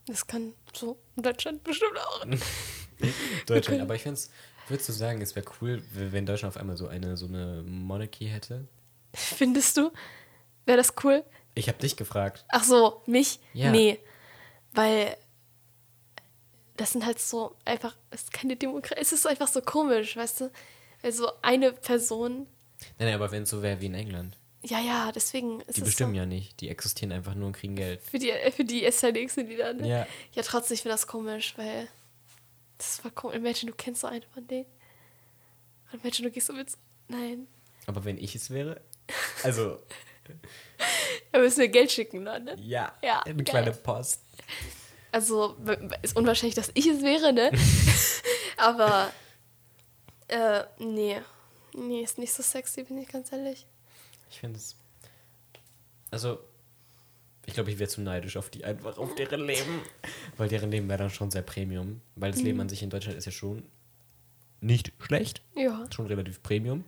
Das 0.06 0.26
kann 0.26 0.52
so 0.72 0.96
in 1.16 1.22
Deutschland 1.24 1.64
bestimmt 1.64 1.98
auch. 1.98 2.24
Deutschland, 3.46 3.80
aber 3.80 3.96
ich 3.96 4.02
finde 4.02 4.14
es, 4.14 4.30
würdest 4.68 4.88
du 4.88 4.92
sagen, 4.92 5.20
es 5.20 5.34
wäre 5.34 5.46
cool, 5.60 5.82
wenn 5.92 6.24
Deutschland 6.26 6.54
auf 6.54 6.60
einmal 6.60 6.76
so 6.76 6.86
eine, 6.86 7.16
so 7.16 7.26
eine 7.26 7.62
Monarchie 7.66 8.26
hätte? 8.26 8.68
Findest 9.14 9.76
du? 9.76 9.90
Wäre 10.64 10.78
das 10.78 10.94
cool? 11.02 11.24
Ich 11.54 11.68
habe 11.68 11.78
dich 11.78 11.96
gefragt. 11.96 12.44
Ach 12.48 12.62
so, 12.64 13.02
mich? 13.06 13.40
Ja. 13.52 13.70
Nee. 13.72 13.98
Weil 14.72 15.16
das 16.76 16.92
sind 16.92 17.04
halt 17.06 17.18
so 17.18 17.54
einfach, 17.64 17.96
es 18.10 18.22
ist 18.24 18.32
keine 18.32 18.56
Demokratie, 18.56 19.00
es 19.00 19.12
ist 19.12 19.26
einfach 19.26 19.48
so 19.48 19.60
komisch, 19.62 20.16
weißt 20.16 20.42
du? 20.42 20.50
Also 21.02 21.30
eine 21.42 21.72
Person, 21.72 22.46
Nein, 22.98 23.08
nein, 23.08 23.14
aber 23.14 23.30
wenn 23.30 23.44
es 23.44 23.50
so 23.50 23.62
wäre 23.62 23.80
wie 23.80 23.86
in 23.86 23.94
England. 23.94 24.36
ja, 24.62 24.80
ja, 24.80 25.10
deswegen 25.12 25.60
ist 25.62 25.76
Die 25.76 25.80
es 25.80 25.86
bestimmen 25.86 26.12
so, 26.12 26.18
ja 26.18 26.26
nicht. 26.26 26.60
Die 26.60 26.68
existieren 26.68 27.12
einfach 27.12 27.34
nur 27.34 27.46
und 27.48 27.52
kriegen 27.56 27.74
Geld. 27.76 28.02
für 28.02 28.18
die, 28.18 28.32
für 28.54 28.64
die 28.64 28.84
SLX 28.90 29.34
sind 29.34 29.48
die 29.48 29.56
dann. 29.56 29.78
Ne? 29.78 29.88
Ja. 29.88 30.06
ja, 30.32 30.42
trotzdem, 30.42 30.74
ich 30.74 30.82
finde 30.82 30.94
das 30.94 31.06
komisch, 31.06 31.54
weil 31.56 31.88
das 32.78 33.02
war 33.04 33.10
komisch. 33.10 33.36
Imagine, 33.36 33.70
du 33.70 33.76
kennst 33.76 34.02
so 34.02 34.06
einen 34.08 34.24
von 34.34 34.46
denen. 34.46 34.66
Und 35.92 36.02
imagine, 36.02 36.28
du 36.28 36.34
gehst 36.34 36.48
so 36.48 36.52
mit 36.52 36.68
nein. 37.08 37.46
Aber 37.86 38.04
wenn 38.04 38.18
ich 38.18 38.34
es 38.34 38.50
wäre, 38.50 38.80
also, 39.42 39.78
Da 41.32 41.38
müssen 41.38 41.60
wir 41.60 41.68
Geld 41.68 41.92
schicken, 41.92 42.24
ne? 42.24 42.56
ja, 42.60 42.92
Ja, 43.02 43.22
eine 43.22 43.34
geil. 43.36 43.44
kleine 43.44 43.72
Post. 43.72 44.22
Also, 45.16 45.56
ist 46.02 46.14
unwahrscheinlich, 46.14 46.54
dass 46.56 46.70
ich 46.74 46.86
es 46.86 47.00
wäre, 47.00 47.32
ne? 47.32 47.50
Aber, 48.58 49.10
äh, 50.28 50.62
nee. 50.78 51.22
Nee, 51.74 52.02
ist 52.02 52.18
nicht 52.18 52.34
so 52.34 52.42
sexy, 52.42 52.82
bin 52.82 52.98
ich 52.98 53.08
ganz 53.08 53.32
ehrlich. 53.32 53.66
Ich 54.30 54.40
finde 54.40 54.58
es, 54.58 54.76
also, 56.10 56.38
ich 57.46 57.54
glaube, 57.54 57.70
ich 57.70 57.78
wäre 57.78 57.88
zu 57.88 58.02
neidisch 58.02 58.36
auf 58.36 58.50
die, 58.50 58.62
einfach 58.66 58.98
auf 58.98 59.14
deren 59.14 59.40
Leben. 59.46 59.80
Weil 60.36 60.50
deren 60.50 60.70
Leben 60.70 60.86
wäre 60.86 60.98
dann 60.98 61.08
schon 61.08 61.30
sehr 61.30 61.40
Premium. 61.40 62.02
Weil 62.14 62.32
das 62.32 62.40
Mhm. 62.40 62.46
Leben 62.46 62.60
an 62.60 62.68
sich 62.68 62.82
in 62.82 62.90
Deutschland 62.90 63.16
ist 63.16 63.24
ja 63.24 63.32
schon 63.32 63.62
nicht 64.60 64.92
schlecht. 65.00 65.40
Ja. 65.54 65.86
Schon 65.94 66.08
relativ 66.08 66.42
Premium. 66.42 66.84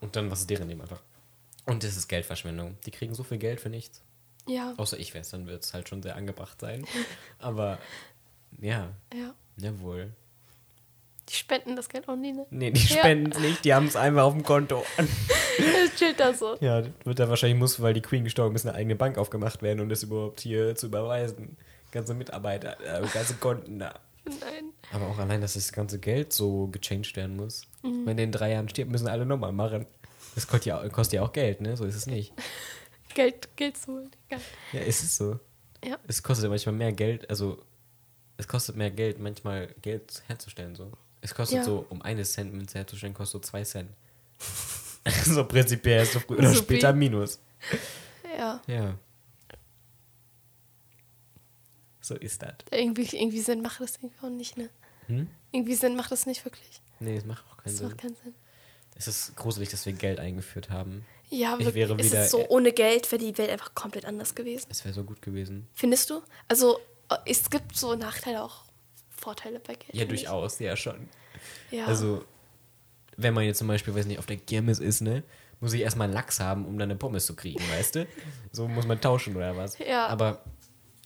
Und 0.00 0.14
dann, 0.14 0.30
was 0.30 0.42
ist 0.42 0.50
deren 0.50 0.68
Leben 0.68 0.80
einfach? 0.80 1.02
Und 1.66 1.82
das 1.82 1.96
ist 1.96 2.06
Geldverschwendung. 2.06 2.76
Die 2.86 2.92
kriegen 2.92 3.16
so 3.16 3.24
viel 3.24 3.38
Geld 3.38 3.60
für 3.60 3.68
nichts. 3.68 4.00
Ja. 4.48 4.74
Außer 4.76 4.98
ich 4.98 5.12
wäre 5.14 5.22
es, 5.22 5.30
dann 5.30 5.46
wird 5.46 5.62
es 5.64 5.74
halt 5.74 5.88
schon 5.88 6.02
sehr 6.02 6.16
angebracht 6.16 6.60
sein. 6.60 6.84
Aber, 7.38 7.78
ja, 8.60 8.88
Ja. 9.14 9.34
jawohl. 9.56 10.12
Die 11.28 11.34
spenden 11.34 11.76
das 11.76 11.88
Geld 11.88 12.08
auch 12.08 12.16
nie, 12.16 12.32
ne? 12.32 12.44
Nee, 12.50 12.72
die 12.72 12.80
Ja. 12.80 12.98
spenden 12.98 13.30
es 13.30 13.38
nicht, 13.38 13.64
die 13.64 13.72
haben 13.74 13.86
es 13.86 13.94
einfach 13.96 14.22
auf 14.24 14.32
dem 14.34 14.42
Konto. 14.42 14.84
Das 15.58 15.94
chillt 15.98 16.18
da 16.18 16.32
so. 16.32 16.56
Ja, 16.60 16.82
wird 17.04 17.18
da 17.18 17.28
wahrscheinlich 17.28 17.58
muss, 17.58 17.82
weil 17.82 17.92
die 17.92 18.00
Queen 18.00 18.24
gestorben 18.24 18.54
ist, 18.56 18.64
eine 18.66 18.74
eigene 18.74 18.96
Bank 18.96 19.18
aufgemacht 19.18 19.60
werden, 19.60 19.80
um 19.80 19.88
das 19.90 20.02
überhaupt 20.02 20.40
hier 20.40 20.74
zu 20.74 20.86
überweisen. 20.86 21.58
Ganze 21.92 22.14
Mitarbeiter, 22.14 22.78
äh, 22.80 23.06
ganze 23.12 23.34
Konten 23.34 23.78
da. 23.78 23.94
Nein. 24.24 24.72
Aber 24.92 25.08
auch 25.08 25.18
allein, 25.18 25.40
dass 25.42 25.54
das 25.54 25.72
ganze 25.72 25.98
Geld 25.98 26.32
so 26.32 26.68
gechanged 26.68 27.14
werden 27.16 27.36
muss. 27.36 27.62
Mhm. 27.82 28.06
Wenn 28.06 28.16
der 28.16 28.24
in 28.24 28.32
drei 28.32 28.52
Jahren 28.52 28.68
stirbt, 28.70 28.90
müssen 28.90 29.08
alle 29.08 29.26
nochmal 29.26 29.52
machen. 29.52 29.84
Das 30.34 30.46
kostet 30.46 30.66
ja, 30.66 30.88
kostet 30.88 31.14
ja 31.14 31.22
auch 31.22 31.32
Geld, 31.32 31.60
ne? 31.60 31.76
So 31.76 31.84
ist 31.84 31.96
es 31.96 32.06
nicht. 32.06 32.32
Geld, 33.14 33.56
Geld 33.56 33.76
zu 33.76 33.92
holen. 33.92 34.10
Egal. 34.28 34.40
Ja, 34.72 34.80
ist 34.80 35.02
es 35.02 35.16
so. 35.16 35.38
Ja. 35.84 35.98
Es 36.06 36.22
kostet 36.22 36.44
ja 36.44 36.50
manchmal 36.50 36.74
mehr 36.74 36.92
Geld, 36.92 37.28
also 37.30 37.62
es 38.36 38.46
kostet 38.48 38.76
mehr 38.76 38.90
Geld, 38.90 39.18
manchmal 39.18 39.68
Geld 39.82 40.22
herzustellen. 40.26 40.74
So. 40.74 40.92
Es 41.20 41.34
kostet 41.34 41.58
Ja. 41.58 41.64
so, 41.64 41.86
um 41.90 42.02
eine 42.02 42.22
Cent 42.24 42.52
Münze 42.52 42.78
herzustellen, 42.78 43.14
kostet 43.14 43.44
so 43.44 43.50
zwei 43.50 43.64
Cent. 43.64 43.90
so 45.24 45.44
prinzipiell 45.46 46.02
ist 46.02 46.12
so 46.12 46.20
früher 46.20 46.38
oder 46.38 46.48
Supi. 46.54 46.74
später 46.74 46.92
Minus. 46.92 47.40
Ja. 48.36 48.62
Ja. 48.66 48.94
So 52.00 52.14
ist 52.16 52.42
das. 52.42 52.54
Irgendwie, 52.70 53.02
irgendwie 53.16 53.40
Sinn 53.40 53.60
macht 53.62 53.80
das 53.80 53.96
irgendwie 53.96 54.16
auch 54.24 54.30
nicht, 54.30 54.56
ne? 54.56 54.70
Hm? 55.06 55.28
Irgendwie 55.52 55.74
Sinn 55.74 55.96
macht 55.96 56.10
das 56.10 56.26
nicht 56.26 56.44
wirklich. 56.44 56.80
Nee, 56.98 57.16
das 57.16 57.24
macht 57.24 57.44
auch 57.50 57.56
keinen 57.58 57.64
Das 57.64 57.78
Sinn. 57.78 57.88
macht 57.88 57.98
keinen 57.98 58.16
Sinn. 58.16 58.34
Es 58.96 59.06
ist 59.08 59.36
gruselig, 59.36 59.68
dass 59.70 59.86
wir 59.86 59.92
Geld 59.92 60.18
eingeführt 60.20 60.70
haben. 60.70 61.04
Ja, 61.30 61.52
Ich 61.58 61.64
wirklich, 61.66 61.74
wäre 61.88 61.94
es 62.00 62.06
wieder- 62.10 62.24
ist 62.24 62.30
so, 62.32 62.44
ohne 62.48 62.72
Geld 62.72 63.10
wäre 63.12 63.22
die 63.22 63.36
Welt 63.38 63.50
einfach 63.50 63.74
komplett 63.74 64.04
anders 64.04 64.34
gewesen. 64.34 64.66
Es 64.68 64.84
wäre 64.84 64.92
so 64.94 65.04
gut 65.04 65.22
gewesen. 65.22 65.68
Findest 65.74 66.10
du? 66.10 66.22
Also, 66.48 66.78
äh, 67.08 67.16
es 67.24 67.48
gibt 67.48 67.76
so 67.76 67.94
Nachteile 67.94 68.42
auch, 68.42 68.64
Vorteile 69.10 69.60
bei 69.60 69.74
Geld. 69.74 69.94
Ja, 69.94 70.02
ich. 70.02 70.08
durchaus, 70.08 70.58
ja 70.58 70.74
schon. 70.76 71.08
Ja. 71.70 71.86
Also, 71.86 72.24
wenn 73.16 73.32
man 73.34 73.44
jetzt 73.44 73.58
zum 73.58 73.68
Beispiel, 73.68 73.94
weiß 73.94 74.06
nicht, 74.06 74.18
auf 74.18 74.26
der 74.26 74.38
Kirmes 74.38 74.80
ist, 74.80 75.02
ne, 75.02 75.22
muss 75.60 75.72
ich 75.72 75.82
erstmal 75.82 76.06
einen 76.06 76.14
Lachs 76.14 76.40
haben, 76.40 76.64
um 76.66 76.78
dann 76.78 76.90
eine 76.90 76.98
Pommes 76.98 77.26
zu 77.26 77.36
kriegen, 77.36 77.62
weißt 77.70 77.94
du? 77.96 78.06
So 78.52 78.66
muss 78.66 78.86
man 78.86 79.00
tauschen 79.00 79.36
oder 79.36 79.56
was. 79.56 79.78
Ja. 79.78 80.08
Aber 80.08 80.42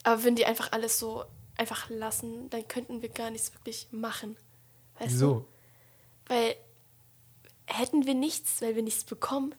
Aber 0.04 0.24
wenn 0.24 0.36
die 0.36 0.46
einfach 0.46 0.72
alles 0.72 0.98
so 0.98 1.24
einfach 1.58 1.90
lassen, 1.90 2.48
dann 2.50 2.66
könnten 2.66 3.02
wir 3.02 3.08
gar 3.10 3.30
nichts 3.30 3.52
wirklich 3.52 3.88
machen. 3.90 4.36
Weißt 4.98 5.10
du? 5.10 5.14
wieso? 5.14 5.48
Weil 6.26 6.56
hätten 7.66 8.06
wir 8.06 8.14
nichts, 8.14 8.62
weil 8.62 8.76
wir 8.76 8.82
nichts 8.82 9.04
bekommen, 9.04 9.54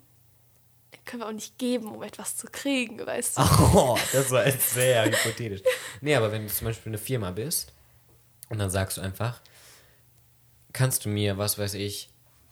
können 1.05 1.21
wir 1.23 1.27
auch 1.27 1.31
nicht 1.33 1.57
geben, 1.57 1.87
um 1.93 2.03
etwas 2.03 2.35
zu 2.37 2.47
kriegen, 2.51 3.03
weißt 3.05 3.37
du? 3.37 3.41
Oh, 3.73 3.97
das 4.13 4.31
war 4.31 4.45
jetzt 4.45 4.69
sehr 4.73 5.05
hypothetisch. 5.05 5.61
Nee, 6.01 6.15
aber 6.15 6.31
wenn 6.31 6.47
du 6.47 6.53
zum 6.53 6.65
Beispiel 6.67 6.91
eine 6.91 6.97
Firma 6.97 7.31
bist 7.31 7.73
und 8.49 8.59
dann 8.59 8.69
sagst 8.69 8.97
du 8.97 9.01
einfach, 9.01 9.41
kannst 10.73 11.05
du 11.05 11.09
mir, 11.09 11.37
was 11.37 11.57
weiß 11.57 11.73
ich, 11.75 12.09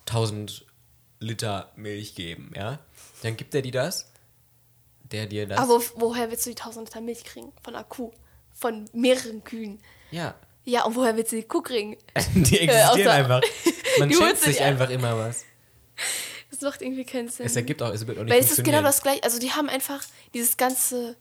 1000 0.07 0.65
Liter 1.19 1.71
Milch 1.75 2.15
geben, 2.15 2.51
ja? 2.55 2.79
Dann 3.21 3.37
gibt 3.37 3.55
er 3.55 3.61
dir 3.61 3.71
das, 3.71 4.11
der 5.03 5.25
dir 5.27 5.47
das. 5.47 5.59
Aber 5.59 5.81
woher 5.95 6.29
willst 6.29 6.45
du 6.45 6.49
die 6.49 6.57
1000 6.57 6.87
Liter 6.89 7.01
Milch 7.01 7.23
kriegen? 7.23 7.51
Von 7.63 7.75
einer 7.75 7.83
Kuh. 7.85 8.11
Von 8.53 8.85
mehreren 8.93 9.43
Kühen. 9.43 9.79
ja, 10.11 10.35
Ja, 10.65 10.83
und 10.85 10.95
woher 10.95 11.15
willst 11.15 11.31
du 11.31 11.37
die 11.37 11.43
Kuh 11.47 11.61
kriegen? 11.61 11.97
Die 12.35 12.59
existieren 12.59 13.07
außer- 13.07 13.09
einfach. 13.09 13.41
Man 13.99 14.09
du 14.09 14.35
sich 14.35 14.61
einfach 14.61 14.89
immer 14.89 15.17
was. 15.17 15.43
Das 16.53 16.61
macht 16.61 16.83
irgendwie 16.83 17.03
keinen 17.03 17.29
Sinn. 17.29 17.47
Es 17.47 17.55
ergibt 17.55 17.81
auch, 17.81 17.91
es 17.91 18.05
wird 18.05 18.19
auch 18.19 18.23
nicht 18.23 18.31
Weil 18.31 18.39
es 18.39 18.51
ist 18.51 18.63
genau 18.63 18.83
das 18.83 19.01
gleiche. 19.01 19.23
Also 19.23 19.39
die 19.39 19.51
haben 19.53 19.69
einfach 19.69 20.03
dieses 20.35 20.55
ganze 20.55 21.15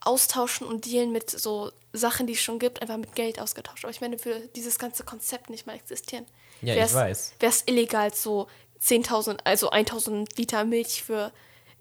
Austauschen 0.00 0.66
und 0.66 0.86
Dealen 0.86 1.12
mit 1.12 1.28
so 1.28 1.70
Sachen, 1.92 2.26
die 2.26 2.32
es 2.32 2.40
schon 2.40 2.58
gibt, 2.58 2.80
einfach 2.80 2.96
mit 2.96 3.14
Geld 3.14 3.38
ausgetauscht. 3.38 3.84
Aber 3.84 3.90
ich 3.90 4.00
meine, 4.00 4.18
für 4.18 4.40
dieses 4.56 4.78
ganze 4.78 5.04
Konzept 5.04 5.50
nicht 5.50 5.66
mal 5.66 5.74
existieren. 5.76 6.24
Ja, 6.62 6.76
wär's, 6.76 6.92
ich 6.92 6.96
weiß. 6.96 7.32
Wäre 7.40 7.52
es 7.52 7.62
illegal, 7.66 8.14
so 8.14 8.46
10.000, 8.82 9.40
also 9.44 9.70
1.000 9.70 10.38
Liter 10.38 10.64
Milch 10.64 11.02
für 11.02 11.30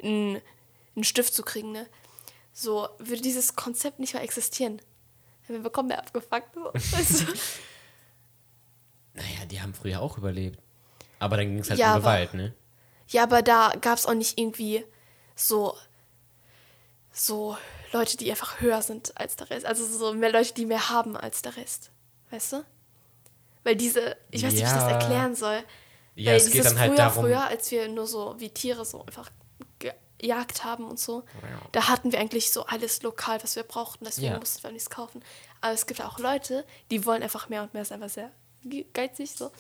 einen, 0.04 0.42
einen 0.98 1.06
Stift 1.06 1.34
zu 1.34 1.44
kriegen, 1.44 1.72
ne? 1.72 1.88
So 2.52 2.90
würde 2.98 3.22
dieses 3.22 3.56
Konzept 3.56 4.00
nicht 4.00 4.14
mal 4.14 4.24
existieren. 4.24 4.82
Wir 5.48 5.60
bekommen 5.60 5.90
ja 5.90 6.00
abgefuckt. 6.00 6.54
So. 6.54 7.26
Du? 7.26 7.34
Naja, 9.14 9.46
die 9.50 9.60
haben 9.60 9.74
früher 9.74 10.02
auch 10.02 10.18
überlebt. 10.18 10.60
Aber 11.20 11.36
dann 11.36 11.48
ging 11.48 11.60
es 11.60 11.70
halt 11.70 11.80
Ja, 11.80 11.96
um 11.96 12.00
Gewalt, 12.00 12.34
ne? 12.34 12.54
Ja, 13.10 13.24
aber 13.24 13.42
da 13.42 13.74
gab 13.82 13.98
es 13.98 14.06
auch 14.06 14.14
nicht 14.14 14.38
irgendwie 14.40 14.86
so, 15.36 15.76
so 17.12 17.58
Leute, 17.92 18.18
die 18.18 18.30
einfach 18.30 18.62
höher 18.62 18.82
sind 18.82 19.18
als 19.18 19.36
der 19.36 19.50
Rest. 19.50 19.66
Also 19.66 19.86
so 19.86 20.14
mehr 20.14 20.32
Leute, 20.32 20.54
die 20.54 20.66
mehr 20.66 20.90
haben 20.90 21.18
als 21.18 21.42
der 21.42 21.58
Rest. 21.58 21.90
Weißt 22.30 22.54
du? 22.54 22.66
Weil 23.64 23.76
diese, 23.76 24.16
ich 24.32 24.44
weiß 24.44 24.54
nicht, 24.54 24.62
wie 24.64 24.68
ich 24.68 24.74
das 24.74 24.84
Ja. 24.84 24.90
erklären 24.92 25.36
soll. 25.36 25.64
Ja, 26.16 26.32
Weil 26.32 26.38
es 26.38 26.52
geht 26.52 26.66
dann 26.66 26.78
halt 26.80 26.90
früher, 26.92 26.98
darum. 26.98 27.24
Früher, 27.26 27.44
als 27.48 27.72
wir 27.72 27.88
nur 27.88 28.06
so 28.06 28.36
wie 28.40 28.50
Tiere 28.50 28.86
so 28.86 29.02
einfach 29.06 29.32
gejagt 30.20 30.64
haben 30.64 30.86
und 30.86 31.00
so, 31.00 31.24
da 31.72 31.88
hatten 31.88 32.12
wir 32.12 32.20
eigentlich 32.20 32.52
so 32.52 32.66
alles 32.66 33.02
lokal, 33.02 33.42
was 33.42 33.56
wir 33.56 33.64
brauchten. 33.64 34.06
Deswegen 34.06 34.34
Ja. 34.34 34.40
mussten 34.40 34.62
wir 34.64 34.72
nichts 34.72 34.90
kaufen. 34.90 35.24
Aber 35.62 35.74
es 35.74 35.88
gibt 35.88 36.02
auch 36.02 36.20
Leute, 36.20 36.66
die 36.92 37.06
wollen 37.06 37.24
einfach 37.24 37.50
mehr 37.50 37.64
und 37.64 37.74
mehr, 37.74 37.82
ist 37.82 37.92
einfach 37.92 38.10
sehr 38.10 38.32
ge- 38.64 38.86
geizig, 38.94 39.32
so 39.32 39.52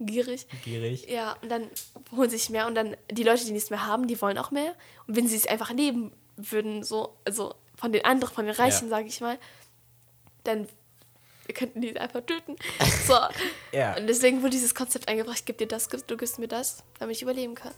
gierig. 0.00 0.46
Gierig. 0.64 1.08
Ja, 1.08 1.36
und 1.42 1.48
dann 1.50 1.68
holen 2.14 2.30
sie 2.30 2.36
sich 2.38 2.50
mehr 2.50 2.66
und 2.66 2.74
dann 2.74 2.96
die 3.10 3.22
Leute, 3.22 3.44
die 3.44 3.52
nichts 3.52 3.70
mehr 3.70 3.86
haben, 3.86 4.06
die 4.06 4.20
wollen 4.20 4.38
auch 4.38 4.50
mehr. 4.50 4.74
Und 5.06 5.16
wenn 5.16 5.26
sie 5.28 5.36
es 5.36 5.46
einfach 5.46 5.72
nehmen 5.72 6.12
würden, 6.36 6.82
so, 6.82 7.16
also 7.24 7.54
von 7.76 7.92
den 7.92 8.04
anderen, 8.04 8.34
von 8.34 8.44
den 8.46 8.54
Reichen, 8.54 8.84
Ja. 8.84 8.90
sage 8.90 9.08
ich 9.08 9.20
mal, 9.20 9.38
dann 10.44 10.68
könnten 11.54 11.80
die 11.80 11.96
einfach 11.98 12.22
töten. 12.22 12.56
So. 13.06 13.14
Ja. 13.72 13.96
Und 13.96 14.06
deswegen 14.08 14.38
wurde 14.42 14.50
dieses 14.50 14.74
Konzept 14.74 15.08
eingebracht, 15.08 15.44
gib 15.46 15.58
dir 15.58 15.68
das, 15.68 15.88
du 15.88 16.16
gibst 16.16 16.38
mir 16.38 16.48
das, 16.48 16.82
damit 16.98 17.16
ich 17.16 17.22
überleben 17.22 17.54
kann. 17.54 17.72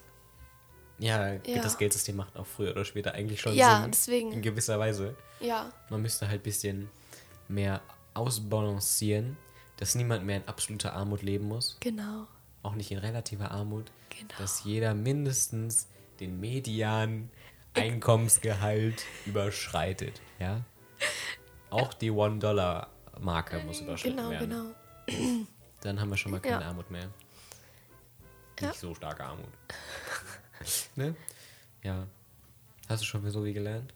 Ja, 0.98 1.34
Ja. 1.46 1.62
das 1.62 1.78
Geldsystem 1.78 2.16
macht 2.16 2.36
auch 2.36 2.46
früher 2.46 2.72
oder 2.72 2.84
später 2.84 3.12
eigentlich 3.14 3.40
schon 3.40 3.54
Ja, 3.54 3.82
Sinn. 3.82 3.90
deswegen. 3.92 4.32
In 4.32 4.42
gewisser 4.42 4.78
Weise. 4.80 5.14
Ja, 5.40 5.70
Man 5.90 6.02
müsste 6.02 6.26
halt 6.28 6.40
ein 6.40 6.42
bisschen 6.42 6.90
mehr 7.46 7.80
ausbalancieren, 8.14 9.36
dass 9.78 9.94
niemand 9.94 10.24
mehr 10.26 10.36
in 10.36 10.46
absoluter 10.48 10.92
Armut 10.92 11.22
leben 11.22 11.48
muss. 11.48 11.76
genau. 11.80 12.26
Auch 12.62 12.74
nicht 12.74 12.90
in 12.90 12.98
relativer 12.98 13.50
Armut. 13.52 13.90
Genau. 14.10 14.34
Dass 14.38 14.64
jeder 14.64 14.92
mindestens 14.92 15.86
den 16.20 16.38
Median 16.40 17.30
Einkommensgehalt 17.74 19.04
überschreitet. 19.26 20.20
Ja? 20.40 20.62
Auch 21.70 21.94
die 21.94 22.10
One-Dollar-Marke 22.10 23.60
muss 23.60 23.80
überschritten 23.80 24.16
Genau, 24.16 24.30
werden. 24.30 24.50
genau. 25.06 25.46
Dann 25.82 26.00
haben 26.00 26.10
wir 26.10 26.16
schon 26.16 26.32
mal 26.32 26.40
keine 26.40 26.62
Ja. 26.62 26.68
Armut 26.68 26.90
mehr. 26.90 27.08
Ja. 28.60 28.68
Nicht 28.68 28.80
so 28.80 28.92
starke 28.94 29.22
Armut. 29.24 29.46
ne? 30.96 31.14
Ja. 31.84 32.06
Hast 32.88 33.02
du 33.02 33.06
schon 33.06 33.22
für 33.22 33.30
Sovi 33.30 33.52
gelernt? 33.52 33.94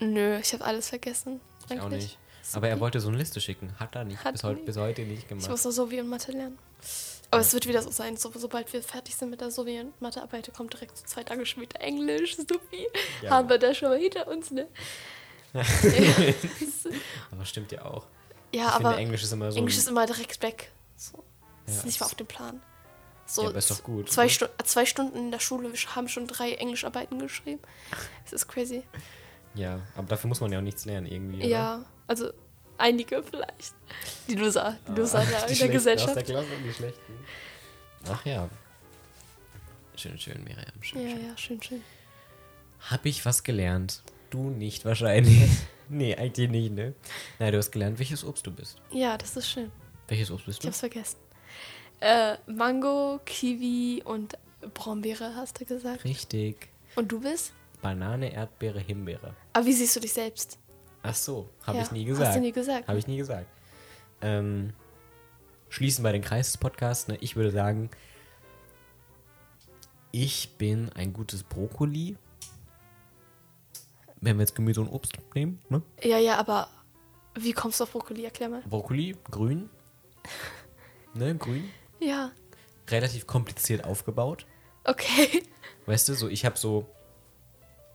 Nö, 0.00 0.38
ich 0.38 0.52
habe 0.54 0.64
alles 0.64 0.88
vergessen. 0.88 1.40
Ich 1.68 1.78
auch 1.78 1.84
eigentlich. 1.84 2.16
Aber 2.54 2.68
er 2.68 2.80
wollte 2.80 3.00
so 3.00 3.08
eine 3.08 3.16
Liste 3.18 3.40
schicken. 3.40 3.72
Hat 3.78 3.94
er 3.94 4.04
nicht. 4.04 4.22
Hat 4.24 4.32
bis, 4.32 4.42
heute, 4.44 4.56
nicht. 4.56 4.66
bis 4.66 4.76
heute 4.76 5.02
nicht 5.02 5.18
Ich 5.22 5.28
gemacht. 5.28 5.48
muss 5.48 5.64
noch 5.64 5.70
Sovi 5.72 6.00
und 6.00 6.08
Mathe 6.08 6.32
lernen. 6.32 6.58
Aber 7.32 7.40
es 7.42 7.52
wird 7.52 7.68
wieder 7.68 7.80
so 7.82 7.90
sein, 7.90 8.16
so, 8.16 8.32
sobald 8.34 8.72
wir 8.72 8.82
fertig 8.82 9.14
sind 9.14 9.30
mit 9.30 9.40
der 9.40 9.50
Sovi 9.52 9.78
und 9.80 10.00
Mathearbeit, 10.00 10.50
kommt 10.56 10.72
direkt 10.72 10.98
so 10.98 11.04
zwei 11.06 11.22
Tage 11.22 11.46
später 11.46 11.80
Englisch, 11.80 12.36
Supi. 12.36 12.88
Ja. 13.22 13.30
Haben 13.30 13.48
wir 13.48 13.58
da 13.58 13.72
schon 13.72 13.88
mal 13.90 13.98
hinter 13.98 14.26
uns, 14.26 14.50
ne? 14.50 14.66
Aber 17.30 17.44
stimmt 17.44 17.72
ja 17.72 17.84
auch. 17.84 18.06
Ja, 18.52 18.62
ich 18.62 18.72
aber 18.72 18.88
finde, 18.90 18.96
Englisch 18.98 19.22
ist 19.22 19.32
immer 19.32 19.52
so. 19.52 19.58
Englisch 19.58 19.76
ist 19.78 19.88
immer 19.88 20.06
direkt 20.06 20.42
weg. 20.42 20.72
So. 20.96 21.22
Das 21.66 21.74
Ja, 21.76 21.80
ist 21.80 21.86
nicht 21.86 22.00
mal 22.00 22.06
es- 22.06 22.12
auf 22.12 22.16
dem 22.16 22.26
Plan. 22.26 22.60
So, 23.26 23.44
Ja, 23.44 23.50
ist 23.50 23.70
doch 23.70 23.84
gut, 23.84 24.10
Zwei, 24.10 24.24
ne? 24.24 24.30
Stu 24.30 24.46
zwei 24.64 24.84
Stunden 24.86 25.16
in 25.16 25.30
der 25.30 25.38
Schule, 25.38 25.72
wir 25.72 25.78
haben 25.94 26.08
schon 26.08 26.26
drei 26.26 26.54
Englischarbeiten 26.54 27.20
geschrieben. 27.20 27.60
Das 28.24 28.32
ist 28.32 28.48
crazy. 28.48 28.82
ja, 29.54 29.78
aber 29.96 30.08
dafür 30.08 30.26
muss 30.26 30.40
man 30.40 30.50
ja 30.50 30.58
auch 30.58 30.62
nichts 30.64 30.84
lernen 30.84 31.06
irgendwie. 31.06 31.46
Oder? 31.46 31.84
Also 32.10 32.32
einige 32.76 33.22
vielleicht. 33.22 33.72
Die 34.26 34.34
Loser, 34.34 34.76
die 34.88 34.92
Loser 34.98 35.24
der, 35.24 35.28
Ah, 35.28 35.28
Die 35.28 35.34
in 35.42 35.46
der 35.48 35.54
Schlechten 35.54 35.72
Gesellschaft. 35.72 36.08
Aus 36.08 36.14
der 36.14 36.22
Klasse 36.24 36.48
und 36.56 36.64
die 36.64 36.72
Schlechten. 36.72 37.12
Ach 38.08 38.26
ja. 38.26 38.48
Schön, 39.94 40.18
schön, 40.18 40.42
Miriam. 40.42 40.64
Schön, 40.80 41.02
Ja, 41.02 41.10
schön. 41.16 41.26
ja, 41.28 41.36
schön, 41.38 41.62
schön. 41.62 41.82
Hab 42.90 43.06
ich 43.06 43.24
was 43.24 43.44
gelernt? 43.44 44.02
Du 44.30 44.50
nicht 44.50 44.84
wahrscheinlich. 44.84 45.48
nee, 45.88 46.16
eigentlich 46.16 46.50
nicht, 46.50 46.72
ne? 46.72 46.94
Nein, 47.38 47.52
du 47.52 47.58
hast 47.58 47.70
gelernt, 47.70 47.98
welches 48.00 48.24
Obst 48.24 48.44
du 48.46 48.50
bist. 48.50 48.76
Ja, 48.90 49.16
das 49.16 49.36
ist 49.36 49.48
schön. 49.48 49.70
Welches 50.08 50.30
Obst 50.32 50.46
bist 50.46 50.58
Ich 50.58 50.62
du? 50.62 50.68
hab's 50.68 50.80
vergessen. 50.80 51.18
Äh, 52.00 52.36
Mango, 52.46 53.20
Kiwi 53.24 54.02
und 54.04 54.36
Brombeere, 54.74 55.36
hast 55.36 55.60
du 55.60 55.64
gesagt. 55.64 56.02
Richtig. 56.04 56.70
Und 56.96 57.12
du 57.12 57.20
bist? 57.20 57.52
Banane, 57.82 58.32
Erdbeere, 58.32 58.80
Himbeere. 58.80 59.34
Aber 59.52 59.66
wie 59.66 59.72
siehst 59.72 59.94
du 59.96 60.00
dich 60.00 60.12
selbst? 60.12 60.58
Ach 61.02 61.14
so, 61.14 61.48
habe 61.66 61.78
Ja, 61.78 61.84
ich 61.84 61.90
nie 61.92 62.02
hast 62.02 62.18
gesagt. 62.18 62.36
du 62.36 62.40
nie 62.40 62.52
gesagt. 62.52 62.88
Habe 62.88 62.98
ich 62.98 63.06
nie 63.06 63.16
gesagt. 63.16 63.46
Ähm, 64.20 64.72
schließen 65.70 66.02
bei 66.02 66.12
den 66.12 66.22
Kreis 66.22 66.48
des 66.48 66.58
Podcasts. 66.58 67.08
Ne? 67.08 67.16
Ich 67.20 67.36
würde 67.36 67.50
sagen, 67.50 67.90
ich 70.12 70.56
bin 70.58 70.90
ein 70.94 71.12
gutes 71.12 71.42
Brokkoli. 71.42 72.16
Wenn 74.20 74.36
wir 74.36 74.42
jetzt 74.42 74.54
Gemüse 74.54 74.80
und 74.82 74.88
Obst 74.88 75.14
nehmen, 75.34 75.62
ne? 75.70 75.82
Ja, 76.02 76.18
ja, 76.18 76.36
aber 76.36 76.68
wie 77.34 77.52
kommst 77.52 77.80
du 77.80 77.84
auf 77.84 77.92
Brokkoli? 77.92 78.24
Erklär 78.24 78.50
mal. 78.50 78.62
Brokkoli, 78.68 79.16
grün. 79.30 79.70
ne, 81.14 81.34
grün. 81.36 81.70
Ja, 82.00 82.30
Relativ 82.88 83.26
kompliziert 83.26 83.84
aufgebaut. 83.84 84.46
okay. 84.84 85.44
Weißt 85.86 86.08
du, 86.08 86.14
so 86.14 86.28
ich 86.28 86.44
habe 86.44 86.58
so 86.58 86.86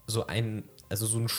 so 0.07 0.25
einen, 0.27 0.67
also 0.89 1.05
so 1.05 1.17
einen 1.17 1.29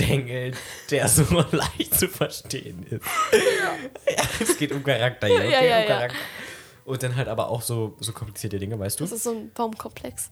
Stängel, 0.00 0.52
der 0.90 1.08
so 1.08 1.24
leicht 1.52 1.94
zu 1.94 2.08
verstehen 2.08 2.84
ist. 2.84 3.04
Ja, 3.32 4.22
es 4.40 4.56
geht 4.58 4.72
um 4.72 4.84
Charakter 4.84 5.26
hier, 5.26 5.36
okay? 5.36 5.50
Ja, 5.50 5.62
ja, 5.64 5.80
um. 5.80 5.86
Charakter. 5.88 6.16
Und 6.84 7.02
dann 7.02 7.16
halt 7.16 7.28
aber 7.28 7.48
auch 7.48 7.62
so, 7.62 7.96
so 8.00 8.12
komplizierte 8.12 8.58
Dinge, 8.58 8.78
weißt 8.78 9.00
du? 9.00 9.04
Das 9.04 9.12
ist 9.12 9.24
so 9.24 9.30
ein 9.30 9.50
Baumkomplex. 9.52 10.30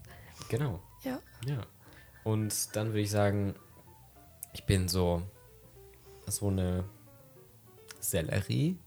Genau, 0.48 0.80
Ja. 1.02 1.18
ja. 1.46 1.62
Und 2.22 2.74
dann 2.76 2.88
würde 2.88 3.00
ich 3.00 3.10
sagen, 3.10 3.54
ich 4.52 4.64
bin 4.64 4.88
so 4.88 5.22
so 6.26 6.48
eine 6.48 6.84
Sellerie. 8.00 8.78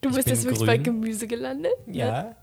Du 0.00 0.10
bist 0.14 0.28
jetzt 0.28 0.44
wirklich 0.44 0.66
bei. 0.66 0.76
Gemüse 0.78 1.26
gelandet? 1.26 1.72
ne? 1.86 1.94
Ja. 1.94 2.36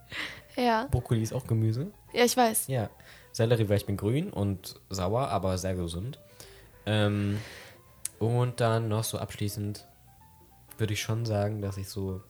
Ja. 0.55 0.87
Brokkoli 0.91 1.21
ist 1.23 1.33
auch 1.33 1.47
Gemüse. 1.47 1.91
Ja, 2.11 2.25
ich 2.25 2.35
weiß. 2.35 2.67
Ja, 2.67 2.89
Sellerie, 3.31 3.67
weil 3.69 3.77
ich 3.77 3.85
bin 3.85 3.97
grün 3.97 4.29
und 4.31 4.79
sauer, 4.89 5.29
aber 5.29 5.57
sehr 5.57 5.73
gesund. 5.75 6.19
Ähm, 6.85 7.39
und 8.19 8.59
dann 8.59 8.87
noch 8.87 9.03
so 9.03 9.17
abschließend 9.17 9.85
würde 10.77 10.93
ich 10.93 11.01
schon 11.01 11.25
sagen, 11.25 11.61
dass 11.61 11.77
ich 11.77 11.87
so 11.87 12.21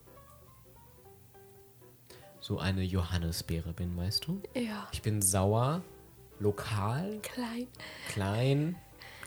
so 2.39 2.59
eine 2.59 2.83
Johannisbeere 2.83 3.71
bin, 3.71 3.95
weißt 3.95 4.27
du? 4.27 4.41
Ja. 4.53 4.89
Ich 4.91 5.01
bin 5.01 5.21
sauer, 5.21 5.81
lokal, 6.39 7.19
Klein. 7.21 7.67
klein 8.09 8.75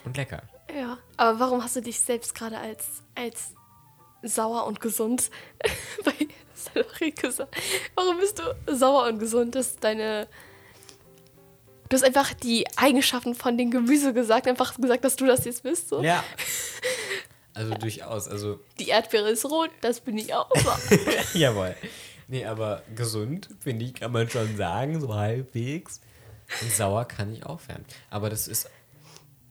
und 0.04 0.18
lecker. 0.18 0.42
Ja. 0.74 0.98
Aber 1.16 1.40
warum 1.40 1.62
hast 1.64 1.76
du 1.76 1.80
dich 1.80 1.98
selbst 1.98 2.34
gerade 2.34 2.58
als, 2.58 3.02
als 3.14 3.54
sauer 4.22 4.66
und 4.66 4.80
gesund 4.80 5.30
bei 6.04 6.12
Sellerie 6.54 7.10
gesagt? 7.14 7.56
Warum 7.94 8.18
bist 8.18 8.38
du 8.38 8.76
sauer 8.76 9.06
und 9.08 9.18
gesund? 9.18 9.54
Das 9.54 9.68
ist 9.68 9.82
deine. 9.84 10.28
Du 11.88 11.94
hast 11.94 12.02
einfach 12.04 12.32
die 12.34 12.66
Eigenschaften 12.76 13.34
von 13.34 13.56
dem 13.56 13.70
Gemüse 13.70 14.12
gesagt, 14.12 14.46
einfach 14.48 14.74
gesagt, 14.76 15.04
dass 15.04 15.16
du 15.16 15.26
das 15.26 15.44
jetzt 15.44 15.62
bist. 15.62 15.88
So. 15.88 16.02
Ja. 16.02 16.22
Also 17.54 17.72
durchaus, 17.72 18.28
also 18.28 18.60
Die 18.78 18.88
Erdbeere 18.88 19.30
ist 19.30 19.46
rot, 19.46 19.70
das 19.80 20.00
bin 20.00 20.18
ich 20.18 20.34
auch. 20.34 20.50
Jawohl. 21.32 21.74
Nee, 22.28 22.44
aber 22.44 22.82
gesund, 22.94 23.48
finde 23.60 23.86
ich, 23.86 23.94
kann 23.94 24.12
man 24.12 24.28
schon 24.28 24.58
sagen, 24.58 25.00
so 25.00 25.14
halbwegs. 25.14 26.02
Und 26.60 26.70
sauer 26.70 27.06
kann 27.06 27.32
ich 27.32 27.46
auch 27.46 27.66
werden. 27.66 27.86
Aber 28.10 28.28
das 28.28 28.46
ist 28.46 28.68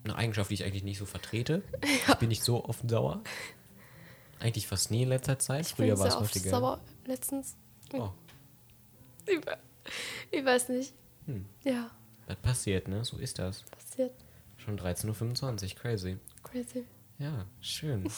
eine 0.03 0.15
Eigenschaft, 0.15 0.51
die 0.51 0.53
ich 0.53 0.63
eigentlich 0.65 0.83
nicht 0.83 0.99
so 0.99 1.07
vertrete. 1.07 1.63
Ich 2.07 2.15
bin 2.17 2.29
nicht 2.29 2.43
so 2.43 2.63
oft 2.65 2.87
sauer. 2.87 3.21
Eigentlich 4.39 4.67
fast 4.67 4.91
nie 4.91 5.01
in 5.01 5.09
letzter 5.09 5.39
Zeit. 5.39 5.65
Ich 5.65 5.73
Früher 5.73 5.97
war 5.97 6.05
es 6.05 6.15
häufiger. 6.19 6.51
sauer 6.51 6.79
letztens. 7.07 7.55
Oh, 7.91 8.09
Ich, 9.25 9.39
ich 10.29 10.45
weiß 10.45 10.69
nicht. 10.69 10.93
Hm. 11.25 11.45
Ja, 11.63 11.89
das 12.27 12.37
passiert, 12.37 12.87
ne? 12.87 13.03
So 13.03 13.17
ist 13.17 13.39
das. 13.39 13.63
passiert. 13.63 14.13
Schon 14.57 14.79
13.25 14.79 15.63
Uhr, 15.75 15.81
crazy. 15.81 16.17
Crazy. 16.43 16.85
Ja, 17.19 17.45
schön. 17.61 18.09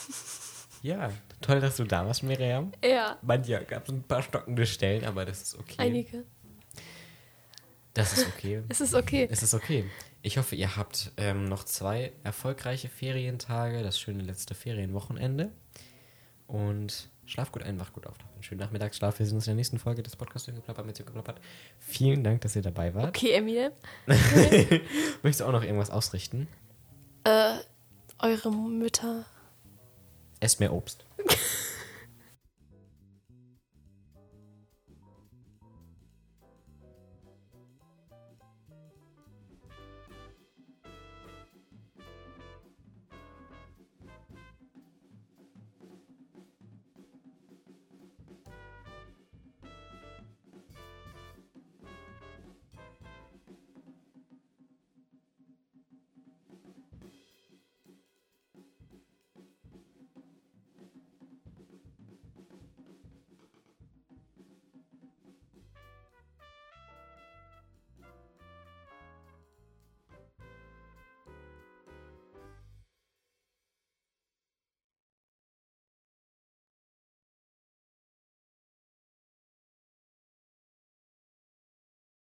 Ja, 0.83 1.11
toll, 1.41 1.59
dass 1.59 1.77
du 1.77 1.83
da 1.85 2.05
warst, 2.05 2.23
Miriam. 2.23 2.71
Ja, 2.83 3.17
Manchmal 3.21 3.65
gab 3.65 3.83
es 3.87 3.93
ein 3.93 4.03
paar 4.03 4.21
stockende 4.21 4.65
Stellen, 4.65 5.05
aber 5.05 5.25
das 5.25 5.41
ist 5.41 5.59
okay. 5.59 5.75
einige. 5.79 6.23
Das 7.93 8.13
ist 8.15 8.27
okay. 8.27 8.61
Es 8.69 8.79
ist 8.79 8.93
okay. 8.93 9.27
Es 9.29 9.41
ist 9.41 9.53
okay. 9.55 9.85
Ich 10.21 10.37
hoffe, 10.37 10.55
ihr 10.55 10.75
habt 10.75 11.11
ähm, 11.17 11.45
noch 11.45 11.63
zwei 11.63 12.13
erfolgreiche 12.23 12.89
Ferientage, 12.89 13.81
das 13.81 13.99
schöne 13.99 14.21
letzte 14.23 14.53
Ferienwochenende. 14.53 15.51
Und 16.47 17.09
schlaf 17.25 17.51
gut 17.51 17.63
ein, 17.63 17.79
wach 17.79 17.91
gut 17.93 18.07
auf. 18.07 18.15
Einen 18.33 18.43
schönen 18.43 18.61
Nachmittagsschlaf. 18.61 19.19
Wir 19.19 19.25
sehen 19.25 19.35
uns 19.35 19.47
in 19.47 19.51
der 19.51 19.55
nächsten 19.55 19.79
Folge 19.79 20.01
des 20.01 20.15
Podcasts 20.15 20.47
Geplappert 20.47 20.85
mit 20.85 20.97
Geplappert. 20.97 21.41
Vielen 21.79 22.23
Dank, 22.23 22.41
dass 22.41 22.55
ihr 22.55 22.61
dabei 22.61 22.95
wart. 22.95 23.09
Okay, 23.17 23.33
Emile. 23.33 23.73
Möchtest 24.07 25.41
du 25.41 25.45
auch 25.45 25.51
noch 25.51 25.63
irgendwas 25.63 25.89
ausrichten? 25.89 26.47
Äh, 27.25 27.57
eure 28.19 28.51
Mütter. 28.51 29.25
Esst 30.39 30.59
mehr 30.59 30.71
Obst. 30.73 31.06